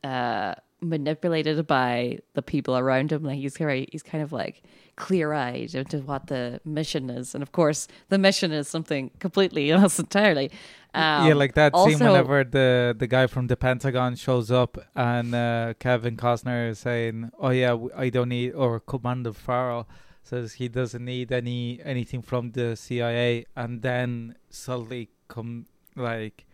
uh 0.05 0.55
manipulated 0.83 1.65
by 1.67 2.19
the 2.35 2.43
people 2.43 2.77
around 2.77 3.13
him. 3.13 3.23
Like 3.23 3.39
he's 3.39 3.57
very 3.57 3.89
he's 3.93 4.03
kind 4.03 4.23
of 4.23 4.33
like 4.33 4.63
clear-eyed 4.97 5.75
into 5.75 5.99
what 6.01 6.27
the 6.27 6.61
mission 6.65 7.09
is. 7.09 7.35
And 7.35 7.43
of 7.43 7.53
course 7.53 7.89
the 8.09 8.19
mission 8.19 8.53
is 8.53 8.69
something 8.69 9.11
completely 9.21 9.71
else 9.79 9.99
entirely. 9.99 10.51
Um, 10.95 11.27
yeah, 11.27 11.35
like 11.35 11.55
that 11.55 11.75
scene 11.75 11.95
also- 11.95 12.11
whenever 12.13 12.45
the 12.45 12.95
the 12.99 13.07
guy 13.07 13.27
from 13.27 13.47
the 13.47 13.57
Pentagon 13.57 14.17
shows 14.17 14.51
up 14.51 14.77
and 14.95 15.35
uh, 15.35 15.75
Kevin 15.79 16.17
Costner 16.17 16.71
is 16.71 16.81
saying, 16.81 17.31
"Oh 17.39 17.49
yeah, 17.51 17.77
I 17.97 18.11
don't 18.11 18.29
need," 18.29 18.53
or 18.53 18.79
Commander 18.81 19.33
Farrell 19.33 19.89
says 20.23 20.55
he 20.55 20.69
doesn't 20.69 21.05
need 21.05 21.33
any 21.33 21.81
anything 21.83 22.21
from 22.21 22.51
the 22.53 22.77
CIA, 22.77 23.47
and 23.57 23.81
then 23.81 24.35
suddenly 24.51 25.09
come 25.29 25.65
like 25.97 26.47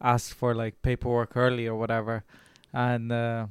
ask 0.00 0.34
for 0.34 0.54
like 0.54 0.80
paperwork 0.82 1.36
early 1.36 1.66
or 1.66 1.76
whatever, 1.76 2.24
and 2.72 3.10
uh, 3.12 3.46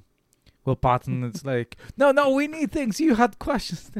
Will 0.65 0.75
Patton 0.75 1.23
is 1.23 1.45
like, 1.53 1.77
no, 1.97 2.11
no, 2.11 2.31
we 2.31 2.47
need 2.47 2.71
things. 2.71 2.99
You 2.99 3.15
had 3.15 3.39
questions. 3.39 3.91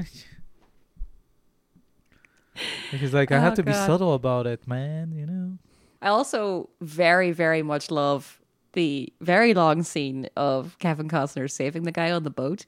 He's 2.92 3.14
like, 3.14 3.32
I 3.32 3.38
Oh, 3.38 3.42
have 3.42 3.54
to 3.56 3.64
be 3.64 3.72
subtle 3.74 4.14
about 4.14 4.46
it, 4.48 4.68
man. 4.68 5.14
You 5.16 5.26
know. 5.26 5.58
I 6.02 6.10
also 6.10 6.70
very, 6.82 7.32
very 7.32 7.62
much 7.62 7.92
love 7.92 8.42
the 8.74 9.12
very 9.22 9.54
long 9.54 9.84
scene 9.84 10.28
of 10.36 10.78
Kevin 10.80 11.08
Costner 11.10 11.50
saving 11.50 11.84
the 11.84 11.92
guy 11.92 12.12
on 12.12 12.24
the 12.24 12.30
boat. 12.30 12.66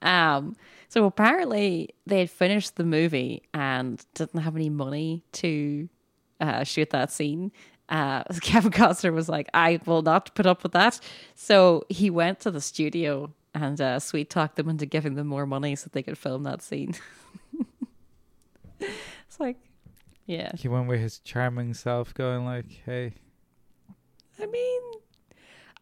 Um, 0.00 0.56
so 0.88 1.04
apparently 1.04 1.90
they 2.06 2.20
had 2.20 2.30
finished 2.30 2.76
the 2.76 2.84
movie 2.84 3.42
and 3.54 4.04
didn't 4.14 4.40
have 4.40 4.56
any 4.56 4.70
money 4.70 5.22
to 5.32 5.88
uh, 6.40 6.64
shoot 6.64 6.90
that 6.90 7.12
scene. 7.12 7.52
Uh, 7.88 8.24
Kevin 8.40 8.70
Costner 8.72 9.12
was 9.12 9.28
like, 9.28 9.48
I 9.54 9.80
will 9.86 10.02
not 10.02 10.34
put 10.34 10.46
up 10.46 10.62
with 10.62 10.72
that. 10.72 11.00
So 11.34 11.84
he 11.88 12.10
went 12.10 12.40
to 12.40 12.50
the 12.50 12.60
studio 12.60 13.32
and 13.54 13.80
uh, 13.80 14.00
sweet 14.00 14.30
talked 14.30 14.56
them 14.56 14.68
into 14.68 14.86
giving 14.86 15.14
them 15.14 15.26
more 15.26 15.46
money 15.46 15.76
so 15.76 15.90
they 15.92 16.02
could 16.02 16.18
film 16.18 16.44
that 16.44 16.62
scene. 16.62 16.94
it's 18.80 19.38
like, 19.38 19.56
yeah. 20.26 20.52
He 20.56 20.68
went 20.68 20.88
with 20.88 21.00
his 21.00 21.18
charming 21.18 21.74
self, 21.74 22.14
going 22.14 22.44
like, 22.44 22.70
"Hey, 22.84 23.14
I 24.40 24.46
mean, 24.46 24.82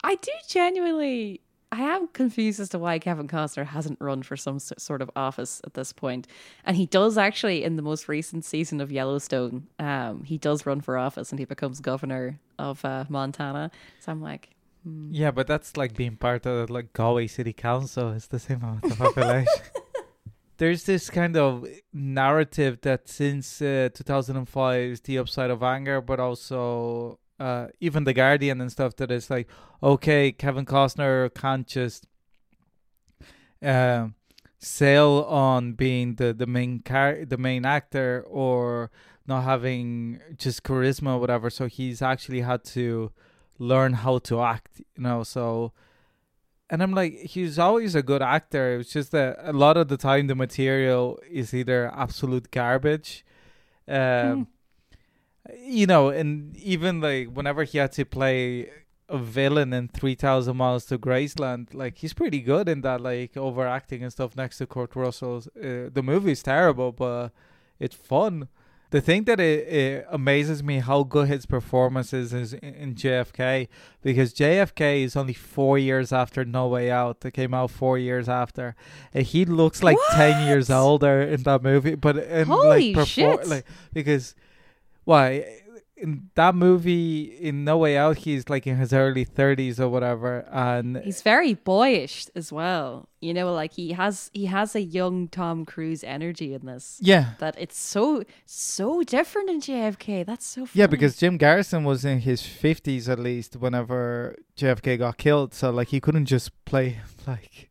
I 0.02 0.16
do 0.16 0.32
genuinely. 0.48 1.42
I 1.72 1.82
am 1.82 2.08
confused 2.08 2.58
as 2.58 2.68
to 2.70 2.78
why 2.78 2.98
Kevin 2.98 3.28
Costner 3.28 3.66
hasn't 3.66 4.00
run 4.00 4.22
for 4.24 4.36
some 4.36 4.58
sort 4.58 5.02
of 5.02 5.10
office 5.14 5.60
at 5.64 5.74
this 5.74 5.92
point, 5.92 6.26
and 6.64 6.76
he 6.76 6.86
does 6.86 7.16
actually 7.16 7.62
in 7.62 7.76
the 7.76 7.82
most 7.82 8.08
recent 8.08 8.44
season 8.44 8.80
of 8.80 8.90
Yellowstone. 8.90 9.68
Um, 9.78 10.24
he 10.24 10.36
does 10.36 10.66
run 10.66 10.80
for 10.80 10.98
office 10.98 11.30
and 11.30 11.38
he 11.38 11.44
becomes 11.44 11.80
governor 11.80 12.40
of 12.58 12.84
uh, 12.84 13.04
Montana. 13.08 13.70
So 14.00 14.10
I'm 14.10 14.20
like, 14.20 14.50
yeah, 15.10 15.30
but 15.30 15.46
that's 15.46 15.76
like 15.76 15.94
being 15.94 16.16
part 16.16 16.46
of 16.46 16.70
like 16.70 16.92
Galway 16.92 17.28
City 17.28 17.52
Council. 17.52 18.12
It's 18.12 18.26
the 18.26 18.38
same 18.38 18.62
amount 18.62 18.84
of 18.84 18.98
population." 18.98 19.46
There's 20.56 20.84
this 20.84 21.08
kind 21.08 21.38
of 21.38 21.66
narrative 21.92 22.80
that 22.82 23.08
since 23.08 23.62
uh, 23.62 23.88
2005 23.94 24.90
is 24.90 25.00
the 25.00 25.16
upside 25.18 25.50
of 25.50 25.62
anger, 25.62 26.02
but 26.02 26.20
also 26.20 27.18
uh, 27.40 27.68
even 27.80 28.04
the 28.04 28.12
Guardian 28.12 28.60
and 28.60 28.70
stuff 28.70 28.94
that 28.96 29.10
is 29.10 29.30
like, 29.30 29.48
okay, 29.82 30.30
Kevin 30.30 30.66
Costner 30.66 31.34
can't 31.34 31.66
just 31.66 32.06
um 33.62 34.14
sail 34.58 35.26
on 35.28 35.72
being 35.72 36.14
the 36.14 36.32
the 36.32 36.46
main 36.46 36.80
car 36.80 37.24
the 37.26 37.36
main 37.36 37.66
actor 37.66 38.24
or 38.26 38.90
not 39.26 39.44
having 39.44 40.18
just 40.36 40.62
charisma 40.62 41.14
or 41.14 41.18
whatever. 41.18 41.50
So 41.50 41.66
he's 41.66 42.02
actually 42.02 42.42
had 42.42 42.64
to 42.76 43.12
learn 43.58 43.92
how 43.94 44.18
to 44.18 44.40
act, 44.40 44.80
you 44.96 45.02
know. 45.02 45.22
So, 45.22 45.72
and 46.68 46.82
I'm 46.82 46.92
like, 46.92 47.14
he's 47.14 47.58
always 47.58 47.94
a 47.94 48.02
good 48.02 48.22
actor. 48.22 48.80
It's 48.80 48.92
just 48.92 49.12
that 49.12 49.38
a 49.42 49.52
lot 49.52 49.76
of 49.76 49.88
the 49.88 49.96
time 49.96 50.26
the 50.26 50.34
material 50.34 51.18
is 51.30 51.54
either 51.54 51.90
absolute 51.94 52.50
garbage. 52.50 53.24
Um, 53.88 54.48
you 55.58 55.86
know, 55.86 56.08
and 56.08 56.56
even 56.56 57.00
like 57.00 57.28
whenever 57.28 57.64
he 57.64 57.78
had 57.78 57.92
to 57.92 58.04
play 58.04 58.70
a 59.10 59.18
villain 59.18 59.72
in 59.72 59.88
3000 59.88 60.56
miles 60.56 60.84
to 60.84 60.96
graceland 60.96 61.74
like 61.74 61.98
he's 61.98 62.12
pretty 62.12 62.40
good 62.40 62.68
in 62.68 62.80
that 62.82 63.00
like 63.00 63.36
overacting 63.36 64.02
and 64.02 64.12
stuff 64.12 64.36
next 64.36 64.58
to 64.58 64.66
kurt 64.66 64.94
russell's 64.94 65.48
uh, 65.48 65.90
the 65.92 66.02
movie's 66.02 66.42
terrible 66.42 66.92
but 66.92 67.30
it's 67.80 67.96
fun 67.96 68.48
the 68.90 69.00
thing 69.00 69.24
that 69.24 69.38
it, 69.38 69.68
it 69.68 70.06
amazes 70.10 70.62
me 70.62 70.80
how 70.80 71.04
good 71.04 71.28
his 71.28 71.46
performance 71.46 72.12
is, 72.12 72.32
is 72.32 72.52
in, 72.52 72.74
in 72.74 72.94
jfk 72.94 73.66
because 74.02 74.32
jfk 74.32 75.04
is 75.04 75.16
only 75.16 75.34
four 75.34 75.76
years 75.76 76.12
after 76.12 76.44
no 76.44 76.68
way 76.68 76.90
out 76.90 77.24
it 77.24 77.32
came 77.32 77.52
out 77.52 77.70
four 77.70 77.98
years 77.98 78.28
after 78.28 78.76
and 79.12 79.26
he 79.26 79.44
looks 79.44 79.82
like 79.82 79.98
10 80.12 80.46
years 80.46 80.70
older 80.70 81.20
in 81.20 81.42
that 81.42 81.62
movie 81.62 81.96
but 81.96 82.16
in 82.16 82.46
Holy 82.46 82.94
like 82.94 83.06
shit. 83.08 83.46
like 83.48 83.64
because 83.92 84.36
why 85.10 85.26
in 85.96 86.30
that 86.34 86.54
movie 86.54 87.24
in 87.48 87.64
No 87.64 87.76
Way 87.76 87.94
Out 87.98 88.16
he's 88.24 88.48
like 88.48 88.66
in 88.66 88.76
his 88.78 88.92
early 88.92 89.26
30s 89.26 89.78
or 89.78 89.88
whatever 89.90 90.46
and 90.50 90.96
he's 91.04 91.20
very 91.22 91.52
boyish 91.54 92.26
as 92.34 92.50
well. 92.50 93.06
You 93.20 93.34
know, 93.34 93.52
like 93.52 93.72
he 93.74 93.92
has 93.92 94.30
he 94.32 94.46
has 94.46 94.74
a 94.74 94.80
young 94.80 95.28
Tom 95.28 95.66
Cruise 95.66 96.02
energy 96.02 96.54
in 96.54 96.64
this. 96.64 96.98
yeah 97.02 97.24
That 97.38 97.54
it's 97.58 97.78
so 97.78 98.22
so 98.46 99.02
different 99.02 99.50
in 99.50 99.60
JFK. 99.60 100.24
That's 100.24 100.46
so 100.46 100.60
funny. 100.64 100.80
yeah 100.80 100.86
because 100.86 101.16
Jim 101.16 101.36
Garrison 101.36 101.84
was 101.84 102.04
in 102.04 102.20
his 102.20 102.40
50s 102.42 103.06
at 103.08 103.18
least 103.18 103.56
whenever 103.56 104.36
JFK 104.56 104.98
got 104.98 105.18
killed 105.18 105.52
so 105.52 105.70
like 105.70 105.88
he 105.88 106.00
couldn't 106.00 106.26
just 106.26 106.48
play 106.64 107.00
like 107.26 107.69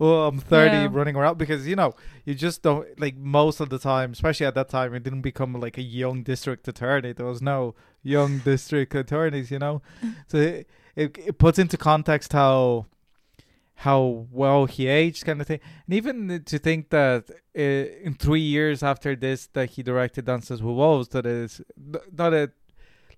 oh 0.00 0.26
I'm 0.26 0.38
30 0.38 0.76
Yeah. 0.76 0.88
running 0.90 1.16
around 1.16 1.38
because 1.38 1.66
you 1.66 1.76
know 1.76 1.94
you 2.24 2.34
just 2.34 2.62
don't 2.62 2.86
like 3.00 3.16
most 3.16 3.60
of 3.60 3.68
the 3.70 3.78
time 3.78 4.12
especially 4.12 4.46
at 4.46 4.54
that 4.54 4.68
time 4.68 4.94
it 4.94 5.02
didn't 5.02 5.22
become 5.22 5.52
like 5.54 5.78
a 5.78 5.82
young 5.82 6.22
district 6.22 6.68
attorney. 6.68 7.12
There 7.12 7.26
was 7.26 7.40
no 7.42 7.74
young 8.02 8.38
district 8.44 8.94
attorneys 8.94 9.50
you 9.50 9.58
know? 9.58 9.82
So 10.28 10.38
it, 10.38 10.68
it, 10.94 11.18
it 11.18 11.38
puts 11.38 11.58
into 11.58 11.76
context 11.76 12.32
how 12.32 12.86
how 13.80 14.26
well 14.30 14.64
he 14.64 14.86
aged 14.86 15.24
kind 15.26 15.38
of 15.40 15.46
thing. 15.46 15.60
And 15.86 15.94
even 15.94 16.42
to 16.46 16.58
think 16.58 16.88
that 16.90 17.30
uh, 17.58 17.60
in 18.06 18.14
three 18.18 18.40
years 18.40 18.82
after 18.82 19.14
this 19.14 19.48
that 19.52 19.70
he 19.70 19.82
directed 19.82 20.24
dances 20.24 20.62
with 20.62 20.74
wolves 20.74 21.08
that 21.08 21.26
is 21.26 21.60
not 22.16 22.32
a 22.32 22.50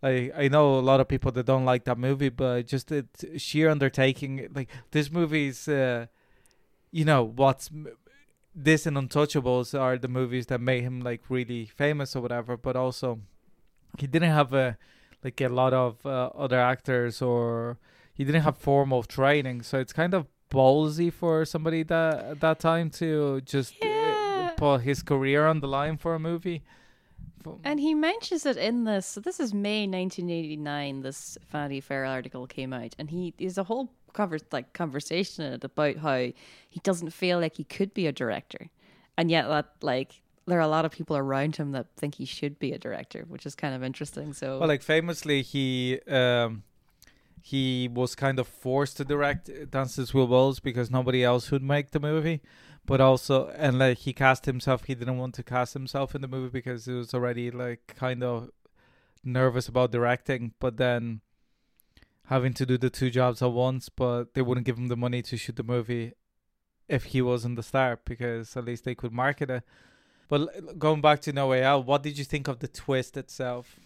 like 0.02 0.32
i 0.36 0.46
know 0.48 0.78
a 0.78 0.84
lot 0.90 1.00
of 1.00 1.08
people 1.08 1.32
that 1.32 1.44
don't 1.46 1.64
like 1.64 1.84
that 1.84 1.98
movie 1.98 2.28
but 2.28 2.66
just 2.68 2.92
it 2.92 3.06
sheer 3.36 3.68
undertaking 3.68 4.48
like 4.54 4.68
this 4.92 5.10
movie's 5.10 5.66
uh 5.68 6.06
you 6.90 7.04
know 7.04 7.22
what's 7.24 7.70
this 8.54 8.86
and 8.86 8.96
untouchables 8.96 9.78
are 9.78 9.96
the 9.98 10.08
movies 10.08 10.46
that 10.46 10.60
made 10.60 10.82
him 10.82 11.00
like 11.00 11.22
really 11.28 11.66
famous 11.66 12.16
or 12.16 12.20
whatever 12.20 12.56
but 12.56 12.74
also 12.76 13.20
he 13.98 14.06
didn't 14.06 14.30
have 14.30 14.52
a 14.52 14.76
like 15.24 15.40
a 15.40 15.48
lot 15.48 15.72
of 15.72 16.04
uh, 16.06 16.30
other 16.36 16.58
actors 16.60 17.20
or 17.22 17.78
he 18.14 18.24
didn't 18.24 18.42
have 18.42 18.56
formal 18.56 19.02
training 19.02 19.62
so 19.62 19.78
it's 19.78 19.92
kind 19.92 20.14
of 20.14 20.26
ballsy 20.50 21.12
for 21.12 21.44
somebody 21.44 21.82
that 21.82 22.24
at 22.24 22.40
that 22.40 22.58
time 22.58 22.88
to 22.90 23.40
just 23.42 23.74
uh, 23.82 23.86
Yeah. 23.86 24.50
put 24.56 24.78
his 24.80 25.02
career 25.02 25.46
on 25.46 25.60
the 25.60 25.68
line 25.68 25.96
for 25.98 26.14
a 26.14 26.18
movie 26.18 26.62
And 27.64 27.80
he 27.80 27.94
mentions 27.94 28.44
it 28.44 28.56
in 28.56 28.84
this. 28.84 29.06
So 29.06 29.20
this 29.20 29.40
is 29.40 29.54
May 29.54 29.86
1989. 29.86 31.00
This 31.00 31.38
Vanity 31.50 31.80
Fair 31.80 32.04
article 32.04 32.46
came 32.46 32.72
out, 32.74 32.94
and 32.98 33.08
he 33.10 33.32
there's 33.38 33.56
a 33.56 33.64
whole 33.64 33.88
like 34.52 34.72
conversation 34.72 35.44
it 35.44 35.64
about 35.64 35.96
how 35.96 36.16
he 36.16 36.80
doesn't 36.82 37.10
feel 37.10 37.40
like 37.40 37.56
he 37.56 37.64
could 37.64 37.94
be 37.94 38.06
a 38.06 38.12
director, 38.12 38.70
and 39.16 39.30
yet 39.30 39.48
that 39.48 39.72
like 39.82 40.20
there 40.46 40.58
are 40.58 40.62
a 40.62 40.68
lot 40.68 40.84
of 40.84 40.92
people 40.92 41.16
around 41.16 41.56
him 41.56 41.72
that 41.72 41.86
think 41.96 42.16
he 42.16 42.24
should 42.24 42.58
be 42.58 42.72
a 42.72 42.78
director, 42.78 43.24
which 43.28 43.44
is 43.46 43.54
kind 43.54 43.74
of 43.74 43.84
interesting. 43.84 44.32
So 44.32 44.58
Well, 44.58 44.68
like 44.68 44.82
famously, 44.82 45.42
he 45.42 46.00
um, 46.08 46.62
he 47.42 47.88
was 47.88 48.14
kind 48.14 48.38
of 48.38 48.48
forced 48.48 48.96
to 48.96 49.04
direct 49.04 49.50
Dances 49.70 50.12
with 50.12 50.28
Wolves 50.28 50.60
because 50.60 50.90
nobody 50.90 51.22
else 51.22 51.50
would 51.50 51.62
make 51.62 51.90
the 51.90 52.00
movie. 52.00 52.40
But 52.86 53.02
also, 53.02 53.48
and 53.48 53.78
like 53.78 53.98
he 53.98 54.14
cast 54.14 54.46
himself, 54.46 54.84
he 54.84 54.94
didn't 54.94 55.18
want 55.18 55.34
to 55.34 55.42
cast 55.42 55.74
himself 55.74 56.14
in 56.14 56.22
the 56.22 56.28
movie 56.28 56.48
because 56.48 56.86
he 56.86 56.92
was 56.92 57.12
already 57.12 57.50
like 57.50 57.94
kind 57.96 58.22
of 58.22 58.50
nervous 59.22 59.68
about 59.68 59.92
directing. 59.92 60.54
But 60.58 60.78
then 60.78 61.20
having 62.28 62.52
to 62.54 62.66
do 62.66 62.76
the 62.76 62.90
two 62.90 63.10
jobs 63.10 63.40
at 63.42 63.52
once, 63.52 63.88
but 63.88 64.34
they 64.34 64.42
wouldn't 64.42 64.66
give 64.66 64.76
him 64.76 64.88
the 64.88 64.96
money 64.96 65.22
to 65.22 65.36
shoot 65.36 65.56
the 65.56 65.62
movie 65.62 66.12
if 66.86 67.04
he 67.04 67.22
wasn't 67.22 67.56
the 67.56 67.62
star 67.62 67.98
because 68.04 68.56
at 68.56 68.64
least 68.64 68.84
they 68.84 68.94
could 68.94 69.12
market 69.12 69.50
it. 69.50 69.62
But 70.28 70.78
going 70.78 71.00
back 71.00 71.20
to 71.22 71.32
No 71.32 71.48
Way 71.48 71.64
Out, 71.64 71.86
what 71.86 72.02
did 72.02 72.18
you 72.18 72.24
think 72.24 72.46
of 72.46 72.58
the 72.58 72.68
twist 72.68 73.16
itself? 73.16 73.80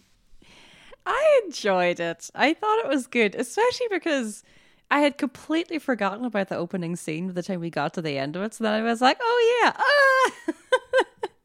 I 1.06 1.42
enjoyed 1.44 2.00
it. 2.00 2.30
I 2.34 2.52
thought 2.54 2.80
it 2.80 2.88
was 2.88 3.06
good, 3.06 3.36
especially 3.36 3.86
because 3.90 4.42
I 4.90 5.00
had 5.00 5.18
completely 5.18 5.78
forgotten 5.78 6.24
about 6.24 6.48
the 6.48 6.56
opening 6.56 6.96
scene 6.96 7.28
by 7.28 7.32
the 7.34 7.42
time 7.44 7.60
we 7.60 7.70
got 7.70 7.94
to 7.94 8.02
the 8.02 8.18
end 8.18 8.34
of 8.34 8.42
it. 8.42 8.54
So 8.54 8.64
then 8.64 8.72
I 8.74 8.82
was 8.82 9.00
like, 9.00 9.18
oh 9.20 9.62
yeah, 9.62 9.72
ah! 9.76 10.54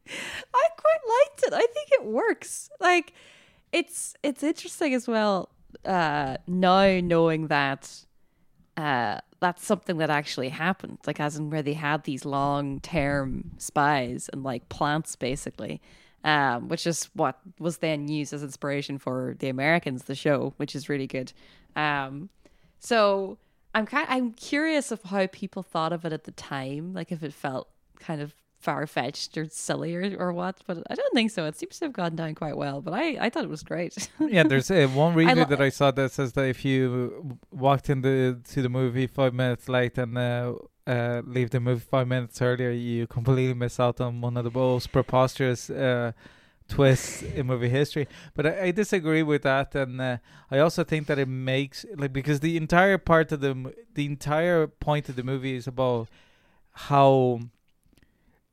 I 0.53 0.67
quite 0.77 1.03
liked 1.07 1.43
it. 1.43 1.53
I 1.53 1.67
think 1.73 1.89
it 1.91 2.05
works. 2.05 2.71
Like 2.79 3.13
it's 3.71 4.15
it's 4.23 4.41
interesting 4.41 4.95
as 4.95 5.07
well. 5.07 5.49
Uh, 5.87 6.35
now 6.47 6.99
knowing 6.99 7.47
that 7.47 7.89
uh, 8.75 9.19
that's 9.39 9.65
something 9.65 9.97
that 9.97 10.09
actually 10.09 10.49
happened, 10.49 10.97
like 11.07 11.19
as 11.19 11.37
in 11.37 11.49
where 11.49 11.61
they 11.61 11.73
had 11.73 12.03
these 12.03 12.25
long 12.25 12.79
term 12.81 13.51
spies 13.57 14.29
and 14.33 14.43
like 14.43 14.67
plants 14.69 15.15
basically, 15.15 15.81
um, 16.23 16.67
which 16.67 16.85
is 16.85 17.09
what 17.13 17.39
was 17.57 17.77
then 17.77 18.07
used 18.07 18.33
as 18.33 18.43
inspiration 18.43 18.97
for 18.97 19.35
the 19.39 19.49
Americans, 19.49 20.03
the 20.03 20.15
show, 20.15 20.53
which 20.57 20.75
is 20.75 20.89
really 20.89 21.07
good. 21.07 21.31
Um, 21.75 22.29
so 22.79 23.37
I'm 23.73 23.85
kind 23.85 24.07
I'm 24.09 24.33
curious 24.33 24.91
of 24.91 25.03
how 25.03 25.27
people 25.27 25.63
thought 25.63 25.93
of 25.93 26.03
it 26.03 26.11
at 26.11 26.25
the 26.25 26.31
time, 26.31 26.93
like 26.93 27.11
if 27.11 27.23
it 27.23 27.33
felt 27.33 27.69
kind 27.97 28.21
of 28.21 28.35
far 28.59 28.87
fetched 28.87 29.37
or 29.37 29.47
silly 29.49 29.95
or, 29.95 30.15
or 30.17 30.33
what, 30.33 30.57
but 30.65 30.83
I 30.89 30.95
don't 30.95 31.13
think 31.13 31.31
so. 31.31 31.45
It 31.45 31.57
seems 31.57 31.79
to 31.79 31.85
have 31.85 31.93
gone 31.93 32.15
down 32.15 32.35
quite 32.35 32.57
well. 32.57 32.81
But 32.81 32.93
I, 32.93 33.17
I 33.19 33.29
thought 33.29 33.43
it 33.43 33.49
was 33.49 33.63
great. 33.63 34.09
yeah, 34.19 34.43
there's 34.43 34.71
uh, 34.71 34.87
one 34.93 35.13
review 35.13 35.35
lo- 35.35 35.45
that 35.45 35.61
I 35.61 35.69
saw 35.69 35.91
that 35.91 36.11
says 36.11 36.33
that 36.33 36.45
if 36.45 36.65
you 36.65 37.37
walked 37.51 37.89
into 37.89 38.41
to 38.51 38.61
the 38.61 38.69
movie 38.69 39.07
five 39.07 39.33
minutes 39.33 39.69
late 39.69 39.97
and 39.97 40.17
uh, 40.17 40.53
uh, 40.85 41.21
leave 41.25 41.51
the 41.51 41.59
movie 41.59 41.85
five 41.89 42.07
minutes 42.07 42.41
earlier, 42.41 42.71
you 42.71 43.07
completely 43.07 43.53
miss 43.53 43.79
out 43.79 44.01
on 44.01 44.21
one 44.21 44.37
of 44.37 44.43
the 44.43 44.51
most 44.51 44.91
preposterous 44.91 45.69
uh, 45.69 46.11
twists 46.67 47.21
in 47.21 47.45
movie 47.47 47.69
history. 47.69 48.07
But 48.33 48.47
I, 48.47 48.61
I 48.63 48.71
disagree 48.71 49.23
with 49.23 49.43
that, 49.43 49.75
and 49.75 50.01
uh, 50.01 50.17
I 50.49 50.59
also 50.59 50.83
think 50.83 51.07
that 51.07 51.19
it 51.19 51.27
makes 51.27 51.85
like 51.95 52.11
because 52.11 52.39
the 52.39 52.57
entire 52.57 52.97
part 52.97 53.31
of 53.31 53.41
the 53.41 53.73
the 53.93 54.05
entire 54.05 54.67
point 54.67 55.09
of 55.09 55.15
the 55.15 55.23
movie 55.23 55.55
is 55.55 55.67
about 55.67 56.07
how 56.71 57.39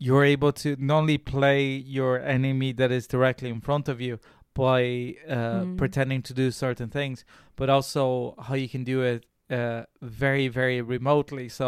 you're 0.05 0.25
able 0.37 0.53
to 0.65 0.69
not 0.79 0.99
only 1.03 1.19
play 1.19 1.63
your 1.99 2.13
enemy 2.37 2.71
that 2.81 2.91
is 2.99 3.07
directly 3.07 3.49
in 3.57 3.61
front 3.69 3.89
of 3.89 4.01
you 4.07 4.15
by 4.55 4.81
uh, 5.29 5.63
Mm. 5.65 5.77
pretending 5.83 6.23
to 6.29 6.33
do 6.43 6.51
certain 6.51 6.89
things, 6.99 7.25
but 7.57 7.69
also 7.77 8.35
how 8.47 8.55
you 8.63 8.69
can 8.75 8.85
do 8.85 8.99
it 9.13 9.21
uh, 9.51 9.83
very, 10.23 10.49
very 10.61 10.81
remotely. 10.97 11.49
So, 11.49 11.67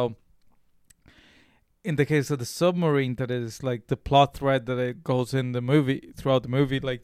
in 1.84 1.96
the 1.96 2.06
case 2.06 2.30
of 2.32 2.38
the 2.38 2.44
submarine, 2.60 3.14
that 3.16 3.30
is 3.30 3.62
like 3.62 3.82
the 3.86 3.96
plot 3.96 4.34
thread 4.38 4.66
that 4.66 4.78
it 4.78 4.96
goes 5.04 5.32
in 5.34 5.52
the 5.52 5.60
movie 5.60 6.00
throughout 6.16 6.42
the 6.42 6.48
movie, 6.48 6.80
like 6.80 7.02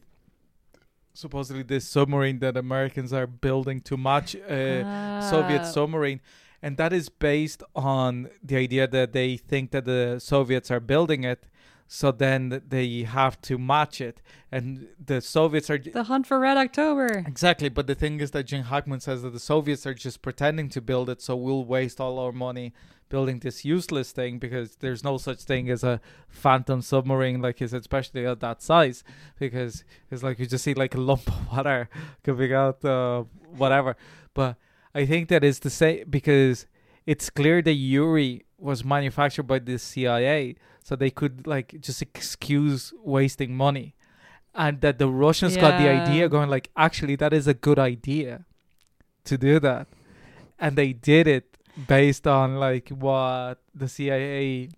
supposedly 1.15 1.63
this 1.63 1.87
submarine 1.89 2.39
that 2.41 2.57
Americans 2.57 3.13
are 3.13 3.27
building 3.27 3.81
to 3.83 3.97
match 3.97 4.35
a 4.35 4.83
Soviet 5.31 5.63
Ah. 5.63 5.73
submarine. 5.77 6.21
And 6.63 6.77
that 6.77 6.93
is 6.93 7.09
based 7.09 7.63
on 7.75 8.31
the 8.43 8.57
idea 8.57 8.87
that 8.87 9.13
they 9.13 9.37
think 9.37 9.73
that 9.73 9.85
the 9.85 10.21
Soviets 10.21 10.71
are 10.71 10.81
building 10.81 11.25
it, 11.25 11.49
so 11.89 12.13
then 12.13 12.63
they 12.69 13.03
have 13.03 13.41
to 13.43 13.59
match 13.59 14.01
it. 14.01 14.23
And 14.51 14.89
the 15.05 15.21
Soviets 15.21 15.69
are 15.69 15.79
The 15.79 16.05
Hunt 16.05 16.27
for 16.27 16.39
Red 16.39 16.57
October. 16.57 17.25
Exactly, 17.27 17.69
but 17.69 17.87
the 17.87 17.95
thing 17.95 18.21
is 18.21 18.31
that 18.31 18.45
Gene 18.45 18.63
Hackman 18.63 19.01
says 19.01 19.23
that 19.23 19.33
the 19.33 19.41
Soviets 19.41 19.87
are 19.87 19.95
just 19.95 20.23
pretending 20.23 20.69
to 20.71 20.81
build 20.81 21.11
it, 21.11 21.21
so 21.21 21.35
we'll 21.35 21.65
waste 21.65 22.01
all 22.01 22.19
our 22.19 22.33
money 22.33 22.73
building 23.13 23.41
this 23.41 23.63
useless 23.63 24.11
thing 24.11 24.39
because 24.39 24.77
there's 24.77 25.05
no 25.05 25.19
such 25.19 25.41
thing 25.43 25.69
as 25.69 25.85
a 25.85 26.01
phantom 26.31 26.81
submarine, 26.81 27.43
like 27.43 27.61
is 27.61 27.75
especially 27.75 28.25
at 28.25 28.41
that 28.41 28.63
size, 28.63 29.05
because 29.39 29.85
it's 30.11 30.23
like 30.23 30.39
you 30.39 30.47
just 30.47 30.65
see 30.65 30.73
like 30.73 30.95
a 30.95 31.01
lump 31.01 31.29
of 31.29 31.53
water 31.53 31.91
coming 32.25 32.55
out, 32.55 32.83
uh, 32.83 33.23
whatever. 33.55 33.97
But 34.33 34.57
I 34.95 35.07
think 35.07 35.29
that 35.29 35.43
is 35.43 35.61
the 35.61 35.71
same 35.71 36.05
because 36.09 36.67
it's 37.07 37.31
clear 37.31 37.63
that 37.63 37.73
Yuri 37.73 38.45
was 38.59 38.85
manufactured 38.85 39.45
by 39.45 39.59
the 39.59 39.79
CIA, 39.79 40.57
so 40.85 40.95
they 40.95 41.11
could 41.11 41.47
like 41.47 41.81
just 41.81 42.03
excuse 42.03 42.93
wasting 43.03 43.57
money. 43.57 43.95
And 44.55 44.83
that 44.83 44.99
the 44.99 45.09
Russians 45.09 45.57
got 45.57 45.79
the 45.79 45.89
idea 45.89 46.29
going 46.29 46.51
like 46.51 46.71
actually 46.77 47.17
that 47.17 47.33
is 47.33 47.47
a 47.47 47.55
good 47.55 47.79
idea 47.79 48.45
to 49.25 49.39
do 49.39 49.59
that. 49.61 49.89
And 50.59 50.77
they 50.77 50.93
did 50.93 51.27
it 51.27 51.57
based 51.89 52.27
on 52.27 52.57
like 52.57 52.91
what 52.91 53.63
the 53.75 53.89
CIA 53.89 54.69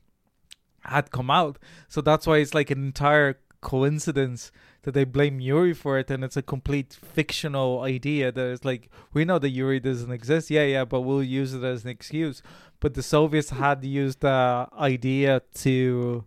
had 0.85 1.11
come 1.11 1.31
out. 1.31 1.59
So 1.89 2.01
that's 2.01 2.27
why 2.27 2.39
it's 2.39 2.55
like 2.55 2.71
an 2.71 2.85
entire 2.85 3.41
coincidence 3.61 4.53
that 4.85 4.93
they 4.95 5.05
blame 5.05 5.41
Yuri 5.41 5.75
for 5.75 5.99
it 5.99 6.11
and 6.11 6.23
it's 6.25 6.37
a 6.37 6.43
complete 6.43 6.97
fictional 7.03 7.83
idea 7.83 8.31
that 8.33 8.47
it's 8.53 8.65
like 8.65 8.89
we 9.13 9.25
know 9.25 9.39
that 9.39 9.51
Yuri 9.51 9.81
doesn't 9.81 10.13
exist 10.13 10.51
yeah 10.51 10.65
yeah 10.65 10.85
but 10.85 11.01
we'll 11.03 11.23
use 11.23 11.53
it 11.55 11.65
as 11.65 11.85
an 11.85 11.91
excuse 11.91 12.43
but 12.81 12.95
the 12.95 13.03
Soviets 13.03 13.51
had 13.51 13.85
used 13.85 14.21
the 14.21 14.69
idea 14.79 15.43
to 15.57 16.25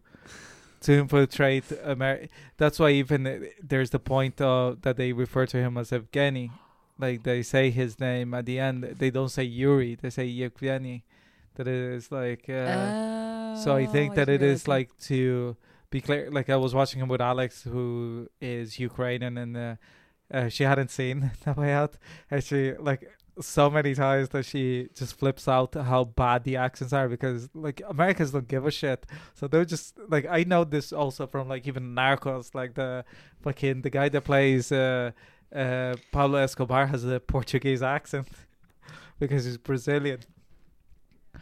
to 0.82 0.94
infiltrate 0.94 1.66
America. 1.84 2.30
That's 2.58 2.78
why 2.80 2.92
even 2.92 3.50
there's 3.62 3.90
the 3.90 4.00
point 4.00 4.40
uh, 4.40 4.76
that 4.82 4.96
they 4.96 5.12
refer 5.12 5.46
to 5.48 5.58
him 5.58 5.78
as 5.78 5.90
Evgeny. 5.92 6.52
Like 7.00 7.24
they 7.24 7.42
say 7.44 7.72
his 7.72 8.00
name 8.00 8.34
at 8.34 8.46
the 8.46 8.60
end. 8.60 8.84
They 8.84 9.10
don't 9.10 9.30
say 9.30 9.44
Yuri. 9.44 9.96
They 9.96 10.10
say 10.12 10.26
Yevgeny. 10.26 11.04
That 11.56 11.68
is 11.68 12.12
like. 12.12 12.48
Uh, 12.48 13.56
so 13.58 13.76
I 13.76 13.86
think 13.88 14.12
Oh, 14.14 14.16
that 14.16 14.30
it 14.30 14.44
is 14.44 14.68
like 14.68 14.96
to 15.10 15.58
be 15.90 16.02
clear. 16.02 16.30
Like 16.32 16.50
I 16.50 16.56
was 16.56 16.74
watching 16.74 17.02
him 17.02 17.08
with 17.08 17.22
Alex, 17.22 17.64
who 17.64 18.30
is 18.42 18.80
Ukrainian, 18.80 19.38
and 19.38 19.58
uh, 19.58 19.76
uh, 20.32 20.50
she 20.50 20.64
hadn't 20.64 20.92
seen 20.92 21.32
the 21.46 21.54
way 21.54 21.74
out, 21.74 21.98
and 22.30 22.44
she 22.44 22.74
like 22.74 23.10
so 23.40 23.70
many 23.70 23.94
times 23.94 24.30
that 24.30 24.46
she 24.46 24.90
just 24.96 25.18
flips 25.18 25.48
out 25.48 25.74
how 25.76 26.04
bad 26.04 26.44
the 26.44 26.56
accents 26.56 26.92
are 26.94 27.08
because 27.08 27.50
like 27.54 27.82
Americans 27.88 28.32
don't 28.32 28.48
give 28.48 28.66
a 28.66 28.72
shit. 28.72 29.06
So 29.36 29.48
they're 29.48 29.66
just 29.66 29.98
like 30.10 30.26
I 30.30 30.44
know 30.44 30.64
this 30.64 30.92
also 30.92 31.28
from 31.28 31.48
like 31.48 31.68
even 31.68 31.96
Narcos, 31.96 32.56
like 32.56 32.74
the 32.74 33.06
fucking 33.42 33.82
the 33.82 33.90
guy 33.90 34.10
that 34.10 34.22
plays 34.22 34.72
uh 34.72 35.12
uh 35.56 35.96
Pablo 36.12 36.40
Escobar 36.40 36.88
has 36.88 37.06
a 37.06 37.20
Portuguese 37.20 37.84
accent 37.84 38.28
because 39.20 39.46
he's 39.46 39.58
Brazilian. 39.58 40.20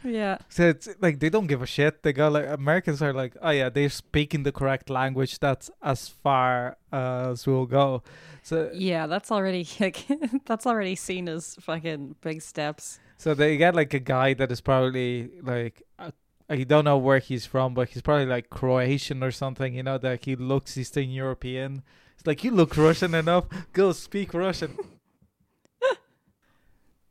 Yeah. 0.06 0.38
So 0.48 0.68
it's 0.68 0.88
like 1.00 1.18
they 1.18 1.28
don't 1.28 1.46
give 1.46 1.62
a 1.62 1.66
shit. 1.66 2.02
They 2.02 2.12
go 2.12 2.28
like 2.28 2.48
Americans 2.48 3.02
are 3.02 3.12
like, 3.12 3.36
oh 3.42 3.50
yeah, 3.50 3.68
they're 3.68 3.88
speaking 3.88 4.44
the 4.44 4.52
correct 4.52 4.88
language. 4.88 5.38
That's 5.38 5.70
as 5.82 6.08
far 6.08 6.76
as 6.92 7.46
we'll 7.46 7.66
go. 7.66 8.02
So 8.42 8.70
Yeah, 8.72 9.06
that's 9.06 9.32
already 9.32 9.66
like 9.80 10.06
that's 10.46 10.66
already 10.66 10.94
seen 10.94 11.28
as 11.28 11.56
fucking 11.60 12.16
big 12.20 12.42
steps. 12.42 13.00
So 13.18 13.34
they 13.34 13.56
get 13.56 13.74
like 13.74 13.92
a 13.94 13.98
guy 13.98 14.34
that 14.34 14.52
is 14.52 14.60
probably 14.60 15.30
like 15.42 15.82
uh, 15.98 16.12
I 16.48 16.62
don't 16.62 16.84
know 16.84 16.98
where 16.98 17.18
he's 17.18 17.44
from, 17.44 17.74
but 17.74 17.88
he's 17.88 18.02
probably 18.02 18.26
like 18.26 18.50
Croatian 18.50 19.24
or 19.24 19.32
something. 19.32 19.74
You 19.74 19.82
know 19.82 19.98
that 19.98 20.24
he 20.24 20.36
looks 20.36 20.76
Eastern 20.78 21.10
European. 21.10 21.82
It's 22.16 22.26
like 22.26 22.44
you 22.44 22.52
look 22.52 22.76
Russian 22.76 23.14
enough. 23.14 23.46
Go 23.72 23.92
speak 23.92 24.32
Russian. 24.32 24.78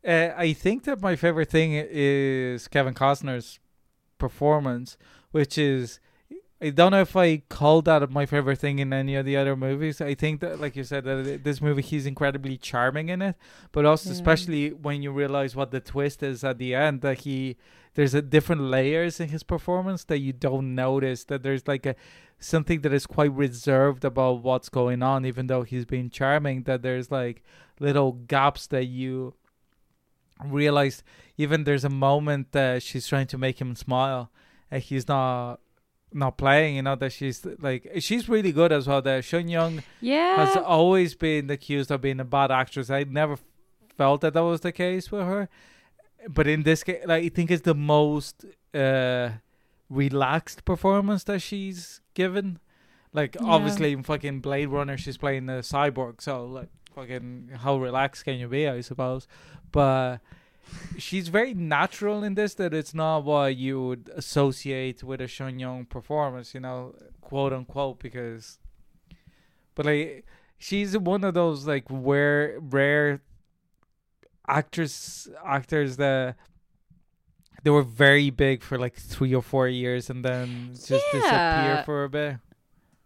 Uh, 0.05 0.33
I 0.37 0.53
think 0.53 0.83
that 0.83 1.01
my 1.01 1.15
favorite 1.15 1.49
thing 1.49 1.71
is 1.73 2.67
Kevin 2.67 2.93
Costner's 2.93 3.59
performance, 4.17 4.97
which 5.31 5.57
is 5.57 5.99
I 6.61 6.69
don't 6.69 6.91
know 6.91 7.01
if 7.01 7.15
I 7.17 7.37
called 7.49 7.85
that 7.85 8.09
my 8.09 8.25
favorite 8.25 8.59
thing 8.59 8.79
in 8.79 8.93
any 8.93 9.15
of 9.15 9.25
the 9.25 9.35
other 9.35 9.57
movies. 9.57 9.99
I 9.99 10.15
think 10.15 10.39
that, 10.39 10.59
like 10.61 10.75
you 10.77 10.85
said, 10.85 11.03
that 11.03 11.41
this 11.43 11.61
movie 11.61 11.81
he's 11.81 12.05
incredibly 12.05 12.57
charming 12.57 13.09
in 13.09 13.21
it, 13.21 13.35
but 13.73 13.85
also 13.85 14.09
Yeah. 14.09 14.13
especially 14.13 14.69
when 14.71 15.01
you 15.03 15.11
realize 15.11 15.55
what 15.55 15.71
the 15.71 15.81
twist 15.81 16.23
is 16.23 16.43
at 16.43 16.57
the 16.57 16.73
end, 16.73 17.01
that 17.01 17.19
he 17.19 17.57
there's 17.95 18.13
a 18.13 18.21
different 18.21 18.61
layers 18.61 19.19
in 19.19 19.29
his 19.29 19.43
performance 19.43 20.03
that 20.05 20.19
you 20.19 20.33
don't 20.33 20.75
notice. 20.75 21.25
That 21.25 21.43
there's 21.43 21.67
like 21.67 21.85
a 21.85 21.95
something 22.39 22.81
that 22.81 22.93
is 22.93 23.05
quite 23.05 23.33
reserved 23.33 24.03
about 24.05 24.41
what's 24.41 24.69
going 24.69 25.03
on, 25.03 25.25
even 25.25 25.47
though 25.47 25.63
he's 25.63 25.85
being 25.85 26.09
charming. 26.09 26.63
That 26.63 26.81
there's 26.81 27.11
like 27.11 27.43
little 27.79 28.13
gaps 28.13 28.65
that 28.67 28.85
you 28.85 29.33
realize. 30.43 31.03
Even 31.37 31.63
there's 31.65 31.83
a 31.83 31.89
moment 31.89 32.51
that 32.53 32.81
she's 32.83 33.07
trying 33.07 33.27
to 33.27 33.37
make 33.37 33.59
him 33.59 33.75
smile, 33.75 34.31
and 34.71 34.81
he's 34.81 35.07
not 35.07 35.59
not 36.13 36.37
playing. 36.37 36.77
You 36.77 36.81
know 36.81 36.95
that 36.95 37.11
she's 37.11 37.45
like 37.59 37.91
she's 37.99 38.29
really 38.29 38.51
good 38.53 38.71
as 38.71 38.87
well. 38.87 39.01
That 39.01 39.23
Sean 39.25 39.47
Young 39.49 39.83
Yeah. 40.01 40.45
has 40.45 40.55
always 40.57 41.13
been 41.15 41.49
accused 41.49 41.91
of 41.91 42.01
being 42.01 42.19
a 42.19 42.25
bad 42.25 42.51
actress. 42.51 42.89
I 42.89 43.03
never 43.03 43.37
felt 43.97 44.21
that 44.21 44.33
that 44.33 44.43
was 44.43 44.61
the 44.61 44.71
case 44.71 45.11
with 45.11 45.23
her, 45.25 45.49
but 46.29 46.47
in 46.47 46.63
this 46.63 46.83
case, 46.83 47.03
like, 47.05 47.23
I 47.25 47.29
think 47.29 47.51
it's 47.51 47.63
the 47.63 47.75
most 47.75 48.45
uh, 48.73 49.29
relaxed 49.89 50.65
performance 50.65 51.23
that 51.25 51.41
she's 51.41 52.01
given. 52.13 52.59
Like 53.13 53.35
Yeah. 53.35 53.47
obviously 53.47 53.93
in 53.93 54.03
fucking 54.03 54.39
Blade 54.41 54.67
Runner, 54.67 54.97
she's 54.97 55.17
playing 55.17 55.45
the 55.45 55.59
cyborg, 55.61 56.21
so 56.21 56.45
like 56.45 56.69
fucking 56.95 57.51
how 57.61 57.77
relaxed 57.77 58.25
can 58.25 58.39
you 58.39 58.47
be? 58.47 58.67
I 58.67 58.81
suppose, 58.81 59.27
but 59.71 60.19
she's 60.97 61.27
very 61.27 61.53
natural 61.53 62.23
in 62.23 62.35
this 62.35 62.53
that 62.55 62.73
it's 62.73 62.93
not 62.93 63.23
what 63.23 63.55
you 63.55 63.81
would 63.85 64.09
associate 64.15 65.03
with 65.03 65.21
a 65.21 65.27
Sean 65.27 65.59
Young 65.59 65.85
performance, 65.85 66.53
you 66.53 66.59
know, 66.59 66.95
quote 67.21 67.53
unquote, 67.53 67.99
because 67.99 68.57
but 69.75 69.85
like 69.85 70.25
she's 70.57 70.97
one 70.97 71.23
of 71.23 71.33
those 71.33 71.67
like 71.67 71.83
rare 71.89 72.57
rare 72.59 73.21
actors 74.47 75.27
actors 75.45 75.97
that 75.97 76.35
they 77.63 77.71
were 77.71 77.83
very 77.83 78.29
big 78.29 78.61
for 78.61 78.77
like 78.77 78.95
three 78.95 79.33
or 79.33 79.41
four 79.41 79.67
years 79.67 80.09
and 80.09 80.23
then 80.23 80.69
just 80.71 81.03
disappear 81.11 81.81
for 81.83 82.03
a 82.03 82.09
bit. 82.09 82.37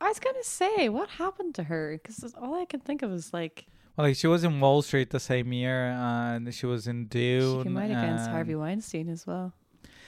I 0.01 0.09
was 0.09 0.19
gonna 0.19 0.43
say, 0.43 0.89
what 0.89 1.09
happened 1.09 1.55
to 1.55 1.63
her? 1.63 1.99
Because 2.01 2.33
all 2.33 2.55
I 2.55 2.65
can 2.65 2.79
think 2.79 3.01
of 3.01 3.11
is 3.11 3.33
like 3.33 3.65
Well, 3.99 4.07
like 4.07 4.15
she 4.15 4.27
was 4.27 4.45
in 4.45 4.61
Wall 4.61 4.81
Street 4.81 5.09
the 5.09 5.19
same 5.19 5.51
year, 5.51 5.87
and 5.87 6.53
she 6.55 6.65
was 6.65 6.87
in 6.87 7.07
Dune. 7.07 7.57
she 7.57 7.63
came 7.63 7.75
out 7.75 7.91
against 7.91 8.29
Harvey 8.29 8.55
Weinstein 8.55 9.09
as 9.09 9.27
well. 9.27 9.51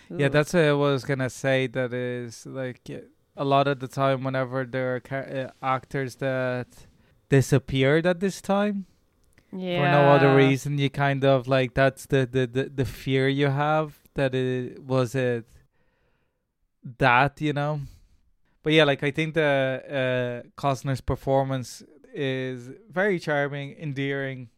Yeah, 0.09 0.29
that's 0.29 0.53
what 0.53 0.63
I 0.63 0.71
was 0.71 1.03
gonna 1.03 1.29
say. 1.29 1.67
That 1.67 1.93
is 1.93 2.45
like 2.45 2.89
a 3.35 3.43
lot 3.43 3.67
of 3.67 3.81
the 3.81 3.89
time, 3.89 4.23
whenever 4.23 4.63
there 4.63 4.95
are 4.95 4.99
ca- 5.01 5.17
uh, 5.17 5.51
actors 5.61 6.15
that 6.15 6.67
disappeared 7.27 8.05
at 8.05 8.21
this 8.21 8.41
time 8.41 8.85
yeah. 9.51 9.79
for 9.79 9.91
no 9.91 10.11
other 10.11 10.37
reason, 10.37 10.77
you 10.77 10.89
kind 10.89 11.25
of 11.25 11.49
like 11.49 11.73
that's 11.73 12.05
the 12.05 12.25
the 12.25 12.47
the, 12.47 12.69
the 12.73 12.85
fear 12.85 13.27
you 13.27 13.47
have 13.47 13.99
that 14.13 14.33
it 14.33 14.81
was 14.81 15.15
it 15.15 15.45
that 16.97 17.41
you 17.41 17.51
know. 17.51 17.81
but 18.63 18.71
yeah, 18.71 18.85
like 18.85 19.03
I 19.03 19.11
think 19.11 19.33
the 19.33 20.43
uh, 20.47 20.61
Costner's 20.61 21.01
performance 21.01 21.83
is 22.13 22.69
very 22.89 23.19
charming, 23.19 23.75
endearing, 23.79 24.49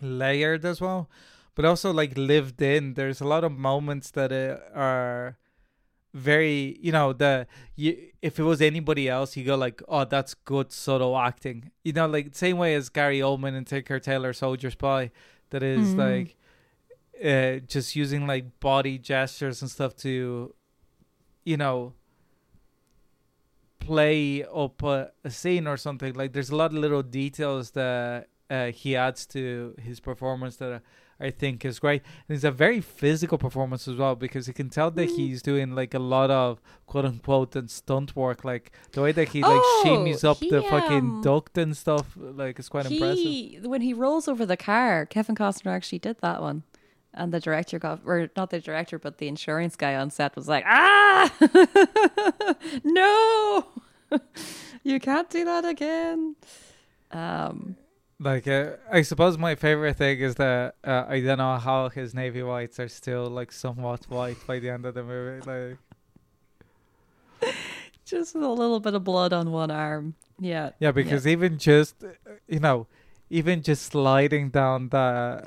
layered 0.00 0.64
as 0.64 0.80
well, 0.80 1.08
but 1.54 1.64
also 1.64 1.92
like 1.92 2.16
lived 2.16 2.60
in. 2.60 2.94
There's 2.94 3.20
a 3.20 3.26
lot 3.26 3.44
of 3.44 3.52
moments 3.52 4.10
that 4.12 4.32
are 4.32 5.36
very, 6.12 6.78
you 6.80 6.92
know, 6.92 7.12
the 7.12 7.46
you 7.76 7.96
if 8.22 8.38
it 8.38 8.42
was 8.44 8.60
anybody 8.60 9.08
else, 9.08 9.36
you 9.36 9.44
go 9.44 9.56
like, 9.56 9.82
oh, 9.88 10.04
that's 10.04 10.34
good 10.34 10.72
subtle 10.72 11.16
acting. 11.16 11.70
You 11.82 11.92
know, 11.92 12.06
like 12.06 12.34
same 12.34 12.58
way 12.58 12.74
as 12.74 12.88
Gary 12.88 13.18
Oldman 13.20 13.56
and 13.56 13.66
Tinker 13.66 13.98
Tailor 14.00 14.32
Soldier 14.32 14.70
Spy, 14.70 15.10
that 15.50 15.62
is 15.62 15.94
Mhm. 15.94 15.98
like 15.98 16.36
uh 17.24 17.60
just 17.66 17.94
using 17.94 18.26
like 18.26 18.58
body 18.58 18.98
gestures 18.98 19.62
and 19.62 19.70
stuff 19.70 19.94
to 19.94 20.52
you 21.44 21.56
know 21.56 21.92
play 23.86 24.44
up 24.44 24.82
a, 24.82 25.10
a 25.24 25.30
scene 25.30 25.66
or 25.66 25.76
something 25.76 26.14
like 26.14 26.32
there's 26.32 26.50
a 26.50 26.56
lot 26.56 26.70
of 26.72 26.78
little 26.78 27.02
details 27.02 27.70
that 27.72 28.28
uh, 28.50 28.66
he 28.66 28.94
adds 28.96 29.26
to 29.26 29.74
his 29.82 30.00
performance 30.00 30.56
that 30.56 30.82
I 31.20 31.30
think 31.30 31.64
is 31.64 31.78
great. 31.78 32.02
And 32.28 32.34
it's 32.34 32.44
a 32.44 32.50
very 32.50 32.80
physical 32.80 33.38
performance 33.38 33.86
as 33.86 33.96
well 33.96 34.16
because 34.16 34.48
you 34.48 34.54
can 34.54 34.68
tell 34.68 34.90
that 34.90 35.08
Mm. 35.08 35.16
he's 35.16 35.42
doing 35.42 35.74
like 35.74 35.94
a 35.94 35.98
lot 35.98 36.30
of 36.30 36.60
quote 36.86 37.04
unquote 37.04 37.54
and 37.56 37.70
stunt 37.70 38.16
work, 38.16 38.44
like 38.44 38.72
the 38.92 39.00
way 39.00 39.12
that 39.12 39.28
he 39.28 39.40
like 39.42 39.52
Oh, 39.62 39.82
shimmies 39.84 40.24
up 40.24 40.38
he, 40.38 40.50
the 40.50 40.62
fucking 40.62 40.98
um, 40.98 41.20
duct 41.22 41.56
and 41.56 41.76
stuff. 41.76 42.16
Like 42.16 42.58
it's 42.58 42.68
quite 42.68 42.86
impressive. 42.90 43.64
when 43.64 43.80
he 43.82 43.94
rolls 43.94 44.26
over 44.28 44.44
the 44.44 44.56
car, 44.56 45.06
Kevin 45.06 45.36
Costner 45.36 45.70
actually 45.72 46.00
did 46.00 46.18
that 46.20 46.42
one. 46.42 46.64
And 47.16 47.32
the 47.32 47.38
director 47.40 47.78
got, 47.78 48.00
or 48.04 48.28
not 48.36 48.50
the 48.50 48.60
director, 48.60 48.98
but 48.98 49.18
the 49.18 49.28
insurance 49.28 49.76
guy 49.76 49.94
on 49.94 50.10
set 50.10 50.34
was 50.34 50.48
like, 50.48 50.64
ah, 50.66 51.30
no, 52.84 53.66
you 54.82 54.98
can't 54.98 55.30
do 55.30 55.44
that 55.44 55.64
again. 55.64 56.34
Um, 57.12 57.76
Like 58.18 58.46
uh, 58.48 58.76
I 58.90 59.02
suppose 59.02 59.38
my 59.38 59.54
favorite 59.54 59.96
thing 59.96 60.18
is 60.20 60.34
that 60.36 60.74
uh, 60.82 61.04
I 61.08 61.20
don't 61.20 61.38
know 61.38 61.56
how 61.56 61.88
his 61.88 62.14
navy 62.14 62.42
whites 62.42 62.78
are 62.80 62.88
still 62.88 63.26
like 63.26 63.52
somewhat 63.52 64.04
white 64.08 64.38
by 64.46 64.58
the 64.58 64.70
end 64.70 64.86
of 64.86 64.94
the 64.94 65.02
movie. 65.04 65.40
Like 65.46 65.78
just 68.04 68.34
with 68.34 68.44
a 68.44 68.48
little 68.48 68.80
bit 68.80 68.94
of 68.94 69.04
blood 69.04 69.32
on 69.32 69.52
one 69.52 69.70
arm. 69.70 70.14
Yeah. 70.40 70.70
yeah, 70.80 70.90
because 70.90 71.26
even 71.26 71.58
just 71.58 71.96
you 72.48 72.60
know, 72.60 72.86
even 73.30 73.62
just 73.62 73.86
sliding 73.86 74.50
down 74.50 74.88
the 74.88 75.46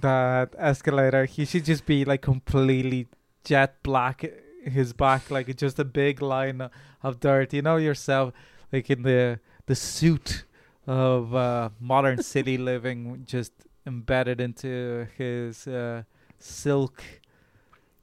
that 0.00 0.54
escalator, 0.58 1.24
he 1.24 1.44
should 1.44 1.64
just 1.64 1.86
be 1.86 2.04
like 2.04 2.22
completely 2.22 3.08
jet 3.44 3.82
black. 3.82 4.24
His 4.64 4.92
back 4.92 5.30
like 5.30 5.54
just 5.56 5.78
a 5.78 5.84
big 5.84 6.20
line 6.20 6.70
of 7.02 7.20
dirt. 7.20 7.52
You 7.52 7.62
know 7.62 7.76
yourself, 7.76 8.32
like 8.72 8.90
in 8.90 9.02
the 9.02 9.38
the 9.66 9.74
suit 9.74 10.44
of 10.86 11.34
uh, 11.34 11.70
modern 11.80 12.22
city 12.22 12.58
living, 12.70 13.24
just 13.26 13.52
embedded 13.86 14.40
into 14.40 15.06
his 15.16 15.66
uh, 15.66 16.02
silk 16.38 17.02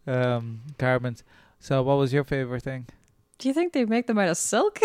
um, 0.08 0.62
garments. 0.78 1.24
So, 1.60 1.82
what 1.84 1.98
was 1.98 2.14
your 2.14 2.24
favorite 2.24 2.64
thing? 2.64 2.88
Do 3.38 3.48
you 3.48 3.54
think 3.54 3.74
they 3.74 3.86
make 3.86 4.08
them 4.08 4.20
out 4.20 4.30
of 4.30 4.38
silk? 4.38 4.80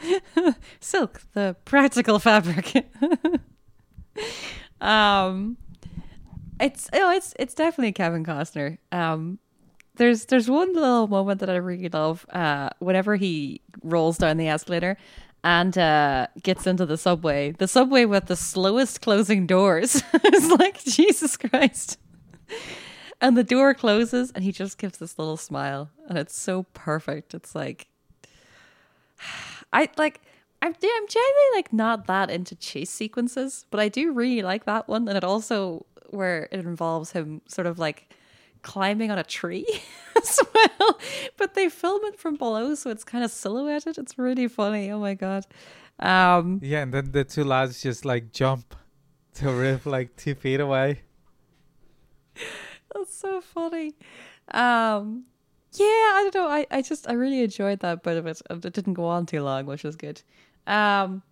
silk, 0.80 1.22
the 1.32 1.56
practical 1.64 2.18
fabric. 2.18 2.86
um, 4.80 5.56
it's 6.60 6.88
oh, 6.92 7.10
it's 7.10 7.34
it's 7.38 7.54
definitely 7.54 7.92
Kevin 7.92 8.24
Costner. 8.24 8.78
Um, 8.92 9.38
there's 9.96 10.26
there's 10.26 10.48
one 10.48 10.74
little 10.74 11.06
moment 11.08 11.40
that 11.40 11.50
I 11.50 11.56
really 11.56 11.88
love. 11.88 12.26
Uh, 12.30 12.70
whenever 12.78 13.16
he 13.16 13.60
rolls 13.82 14.18
down 14.18 14.36
the 14.36 14.48
escalator 14.48 14.96
and 15.44 15.76
uh 15.78 16.26
gets 16.42 16.66
into 16.66 16.86
the 16.86 16.96
subway, 16.96 17.52
the 17.52 17.68
subway 17.68 18.04
with 18.04 18.26
the 18.26 18.36
slowest 18.36 19.00
closing 19.00 19.46
doors. 19.46 20.02
it's 20.14 20.50
like 20.58 20.82
Jesus 20.84 21.36
Christ. 21.36 21.98
And 23.20 23.36
the 23.36 23.44
door 23.44 23.72
closes, 23.72 24.30
and 24.32 24.44
he 24.44 24.52
just 24.52 24.76
gives 24.76 24.98
this 24.98 25.18
little 25.18 25.38
smile, 25.38 25.90
and 26.06 26.18
it's 26.18 26.38
so 26.38 26.64
perfect. 26.74 27.32
It's 27.32 27.54
like, 27.54 27.88
I 29.72 29.88
like, 29.96 30.20
I'm 30.60 30.72
I'm 30.72 31.08
generally 31.08 31.54
like 31.54 31.72
not 31.72 32.06
that 32.08 32.30
into 32.30 32.54
chase 32.56 32.90
sequences, 32.90 33.64
but 33.70 33.80
I 33.80 33.88
do 33.88 34.12
really 34.12 34.42
like 34.42 34.66
that 34.66 34.86
one, 34.86 35.08
and 35.08 35.16
it 35.16 35.24
also 35.24 35.86
where 36.10 36.48
it 36.52 36.60
involves 36.60 37.12
him 37.12 37.42
sort 37.48 37.66
of 37.66 37.78
like 37.78 38.12
climbing 38.62 39.10
on 39.10 39.18
a 39.18 39.24
tree 39.24 39.66
as 40.16 40.40
well, 40.54 40.98
but 41.36 41.54
they 41.54 41.68
film 41.68 42.00
it 42.04 42.18
from 42.18 42.36
below, 42.36 42.74
so 42.74 42.90
it's 42.90 43.04
kind 43.04 43.24
of 43.24 43.30
silhouetted. 43.30 43.98
It's 43.98 44.18
really 44.18 44.48
funny. 44.48 44.90
Oh 44.90 44.98
my 44.98 45.14
god. 45.14 45.46
Um, 45.98 46.60
Yeah, 46.62 46.82
and 46.82 46.92
then 46.92 47.12
the 47.12 47.24
two 47.24 47.44
lads 47.44 47.80
just 47.82 48.04
like 48.04 48.32
jump 48.32 48.74
to 49.34 49.50
roof 49.50 49.86
like 49.86 50.16
two 50.16 50.34
feet 50.34 50.60
away. 50.60 51.02
That's 52.94 53.16
so 53.16 53.40
funny. 53.40 53.94
Um, 54.52 55.24
yeah, 55.72 55.84
I 55.84 56.28
don't 56.30 56.34
know. 56.34 56.48
I, 56.48 56.66
I 56.70 56.82
just 56.82 57.08
I 57.08 57.12
really 57.12 57.42
enjoyed 57.42 57.80
that 57.80 58.02
bit 58.02 58.16
of 58.16 58.26
it, 58.26 58.40
it 58.50 58.72
didn't 58.72 58.94
go 58.94 59.04
on 59.06 59.26
too 59.26 59.42
long, 59.42 59.66
which 59.66 59.84
was 59.84 59.96
good. 59.96 60.22
Um, 60.66 61.22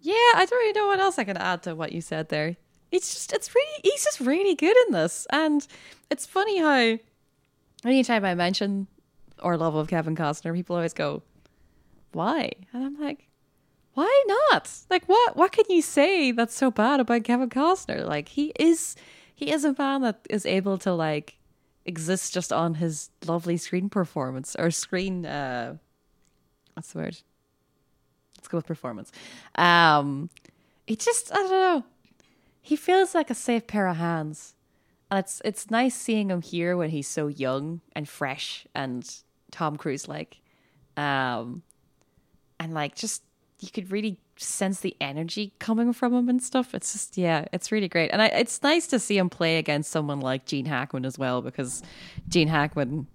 yeah, 0.00 0.14
I 0.34 0.46
don't 0.48 0.58
really 0.58 0.72
know 0.72 0.86
what 0.86 1.00
else 1.00 1.18
I 1.18 1.24
can 1.24 1.36
add 1.36 1.62
to 1.64 1.74
what 1.74 1.92
you 1.92 2.00
said 2.00 2.28
there. 2.28 2.56
It's 2.90 3.12
just 3.12 3.32
it's 3.32 3.54
really 3.54 3.80
he's 3.82 4.04
just 4.04 4.20
really 4.20 4.54
good 4.54 4.76
in 4.86 4.92
this, 4.92 5.26
and 5.30 5.66
it's 6.10 6.26
funny 6.26 6.58
how 6.58 6.98
anytime 7.84 8.24
I 8.24 8.34
mention 8.34 8.86
our 9.40 9.56
love 9.56 9.74
of 9.74 9.88
Kevin 9.88 10.16
Costner, 10.16 10.54
people 10.54 10.76
always 10.76 10.94
go, 10.94 11.22
"Why?" 12.12 12.52
And 12.72 12.84
I'm 12.84 13.00
like, 13.00 13.28
"Why 13.94 14.24
not? 14.26 14.70
Like, 14.90 15.06
what 15.06 15.36
what 15.36 15.52
can 15.52 15.66
you 15.68 15.82
say 15.82 16.32
that's 16.32 16.54
so 16.54 16.70
bad 16.70 17.00
about 17.00 17.24
Kevin 17.24 17.50
Costner? 17.50 18.06
Like, 18.06 18.28
he 18.28 18.52
is 18.58 18.96
he 19.34 19.52
is 19.52 19.64
a 19.64 19.74
man 19.78 20.02
that 20.02 20.26
is 20.28 20.44
able 20.46 20.78
to 20.78 20.92
like 20.92 21.38
exist 21.84 22.34
just 22.34 22.52
on 22.52 22.74
his 22.74 23.10
lovely 23.26 23.56
screen 23.56 23.88
performance 23.88 24.54
or 24.58 24.70
screen 24.70 25.24
uh 25.24 25.74
what's 26.74 26.92
the 26.92 26.98
word 26.98 27.18
let's 28.36 28.46
go 28.46 28.58
with 28.58 28.66
performance 28.66 29.10
um 29.54 30.28
it 30.86 31.00
just 31.00 31.32
i 31.32 31.36
don't 31.36 31.50
know 31.50 31.84
he 32.68 32.76
feels 32.76 33.14
like 33.14 33.30
a 33.30 33.34
safe 33.34 33.66
pair 33.66 33.86
of 33.86 33.96
hands 33.96 34.54
and 35.10 35.18
it's 35.18 35.40
it's 35.44 35.70
nice 35.70 35.94
seeing 35.94 36.30
him 36.30 36.42
here 36.42 36.76
when 36.76 36.90
he's 36.90 37.08
so 37.08 37.26
young 37.26 37.80
and 37.94 38.08
fresh 38.08 38.66
and 38.74 39.22
tom 39.50 39.76
cruise 39.76 40.06
like 40.06 40.40
um 40.96 41.62
and 42.60 42.74
like 42.74 42.94
just 42.94 43.22
you 43.60 43.70
could 43.70 43.90
really 43.90 44.18
sense 44.36 44.80
the 44.80 44.96
energy 45.00 45.52
coming 45.58 45.92
from 45.92 46.14
him 46.14 46.28
and 46.28 46.42
stuff. 46.42 46.74
It's 46.74 46.92
just 46.92 47.18
yeah, 47.18 47.46
it's 47.52 47.72
really 47.72 47.88
great, 47.88 48.10
and 48.10 48.22
I, 48.22 48.26
it's 48.26 48.62
nice 48.62 48.86
to 48.88 48.98
see 48.98 49.18
him 49.18 49.28
play 49.28 49.58
against 49.58 49.90
someone 49.90 50.20
like 50.20 50.46
Gene 50.46 50.66
Hackman 50.66 51.04
as 51.04 51.18
well 51.18 51.42
because 51.42 51.82
Gene 52.28 52.48
Hackman 52.48 53.06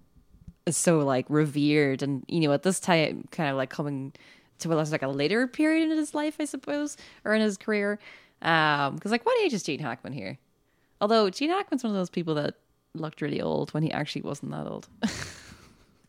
is 0.66 0.76
so 0.76 0.98
like 0.98 1.26
revered, 1.28 2.02
and 2.02 2.24
you 2.28 2.40
know 2.40 2.52
at 2.52 2.62
this 2.62 2.80
time 2.80 3.26
kind 3.30 3.50
of 3.50 3.56
like 3.56 3.70
coming 3.70 4.12
to 4.58 4.68
what 4.68 4.86
a 4.86 4.90
like 4.90 5.02
a 5.02 5.08
later 5.08 5.46
period 5.46 5.90
in 5.90 5.96
his 5.96 6.14
life, 6.14 6.36
I 6.38 6.44
suppose, 6.44 6.96
or 7.24 7.34
in 7.34 7.40
his 7.40 7.56
career. 7.56 7.98
Um, 8.44 8.94
because 8.94 9.10
like 9.10 9.26
what 9.26 9.40
age 9.42 9.52
is 9.52 9.62
Gene 9.62 9.80
Hackman 9.80 10.12
here? 10.12 10.38
Although 11.00 11.30
Gene 11.30 11.50
Hackman's 11.50 11.82
one 11.82 11.90
of 11.92 11.96
those 11.96 12.10
people 12.10 12.34
that 12.36 12.54
looked 12.94 13.20
really 13.20 13.40
old 13.40 13.72
when 13.74 13.82
he 13.82 13.90
actually 13.90 14.22
wasn't 14.22 14.52
that 14.52 14.66
old. 14.66 14.88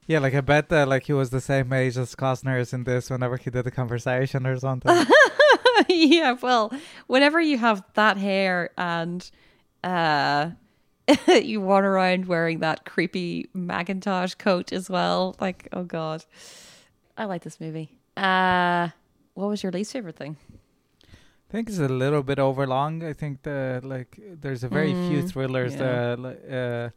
Yeah, 0.08 0.20
like 0.20 0.36
I 0.36 0.42
bet 0.42 0.70
that 0.70 0.88
like 0.88 1.04
he 1.04 1.14
was 1.14 1.32
the 1.32 1.42
same 1.42 1.74
age 1.74 1.98
as 1.98 2.16
Costner 2.16 2.72
in 2.74 2.84
this 2.84 3.10
whenever 3.10 3.38
he 3.38 3.50
did 3.50 3.64
the 3.64 3.72
conversation 3.72 4.46
or 4.46 4.58
something. 4.58 5.06
yeah, 5.90 6.34
well, 6.34 6.72
whenever 7.08 7.42
you 7.42 7.58
have 7.58 7.84
that 7.96 8.18
hair 8.18 8.70
and 8.78 9.30
uh 9.84 10.52
you 11.28 11.62
run 11.62 11.84
around 11.84 12.26
wearing 12.26 12.60
that 12.60 12.86
creepy 12.86 13.50
Macintosh 13.54 14.36
coat 14.36 14.72
as 14.72 14.90
well, 14.90 15.36
like 15.40 15.68
oh 15.74 15.84
god. 15.84 16.24
I 17.18 17.26
like 17.26 17.44
this 17.44 17.60
movie. 17.60 17.98
Uh 18.16 18.90
what 19.34 19.48
was 19.48 19.64
your 19.64 19.72
least 19.72 19.92
favorite 19.92 20.18
thing? 20.18 20.38
I 21.48 21.52
think 21.52 21.70
it's 21.70 21.80
a 21.80 21.88
little 21.88 22.24
bit 22.24 22.40
overlong. 22.40 23.04
I 23.04 23.14
think 23.14 23.44
the 23.44 23.80
like 23.84 24.20
there's 24.42 24.64
a 24.64 24.68
very 24.70 24.94
few 24.94 25.24
Mm, 25.24 25.30
thrillers 25.32 25.74
yeah. 25.74 26.16
that 26.16 26.38
uh 26.52 26.90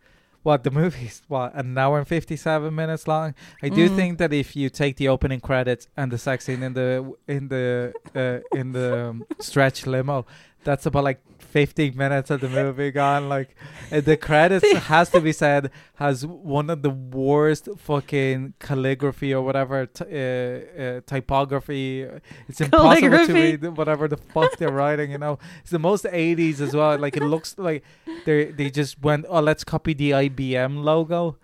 what 0.42 0.62
the 0.64 0.70
movie's 0.70 1.20
what 1.28 1.52
an 1.54 1.76
hour 1.76 1.98
and 1.98 2.08
57 2.08 2.74
minutes 2.74 3.06
long. 3.06 3.34
I 3.62 3.68
do 3.68 3.88
Mm. 3.88 3.96
think 3.96 4.18
that 4.18 4.32
if 4.32 4.56
you 4.56 4.70
take 4.70 4.96
the 4.96 5.08
opening 5.08 5.40
credits 5.40 5.88
and 5.96 6.10
the 6.10 6.18
sex 6.18 6.44
scene 6.46 6.62
in 6.62 6.72
the 6.74 7.12
in 7.26 7.48
the 7.48 7.92
uh, 8.14 8.58
in 8.58 8.72
the 8.72 9.08
um, 9.10 9.24
stretch 9.38 9.86
limo, 9.86 10.24
that's 10.64 10.86
about 10.86 11.04
like 11.04 11.20
15 11.38 11.96
minutes 11.96 12.30
of 12.30 12.40
the 12.40 12.48
movie 12.48 12.90
gone. 12.90 13.28
Like 13.28 13.56
the 13.90 14.16
credits 14.16 14.70
has 14.72 15.10
to 15.10 15.20
be 15.20 15.32
said 15.32 15.70
has 15.94 16.26
one 16.26 16.70
of 16.70 16.82
the 16.82 16.90
worst 16.90 17.68
fucking 17.76 18.54
calligraphy 18.60 19.32
or 19.34 19.42
whatever 19.42 19.86
t- 19.86 20.04
uh, 20.04 20.82
uh, 20.82 21.00
typography. 21.06 22.06
It's 22.48 22.60
impossible 22.60 23.26
to 23.26 23.32
read 23.32 23.64
whatever 23.76 24.08
the 24.08 24.18
fuck 24.18 24.56
they're 24.58 24.70
writing. 24.70 25.10
You 25.10 25.18
know, 25.18 25.38
it's 25.60 25.70
the 25.70 25.78
most 25.78 26.04
80s 26.04 26.60
as 26.60 26.74
well. 26.74 26.98
Like 26.98 27.16
it 27.16 27.24
looks 27.24 27.56
like 27.58 27.82
they 28.24 28.46
they 28.46 28.70
just 28.70 29.00
went, 29.00 29.26
oh, 29.28 29.40
let's 29.40 29.64
copy 29.64 29.94
the 29.94 30.10
IBM 30.10 30.84
logo. 30.84 31.36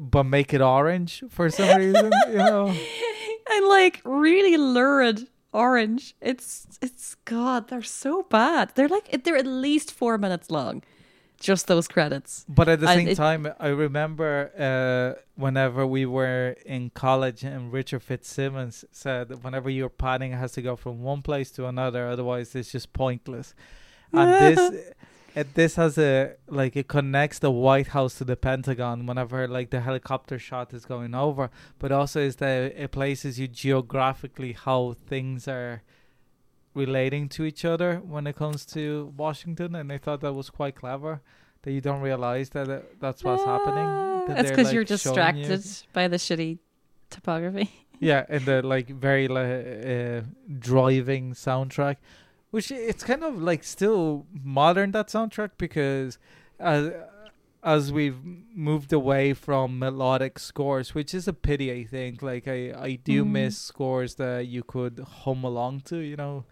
but 0.00 0.24
make 0.24 0.54
it 0.54 0.60
orange 0.60 1.22
for 1.28 1.50
some 1.50 1.76
reason. 1.76 2.12
You 2.28 2.36
know, 2.36 2.68
and 3.50 3.66
like 3.68 4.00
really 4.04 4.56
lurid 4.56 5.28
orange. 5.64 6.14
It's 6.20 6.50
it's 6.86 7.16
God, 7.24 7.60
they're 7.68 7.90
so 8.06 8.12
bad. 8.38 8.64
They're 8.74 8.92
like 8.96 9.06
they're 9.24 9.36
at 9.44 9.46
least 9.66 9.88
four 10.00 10.18
minutes 10.18 10.50
long. 10.50 10.82
Just 11.38 11.66
those 11.66 11.86
credits. 11.96 12.46
but 12.48 12.66
at 12.72 12.80
the 12.80 12.88
And 12.88 12.98
same 13.00 13.08
it- 13.08 13.16
time, 13.16 13.42
I 13.60 13.68
remember 13.86 14.32
uh, 14.68 15.20
whenever 15.44 15.82
we 15.96 16.06
were 16.06 16.56
in 16.64 16.82
college, 17.04 17.40
and 17.44 17.70
Richard 17.78 18.02
Fitzsimmons 18.02 18.76
said, 18.90 19.28
that 19.28 19.44
"Whenever 19.44 19.68
you're 19.68 19.90
padding, 20.06 20.32
has 20.32 20.52
to 20.52 20.62
go 20.62 20.76
from 20.76 20.94
one 21.12 21.20
place 21.22 21.50
to 21.56 21.66
another, 21.66 22.02
otherwise 22.08 22.54
it's 22.58 22.72
just 22.72 22.88
pointless." 23.04 23.54
And 24.12 24.28
this, 24.44 24.60
it, 25.36 25.54
this 25.54 25.76
has 25.76 25.98
a 25.98 26.34
like 26.48 26.76
it 26.76 26.88
connects 26.88 27.38
the 27.38 27.50
White 27.50 27.88
House 27.88 28.14
to 28.18 28.24
the 28.24 28.36
Pentagon 28.36 29.04
whenever 29.04 29.46
like 29.46 29.70
the 29.70 29.80
helicopter 29.80 30.38
shot 30.38 30.72
is 30.72 30.86
going 30.86 31.14
over, 31.14 31.50
but 31.78 31.92
also 31.92 32.20
is 32.20 32.36
that 32.36 32.72
it 32.74 32.90
places 32.90 33.38
you 33.38 33.46
geographically 33.46 34.54
how 34.54 34.94
things 35.06 35.46
are 35.46 35.82
relating 36.74 37.28
to 37.28 37.44
each 37.44 37.64
other 37.64 37.96
when 37.96 38.26
it 38.26 38.36
comes 38.36 38.64
to 38.66 39.12
Washington, 39.16 39.74
and 39.74 39.92
I 39.92 39.98
thought 39.98 40.22
that 40.22 40.32
was 40.32 40.48
quite 40.50 40.74
clever. 40.74 41.20
That 41.62 41.72
you 41.72 41.80
don't 41.80 42.00
realize 42.00 42.50
that 42.50 42.68
uh, 42.70 42.80
that's 43.00 43.22
what's 43.24 43.44
happening. 43.44 43.84
Ah, 43.84 44.24
that 44.28 44.36
That's 44.36 44.50
because 44.50 44.66
like, 44.66 44.74
you're 44.74 44.86
showing 44.86 45.36
you. 45.36 45.44
distracted 45.44 45.92
by 45.92 46.08
the 46.08 46.16
shitty 46.16 46.58
topography. 47.10 47.70
Yeah, 47.98 48.26
and 48.28 48.44
the 48.44 48.62
like 48.62 48.88
very 48.88 49.26
like 49.26 49.46
uh, 49.46 50.20
driving 50.58 51.32
soundtrack, 51.32 51.96
which 52.50 52.70
it's 52.70 53.02
kind 53.04 53.22
of 53.24 53.40
like 53.42 53.62
still 53.64 54.26
modern 54.32 54.92
that 54.92 55.08
soundtrack 55.08 55.50
because 55.58 56.18
as 56.58 56.92
as 57.62 57.92
we've 57.92 58.18
moved 58.54 58.92
away 58.92 59.32
from 59.34 59.78
melodic 59.78 60.38
scores, 60.38 60.94
which 60.94 61.12
is 61.12 61.26
a 61.26 61.32
pity, 61.32 61.72
I 61.72 61.84
think. 61.84 62.22
Like 62.22 62.46
I 62.46 62.72
I 62.72 62.94
do 63.02 63.24
Mhm. 63.24 63.30
miss 63.30 63.58
scores 63.58 64.14
that 64.16 64.46
you 64.46 64.62
could 64.62 65.00
hum 65.00 65.42
along 65.44 65.80
to, 65.86 65.96
you 65.98 66.16
know. 66.16 66.44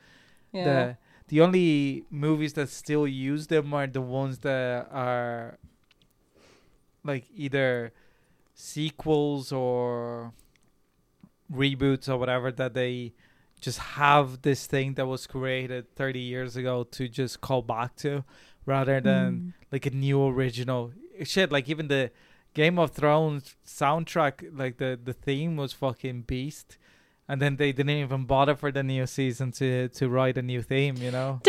Yeah. 0.53 0.65
The 0.65 0.97
the 1.29 1.41
only 1.41 2.05
movies 2.11 2.53
that 2.55 2.69
still 2.69 3.07
use 3.07 3.47
them 3.47 3.73
are 3.73 3.87
the 3.87 4.01
ones 4.03 4.39
that 4.41 4.89
are 4.93 5.59
like 7.05 7.25
either 7.37 7.93
sequels 8.55 9.53
or 9.53 10.33
reboots 11.53 12.09
or 12.09 12.17
whatever 12.19 12.51
that 12.53 12.75
they 12.75 13.13
just 13.65 13.79
have 13.99 14.43
this 14.43 14.67
thing 14.67 14.95
that 14.95 15.07
was 15.07 15.27
created 15.27 15.83
30 15.97 16.21
years 16.21 16.53
ago 16.57 16.85
to 16.97 17.09
just 17.09 17.41
call 17.41 17.63
back 17.63 17.97
to 17.97 18.23
rather 18.67 19.01
than 19.01 19.55
like 19.73 19.87
a 19.87 19.91
new 19.91 20.19
original 20.27 20.93
shit 21.25 21.51
like 21.51 21.69
even 21.69 21.89
the 21.89 22.11
Game 22.55 22.79
of 22.79 22.91
Thrones 22.93 23.57
soundtrack 23.67 24.35
like 24.63 24.77
the 24.83 24.91
the 25.09 25.13
theme 25.27 25.57
was 25.57 25.73
fucking 25.73 26.23
beast 26.23 26.79
and 27.27 27.41
then 27.43 27.57
they 27.57 27.73
didn't 27.73 27.99
even 28.07 28.25
bother 28.27 28.55
for 28.55 28.71
the 28.71 28.83
new 28.83 29.07
season 29.07 29.51
to 29.53 29.89
to 29.99 30.09
write 30.09 30.37
a 30.39 30.43
new 30.53 30.63
theme 30.63 30.97
you 31.07 31.11
know 31.11 31.41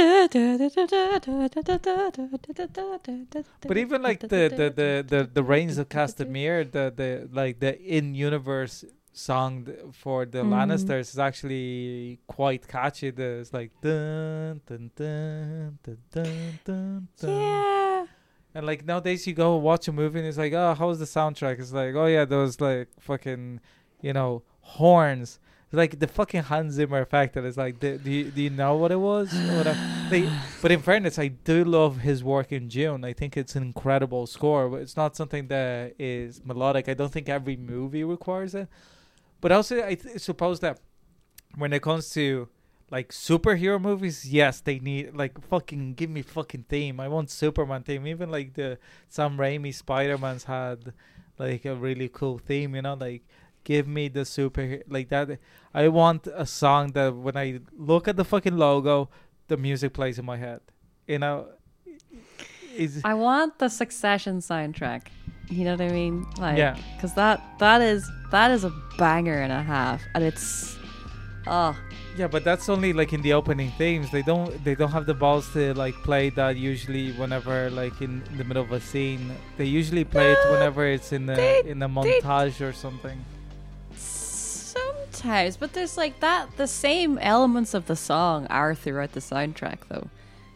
But 3.61 3.67
but 3.69 3.77
even 3.77 4.01
like 4.09 4.19
the 4.21 4.27
the 4.59 4.67
the 4.81 4.89
the, 5.13 5.21
the 5.37 5.43
rains 5.43 5.77
of 5.81 5.85
Castamere 5.89 6.63
the 6.77 6.85
the 7.01 7.09
like 7.41 7.59
the 7.59 7.71
in 7.97 8.15
universe 8.15 8.85
song 9.15 9.65
th- 9.65 9.79
for 9.93 10.25
the 10.25 10.39
Mm. 10.43 10.49
Lannisters 10.49 11.09
is 11.13 11.19
actually 11.19 12.19
quite 12.27 12.67
catchy. 12.67 13.09
The, 13.11 13.23
it's 13.41 13.53
like 13.53 13.71
dun 13.81 14.61
dun 14.67 14.91
dun 14.95 15.79
dun 15.83 15.97
dun 16.11 16.59
dun. 16.65 17.07
dun. 17.19 17.29
Yeah. 17.39 18.05
And 18.53 18.65
like 18.65 18.85
nowadays, 18.85 19.25
you 19.27 19.33
go 19.33 19.55
watch 19.57 19.87
a 19.87 19.91
movie 19.91 20.19
and 20.19 20.27
it's 20.27 20.37
like, 20.37 20.53
oh, 20.53 20.73
how's 20.77 20.99
the 20.99 21.05
soundtrack? 21.05 21.59
It's 21.59 21.73
like, 21.73 21.95
oh 21.95 22.05
yeah, 22.05 22.25
those 22.25 22.59
like 22.61 22.87
fucking, 22.99 23.59
you 24.01 24.13
know, 24.13 24.43
horns. 24.61 25.39
It's 25.67 25.73
like 25.77 25.99
the 25.99 26.07
fucking 26.07 26.43
Hans 26.43 26.73
Zimmer 26.73 27.01
effect. 27.01 27.33
That 27.33 27.43
is 27.45 27.57
like, 27.57 27.79
do, 27.79 27.97
do 27.97 28.11
you 28.11 28.25
do 28.31 28.41
you 28.41 28.49
know 28.49 28.75
what 28.75 28.91
it 28.91 28.99
was? 28.99 29.33
Or 29.33 29.57
whatever. 29.57 29.79
They, 30.09 30.29
but 30.61 30.71
in 30.71 30.81
fairness, 30.81 31.17
I 31.19 31.27
do 31.29 31.63
love 31.65 31.99
his 31.99 32.23
work 32.23 32.51
in 32.51 32.67
Dune. 32.67 33.03
I 33.03 33.13
think 33.13 33.35
it's 33.35 33.55
an 33.55 33.63
incredible 33.63 34.27
score, 34.27 34.69
but 34.69 34.81
it's 34.81 34.95
not 34.97 35.15
something 35.15 35.47
that 35.47 35.95
is 35.99 36.41
melodic. 36.45 36.87
I 36.89 36.93
don't 36.93 37.11
think 37.11 37.27
every 37.29 37.55
movie 37.57 38.03
requires 38.03 38.53
it. 38.55 38.67
But 39.41 39.51
also, 39.51 39.83
I 39.83 39.95
th- 39.95 40.19
suppose 40.19 40.59
that 40.61 40.79
when 41.57 41.73
it 41.73 41.81
comes 41.81 42.09
to 42.11 42.47
like 42.91 43.09
superhero 43.09 43.81
movies, 43.81 44.29
yes, 44.31 44.61
they 44.61 44.79
need 44.79 45.15
like 45.15 45.41
fucking 45.49 45.95
give 45.95 46.09
me 46.09 46.21
fucking 46.21 46.65
theme. 46.69 46.99
I 46.99 47.07
want 47.07 47.29
Superman 47.29 47.83
theme. 47.83 48.07
Even 48.07 48.29
like 48.31 48.53
the 48.53 48.77
Sam 49.09 49.37
Raimi 49.37 49.73
Spider 49.73 50.17
Man's 50.17 50.45
had 50.45 50.93
like 51.37 51.65
a 51.65 51.75
really 51.75 52.09
cool 52.09 52.37
theme. 52.37 52.75
You 52.75 52.81
know, 52.83 52.93
like 52.93 53.23
give 53.63 53.87
me 53.87 54.07
the 54.07 54.25
super 54.25 54.81
like 54.87 55.09
that. 55.09 55.39
I 55.73 55.87
want 55.89 56.27
a 56.27 56.45
song 56.45 56.91
that 56.93 57.15
when 57.15 57.35
I 57.35 57.59
look 57.77 58.07
at 58.07 58.15
the 58.15 58.25
fucking 58.25 58.57
logo, 58.57 59.09
the 59.47 59.57
music 59.57 59.93
plays 59.93 60.19
in 60.19 60.25
my 60.25 60.37
head. 60.37 60.61
You 61.07 61.19
know, 61.19 61.47
is 62.75 63.01
I 63.03 63.13
want 63.13 63.59
the 63.59 63.69
Succession 63.69 64.39
soundtrack. 64.39 65.07
You 65.49 65.63
know 65.65 65.71
what 65.71 65.81
I 65.81 65.89
mean? 65.89 66.25
Like, 66.37 66.57
Yeah. 66.57 66.75
Because 66.95 67.13
that 67.15 67.41
that 67.59 67.81
is 67.81 68.09
that 68.31 68.51
is 68.51 68.63
a 68.63 68.71
banger 68.97 69.39
and 69.41 69.51
a 69.51 69.61
half, 69.61 70.01
and 70.15 70.23
it's 70.23 70.75
oh 71.47 71.75
Yeah, 72.17 72.27
but 72.27 72.43
that's 72.43 72.69
only 72.69 72.93
like 72.93 73.11
in 73.13 73.21
the 73.21 73.33
opening 73.33 73.71
themes. 73.77 74.09
They 74.11 74.21
don't 74.23 74.49
they 74.63 74.73
don't 74.75 74.91
have 74.91 75.05
the 75.05 75.13
balls 75.13 75.51
to 75.53 75.73
like 75.73 75.95
play 76.03 76.29
that 76.31 76.55
usually 76.57 77.11
whenever 77.13 77.69
like 77.69 78.01
in 78.01 78.23
the 78.37 78.43
middle 78.43 78.63
of 78.63 78.71
a 78.71 78.79
scene. 78.79 79.35
They 79.57 79.65
usually 79.65 80.03
play 80.05 80.31
it 80.31 80.39
whenever 80.49 80.85
it's 80.87 81.11
in 81.11 81.25
the 81.25 81.35
they- 81.35 81.63
in 81.65 81.81
a 81.83 81.87
they- 81.87 81.93
montage 82.21 82.61
or 82.61 82.73
something. 82.73 83.17
sometimes, 83.95 85.57
but 85.57 85.73
there's 85.73 85.97
like 85.97 86.19
that. 86.19 86.55
The 86.57 86.67
same 86.67 87.17
elements 87.19 87.73
of 87.73 87.85
the 87.87 87.95
song 87.95 88.47
are 88.47 88.75
throughout 88.75 89.13
the 89.13 89.19
soundtrack, 89.21 89.79
though. 89.89 90.07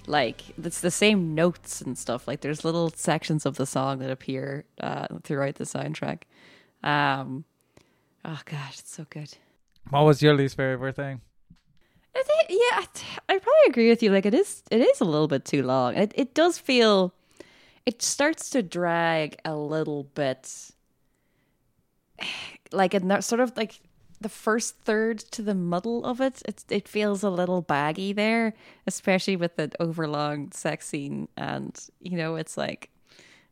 Like 0.09 0.41
it's 0.57 0.81
the 0.81 0.89
same 0.89 1.35
notes 1.35 1.81
and 1.81 1.95
stuff. 1.95 2.27
Like 2.27 2.41
there's 2.41 2.65
little 2.65 2.89
sections 2.89 3.45
of 3.45 3.57
the 3.57 3.67
song 3.67 3.99
that 3.99 4.09
appear 4.09 4.65
uh, 4.81 5.05
throughout 5.23 5.55
the 5.55 5.65
soundtrack. 5.65 6.23
Um, 6.83 7.45
oh 8.25 8.39
gosh, 8.43 8.79
it's 8.79 8.95
so 8.95 9.05
good. 9.11 9.37
What 9.91 10.05
was 10.05 10.23
your 10.23 10.33
least 10.33 10.57
favorite 10.57 10.95
thing? 10.95 11.21
I 12.15 12.23
think, 12.23 12.49
yeah, 12.49 12.79
I, 12.79 13.35
I 13.35 13.37
probably 13.37 13.67
agree 13.67 13.89
with 13.89 14.01
you. 14.01 14.09
Like 14.09 14.25
it 14.25 14.33
is, 14.33 14.63
it 14.71 14.81
is 14.81 14.99
a 14.99 15.05
little 15.05 15.27
bit 15.27 15.45
too 15.45 15.61
long. 15.61 15.95
It 15.95 16.11
it 16.15 16.33
does 16.33 16.57
feel, 16.57 17.13
it 17.85 18.01
starts 18.01 18.49
to 18.49 18.63
drag 18.63 19.37
a 19.45 19.55
little 19.55 20.03
bit. 20.03 20.71
Like 22.71 22.93
in 22.93 23.07
that 23.07 23.23
sort 23.23 23.41
of 23.41 23.57
like 23.57 23.79
the 24.21 24.29
first 24.29 24.75
third 24.79 25.19
to 25.19 25.41
the 25.41 25.55
middle 25.55 26.05
of 26.05 26.21
it, 26.21 26.41
it 26.45 26.63
it 26.69 26.87
feels 26.87 27.23
a 27.23 27.29
little 27.29 27.61
baggy 27.61 28.13
there, 28.13 28.53
especially 28.87 29.35
with 29.35 29.55
the 29.55 29.71
overlong 29.79 30.51
sex 30.51 30.87
scene, 30.87 31.27
and 31.37 31.77
you 32.01 32.17
know 32.17 32.35
it's 32.35 32.57
like. 32.57 32.89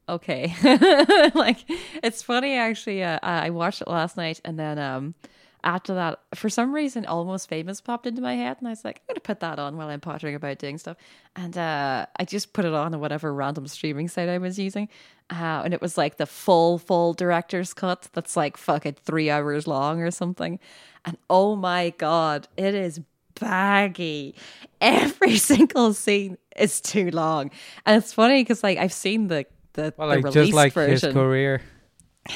Okay, 0.09 0.55
like 1.35 1.65
it's 2.01 2.23
funny 2.23 2.53
actually. 2.53 3.03
Uh, 3.03 3.19
I 3.21 3.49
watched 3.49 3.81
it 3.81 3.89
last 3.89 4.15
night, 4.15 4.39
and 4.45 4.57
then 4.57 4.79
um, 4.79 5.15
after 5.63 5.95
that, 5.95 6.19
for 6.33 6.49
some 6.49 6.73
reason, 6.73 7.05
Almost 7.05 7.49
Famous 7.49 7.81
popped 7.81 8.07
into 8.07 8.21
my 8.21 8.35
head, 8.35 8.55
and 8.59 8.67
I 8.67 8.71
was 8.71 8.85
like, 8.85 9.01
I'm 9.01 9.13
gonna 9.13 9.19
put 9.19 9.41
that 9.41 9.59
on 9.59 9.75
while 9.75 9.89
I'm 9.89 9.99
pottering 9.99 10.33
about 10.35 10.59
doing 10.59 10.77
stuff. 10.77 10.95
And 11.35 11.57
uh, 11.57 12.05
I 12.17 12.23
just 12.23 12.53
put 12.53 12.63
it 12.63 12.73
on 12.73 12.93
on 12.93 13.01
whatever 13.01 13.33
random 13.33 13.67
streaming 13.67 14.07
site 14.07 14.29
I 14.29 14.37
was 14.37 14.57
using, 14.57 14.87
uh, 15.29 15.61
and 15.65 15.73
it 15.73 15.81
was 15.81 15.97
like 15.97 16.17
the 16.17 16.25
full, 16.25 16.77
full 16.77 17.13
director's 17.13 17.73
cut 17.73 18.07
that's 18.13 18.37
like 18.37 18.57
fucking 18.57 18.95
three 19.03 19.29
hours 19.29 19.67
long 19.67 20.01
or 20.01 20.11
something. 20.11 20.59
And 21.05 21.17
oh 21.29 21.55
my 21.55 21.93
god, 21.97 22.47
it 22.57 22.73
is 22.73 23.01
baggy. 23.39 24.35
Every 24.79 25.37
single 25.51 25.93
scene 25.93 26.37
is 26.55 26.79
too 26.81 27.11
long, 27.11 27.51
and 27.85 28.01
it's 28.01 28.13
funny 28.13 28.41
because 28.41 28.63
like 28.63 28.77
I've 28.77 28.93
seen 28.93 29.27
the 29.27 29.45
the, 29.73 29.93
Well, 29.97 30.09
the 30.09 30.15
like 30.15 30.23
released 30.23 30.45
just 30.47 30.53
like 30.53 30.73
version. 30.73 31.09
his 31.09 31.13
career. 31.13 31.61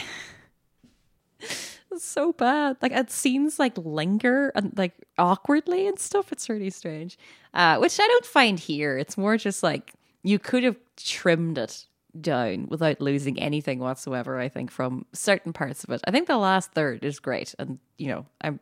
It's 1.93 2.05
so 2.05 2.31
bad. 2.31 2.77
Like 2.81 2.93
it 2.93 3.11
scenes 3.11 3.59
like 3.59 3.77
linger 3.77 4.51
and 4.55 4.71
like 4.77 4.93
awkwardly 5.17 5.87
and 5.87 5.99
stuff. 5.99 6.31
It's 6.31 6.49
really 6.49 6.69
strange. 6.69 7.17
Uh, 7.53 7.77
which 7.79 7.99
I 7.99 8.07
don't 8.07 8.25
find 8.25 8.57
here. 8.57 8.97
It's 8.97 9.17
more 9.17 9.35
just 9.35 9.61
like 9.61 9.93
you 10.23 10.39
could 10.39 10.63
have 10.63 10.77
trimmed 10.95 11.57
it 11.57 11.85
down 12.19 12.67
without 12.69 13.01
losing 13.01 13.39
anything 13.39 13.79
whatsoever. 13.79 14.39
I 14.39 14.49
think 14.49 14.71
from 14.71 15.05
certain 15.13 15.53
parts 15.53 15.83
of 15.83 15.91
it. 15.91 16.01
I 16.05 16.11
think 16.11 16.27
the 16.27 16.37
last 16.37 16.73
third 16.73 17.03
is 17.03 17.19
great, 17.19 17.55
and 17.59 17.79
you 17.97 18.07
know, 18.07 18.25
I'm 18.41 18.59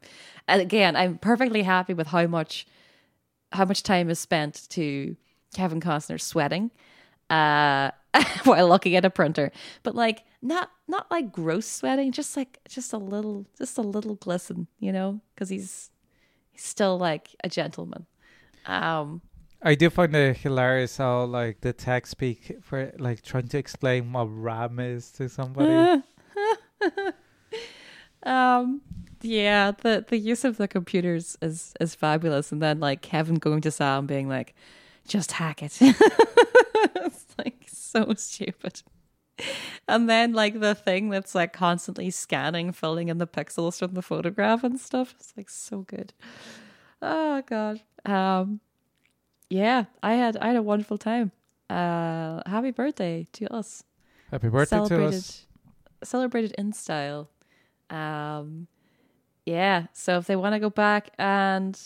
again, 0.47 0.95
I'm 0.95 1.17
perfectly 1.17 1.63
happy 1.63 1.93
with 1.93 2.07
how 2.07 2.27
much 2.27 2.67
how 3.51 3.65
much 3.65 3.83
time 3.83 4.09
is 4.09 4.19
spent 4.19 4.67
to 4.69 5.15
Kevin 5.53 5.79
Costner 5.81 6.21
sweating 6.21 6.71
uh 7.29 7.91
while 8.43 8.67
looking 8.67 8.95
at 8.95 9.05
a 9.05 9.09
printer 9.09 9.51
but 9.83 9.93
like 9.93 10.23
not 10.41 10.71
not 10.87 11.09
like 11.11 11.31
gross 11.31 11.67
sweating 11.67 12.11
just 12.11 12.35
like 12.35 12.57
just 12.67 12.91
a 12.91 12.97
little 12.97 13.45
just 13.57 13.77
a 13.77 13.81
little 13.81 14.15
glisten 14.15 14.67
you 14.79 14.91
know 14.91 15.21
because 15.33 15.49
he's 15.49 15.91
he's 16.51 16.63
still 16.63 16.97
like 16.97 17.35
a 17.43 17.49
gentleman 17.49 18.07
um 18.65 19.21
I 19.61 19.75
do 19.75 19.89
find 19.89 20.15
it 20.15 20.37
hilarious 20.37 20.97
how 20.97 21.25
like 21.25 21.61
the 21.61 21.73
tech 21.73 22.07
speak 22.07 22.57
for 22.61 22.93
like 22.97 23.21
trying 23.21 23.49
to 23.49 23.57
explain 23.57 24.13
what 24.13 24.25
RAM 24.25 24.79
is 24.79 25.11
to 25.13 25.27
somebody. 25.27 26.01
um, 28.23 28.81
yeah, 29.21 29.71
the 29.71 30.05
the 30.07 30.17
use 30.17 30.45
of 30.45 30.57
the 30.57 30.67
computers 30.67 31.37
is 31.41 31.73
is 31.81 31.93
fabulous, 31.93 32.51
and 32.51 32.61
then 32.61 32.79
like 32.79 33.01
Kevin 33.01 33.35
going 33.35 33.61
to 33.61 33.71
Sam 33.71 34.05
being 34.05 34.29
like, 34.29 34.55
"Just 35.07 35.33
hack 35.33 35.61
it." 35.61 35.77
it's 35.81 37.25
like 37.37 37.65
so 37.67 38.13
stupid. 38.15 38.81
And 39.87 40.09
then 40.09 40.33
like 40.33 40.59
the 40.59 40.75
thing 40.75 41.09
that's 41.09 41.35
like 41.35 41.51
constantly 41.51 42.11
scanning, 42.11 42.71
filling 42.71 43.09
in 43.09 43.17
the 43.17 43.27
pixels 43.27 43.79
from 43.79 43.93
the 43.93 44.01
photograph 44.01 44.63
and 44.63 44.79
stuff. 44.79 45.15
It's 45.19 45.33
like 45.35 45.49
so 45.49 45.81
good. 45.81 46.13
Oh 47.01 47.41
god. 47.45 47.81
Um 48.05 48.61
yeah, 49.49 49.85
I 50.01 50.13
had 50.13 50.37
I 50.37 50.47
had 50.47 50.55
a 50.55 50.61
wonderful 50.63 50.97
time. 50.97 51.31
Uh 51.69 52.41
happy 52.45 52.71
birthday 52.71 53.27
to 53.33 53.53
us. 53.53 53.83
Happy 54.31 54.49
birthday 54.49 54.77
to 54.79 54.85
celebrated 54.87 55.13
us. 55.17 55.45
celebrated 56.03 56.55
in 56.57 56.73
style. 56.73 57.29
Um 57.89 58.67
yeah, 59.45 59.87
so 59.93 60.17
if 60.17 60.27
they 60.27 60.35
want 60.35 60.53
to 60.53 60.59
go 60.59 60.69
back 60.69 61.11
and 61.17 61.79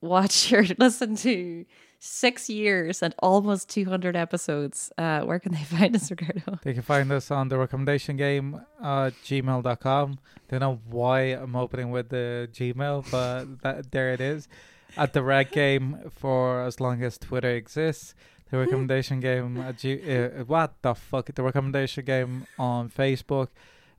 watch 0.00 0.52
or 0.56 0.64
listen 0.78 1.16
to 1.16 1.64
six 1.98 2.48
years 2.48 3.02
and 3.02 3.14
almost 3.18 3.68
200 3.70 4.14
episodes, 4.14 4.92
uh, 4.98 5.22
where 5.22 5.40
can 5.40 5.52
they 5.52 5.58
find 5.64 5.96
us, 5.96 6.10
Ricardo? 6.10 6.60
They 6.62 6.74
can 6.74 6.82
find 6.82 7.10
us 7.10 7.30
on 7.32 7.48
the 7.48 7.58
recommendation 7.58 8.16
game 8.16 8.60
uh, 8.80 9.10
gmail.com. 9.24 10.18
Don't 10.48 10.60
know 10.60 10.80
why 10.88 11.20
I'm 11.34 11.56
opening 11.56 11.90
with 11.90 12.08
the 12.08 12.48
Gmail, 12.52 13.10
but 13.10 13.60
that, 13.62 13.90
there 13.90 14.12
it 14.12 14.20
is. 14.20 14.48
At 14.96 15.12
the 15.12 15.22
Rec 15.22 15.52
Game 15.52 16.10
for 16.10 16.62
as 16.62 16.80
long 16.80 17.02
as 17.02 17.18
Twitter 17.18 17.50
exists. 17.50 18.14
The 18.50 18.56
recommendation 18.58 19.20
game 19.20 19.58
at 19.60 19.76
G- 19.78 20.00
uh, 20.16 20.44
what 20.44 20.80
the 20.82 20.94
fuck? 20.94 21.26
The 21.34 21.42
recommendation 21.42 22.04
game 22.04 22.46
on 22.58 22.88
Facebook. 22.88 23.48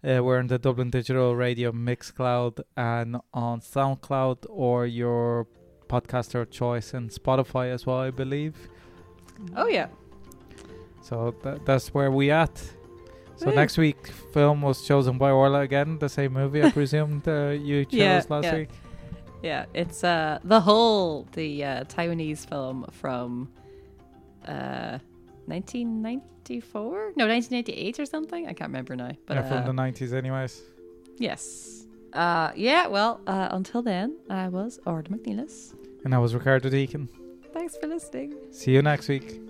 Uh, 0.04 0.24
we're 0.24 0.40
in 0.40 0.48
the 0.48 0.58
Dublin 0.58 0.90
Digital 0.90 1.36
Radio 1.36 1.72
Mixcloud 1.72 2.62
and 2.76 3.18
on 3.34 3.60
SoundCloud 3.62 4.46
or 4.50 4.88
your 4.88 5.46
podcaster 5.88 6.42
of 6.42 6.50
choice 6.50 6.94
and 6.96 7.12
Spotify 7.12 7.72
as 7.72 7.86
well, 7.86 8.00
I 8.00 8.10
believe. 8.10 8.56
Oh, 9.56 9.68
yeah. 9.68 9.88
So 11.02 11.36
tha 11.44 11.60
that's 11.66 11.94
where 11.94 12.12
we 12.12 12.32
at. 12.32 12.62
So 13.38 13.52
next 13.52 13.78
week, 13.78 14.08
film 14.34 14.62
was 14.62 14.86
chosen 14.86 15.18
by 15.18 15.30
Orla 15.32 15.62
again. 15.62 15.98
The 16.00 16.10
same 16.10 16.34
movie, 16.34 16.62
I 16.64 16.72
presumed 16.80 17.26
uh, 17.28 17.50
you 17.52 17.86
chose 17.86 17.94
Yeah, 17.94 18.22
last 18.30 18.44
yeah. 18.46 18.56
week. 18.56 18.70
Yeah, 19.42 19.66
it's 19.74 20.04
uh 20.04 20.40
the 20.44 20.60
whole 20.60 21.28
the 21.34 21.64
uh, 21.64 21.84
Taiwanese 21.86 22.48
film 22.50 22.86
from 22.92 23.50
uh 24.48 25.00
1994 25.48 27.14
no 27.18 27.28
1998 27.28 28.00
or 28.00 28.06
something 28.06 28.48
i 28.48 28.54
can't 28.54 28.70
remember 28.70 28.96
now 28.96 29.12
but 29.26 29.36
yeah, 29.38 29.42
from 29.44 29.58
uh, 29.58 29.66
the 29.66 29.74
nineties, 29.74 30.14
anyways. 30.14 30.62
yes 31.18 31.86
uh 32.14 32.52
yeah 32.56 32.88
well 32.88 33.20
uh 33.28 33.50
until 33.52 33.82
then 33.82 34.16
i 34.30 34.48
was 34.48 34.80
Orla 34.86 35.04
McNelis 35.04 35.74
And 36.06 36.14
I 36.16 36.20
was 36.20 36.34
Ricardo 36.34 36.70
Deakin. 36.70 37.10
thanks 37.54 37.76
for 37.78 37.88
listening 37.88 38.34
See 38.52 38.72
you 38.72 38.82
next 38.82 39.08
week. 39.10 39.42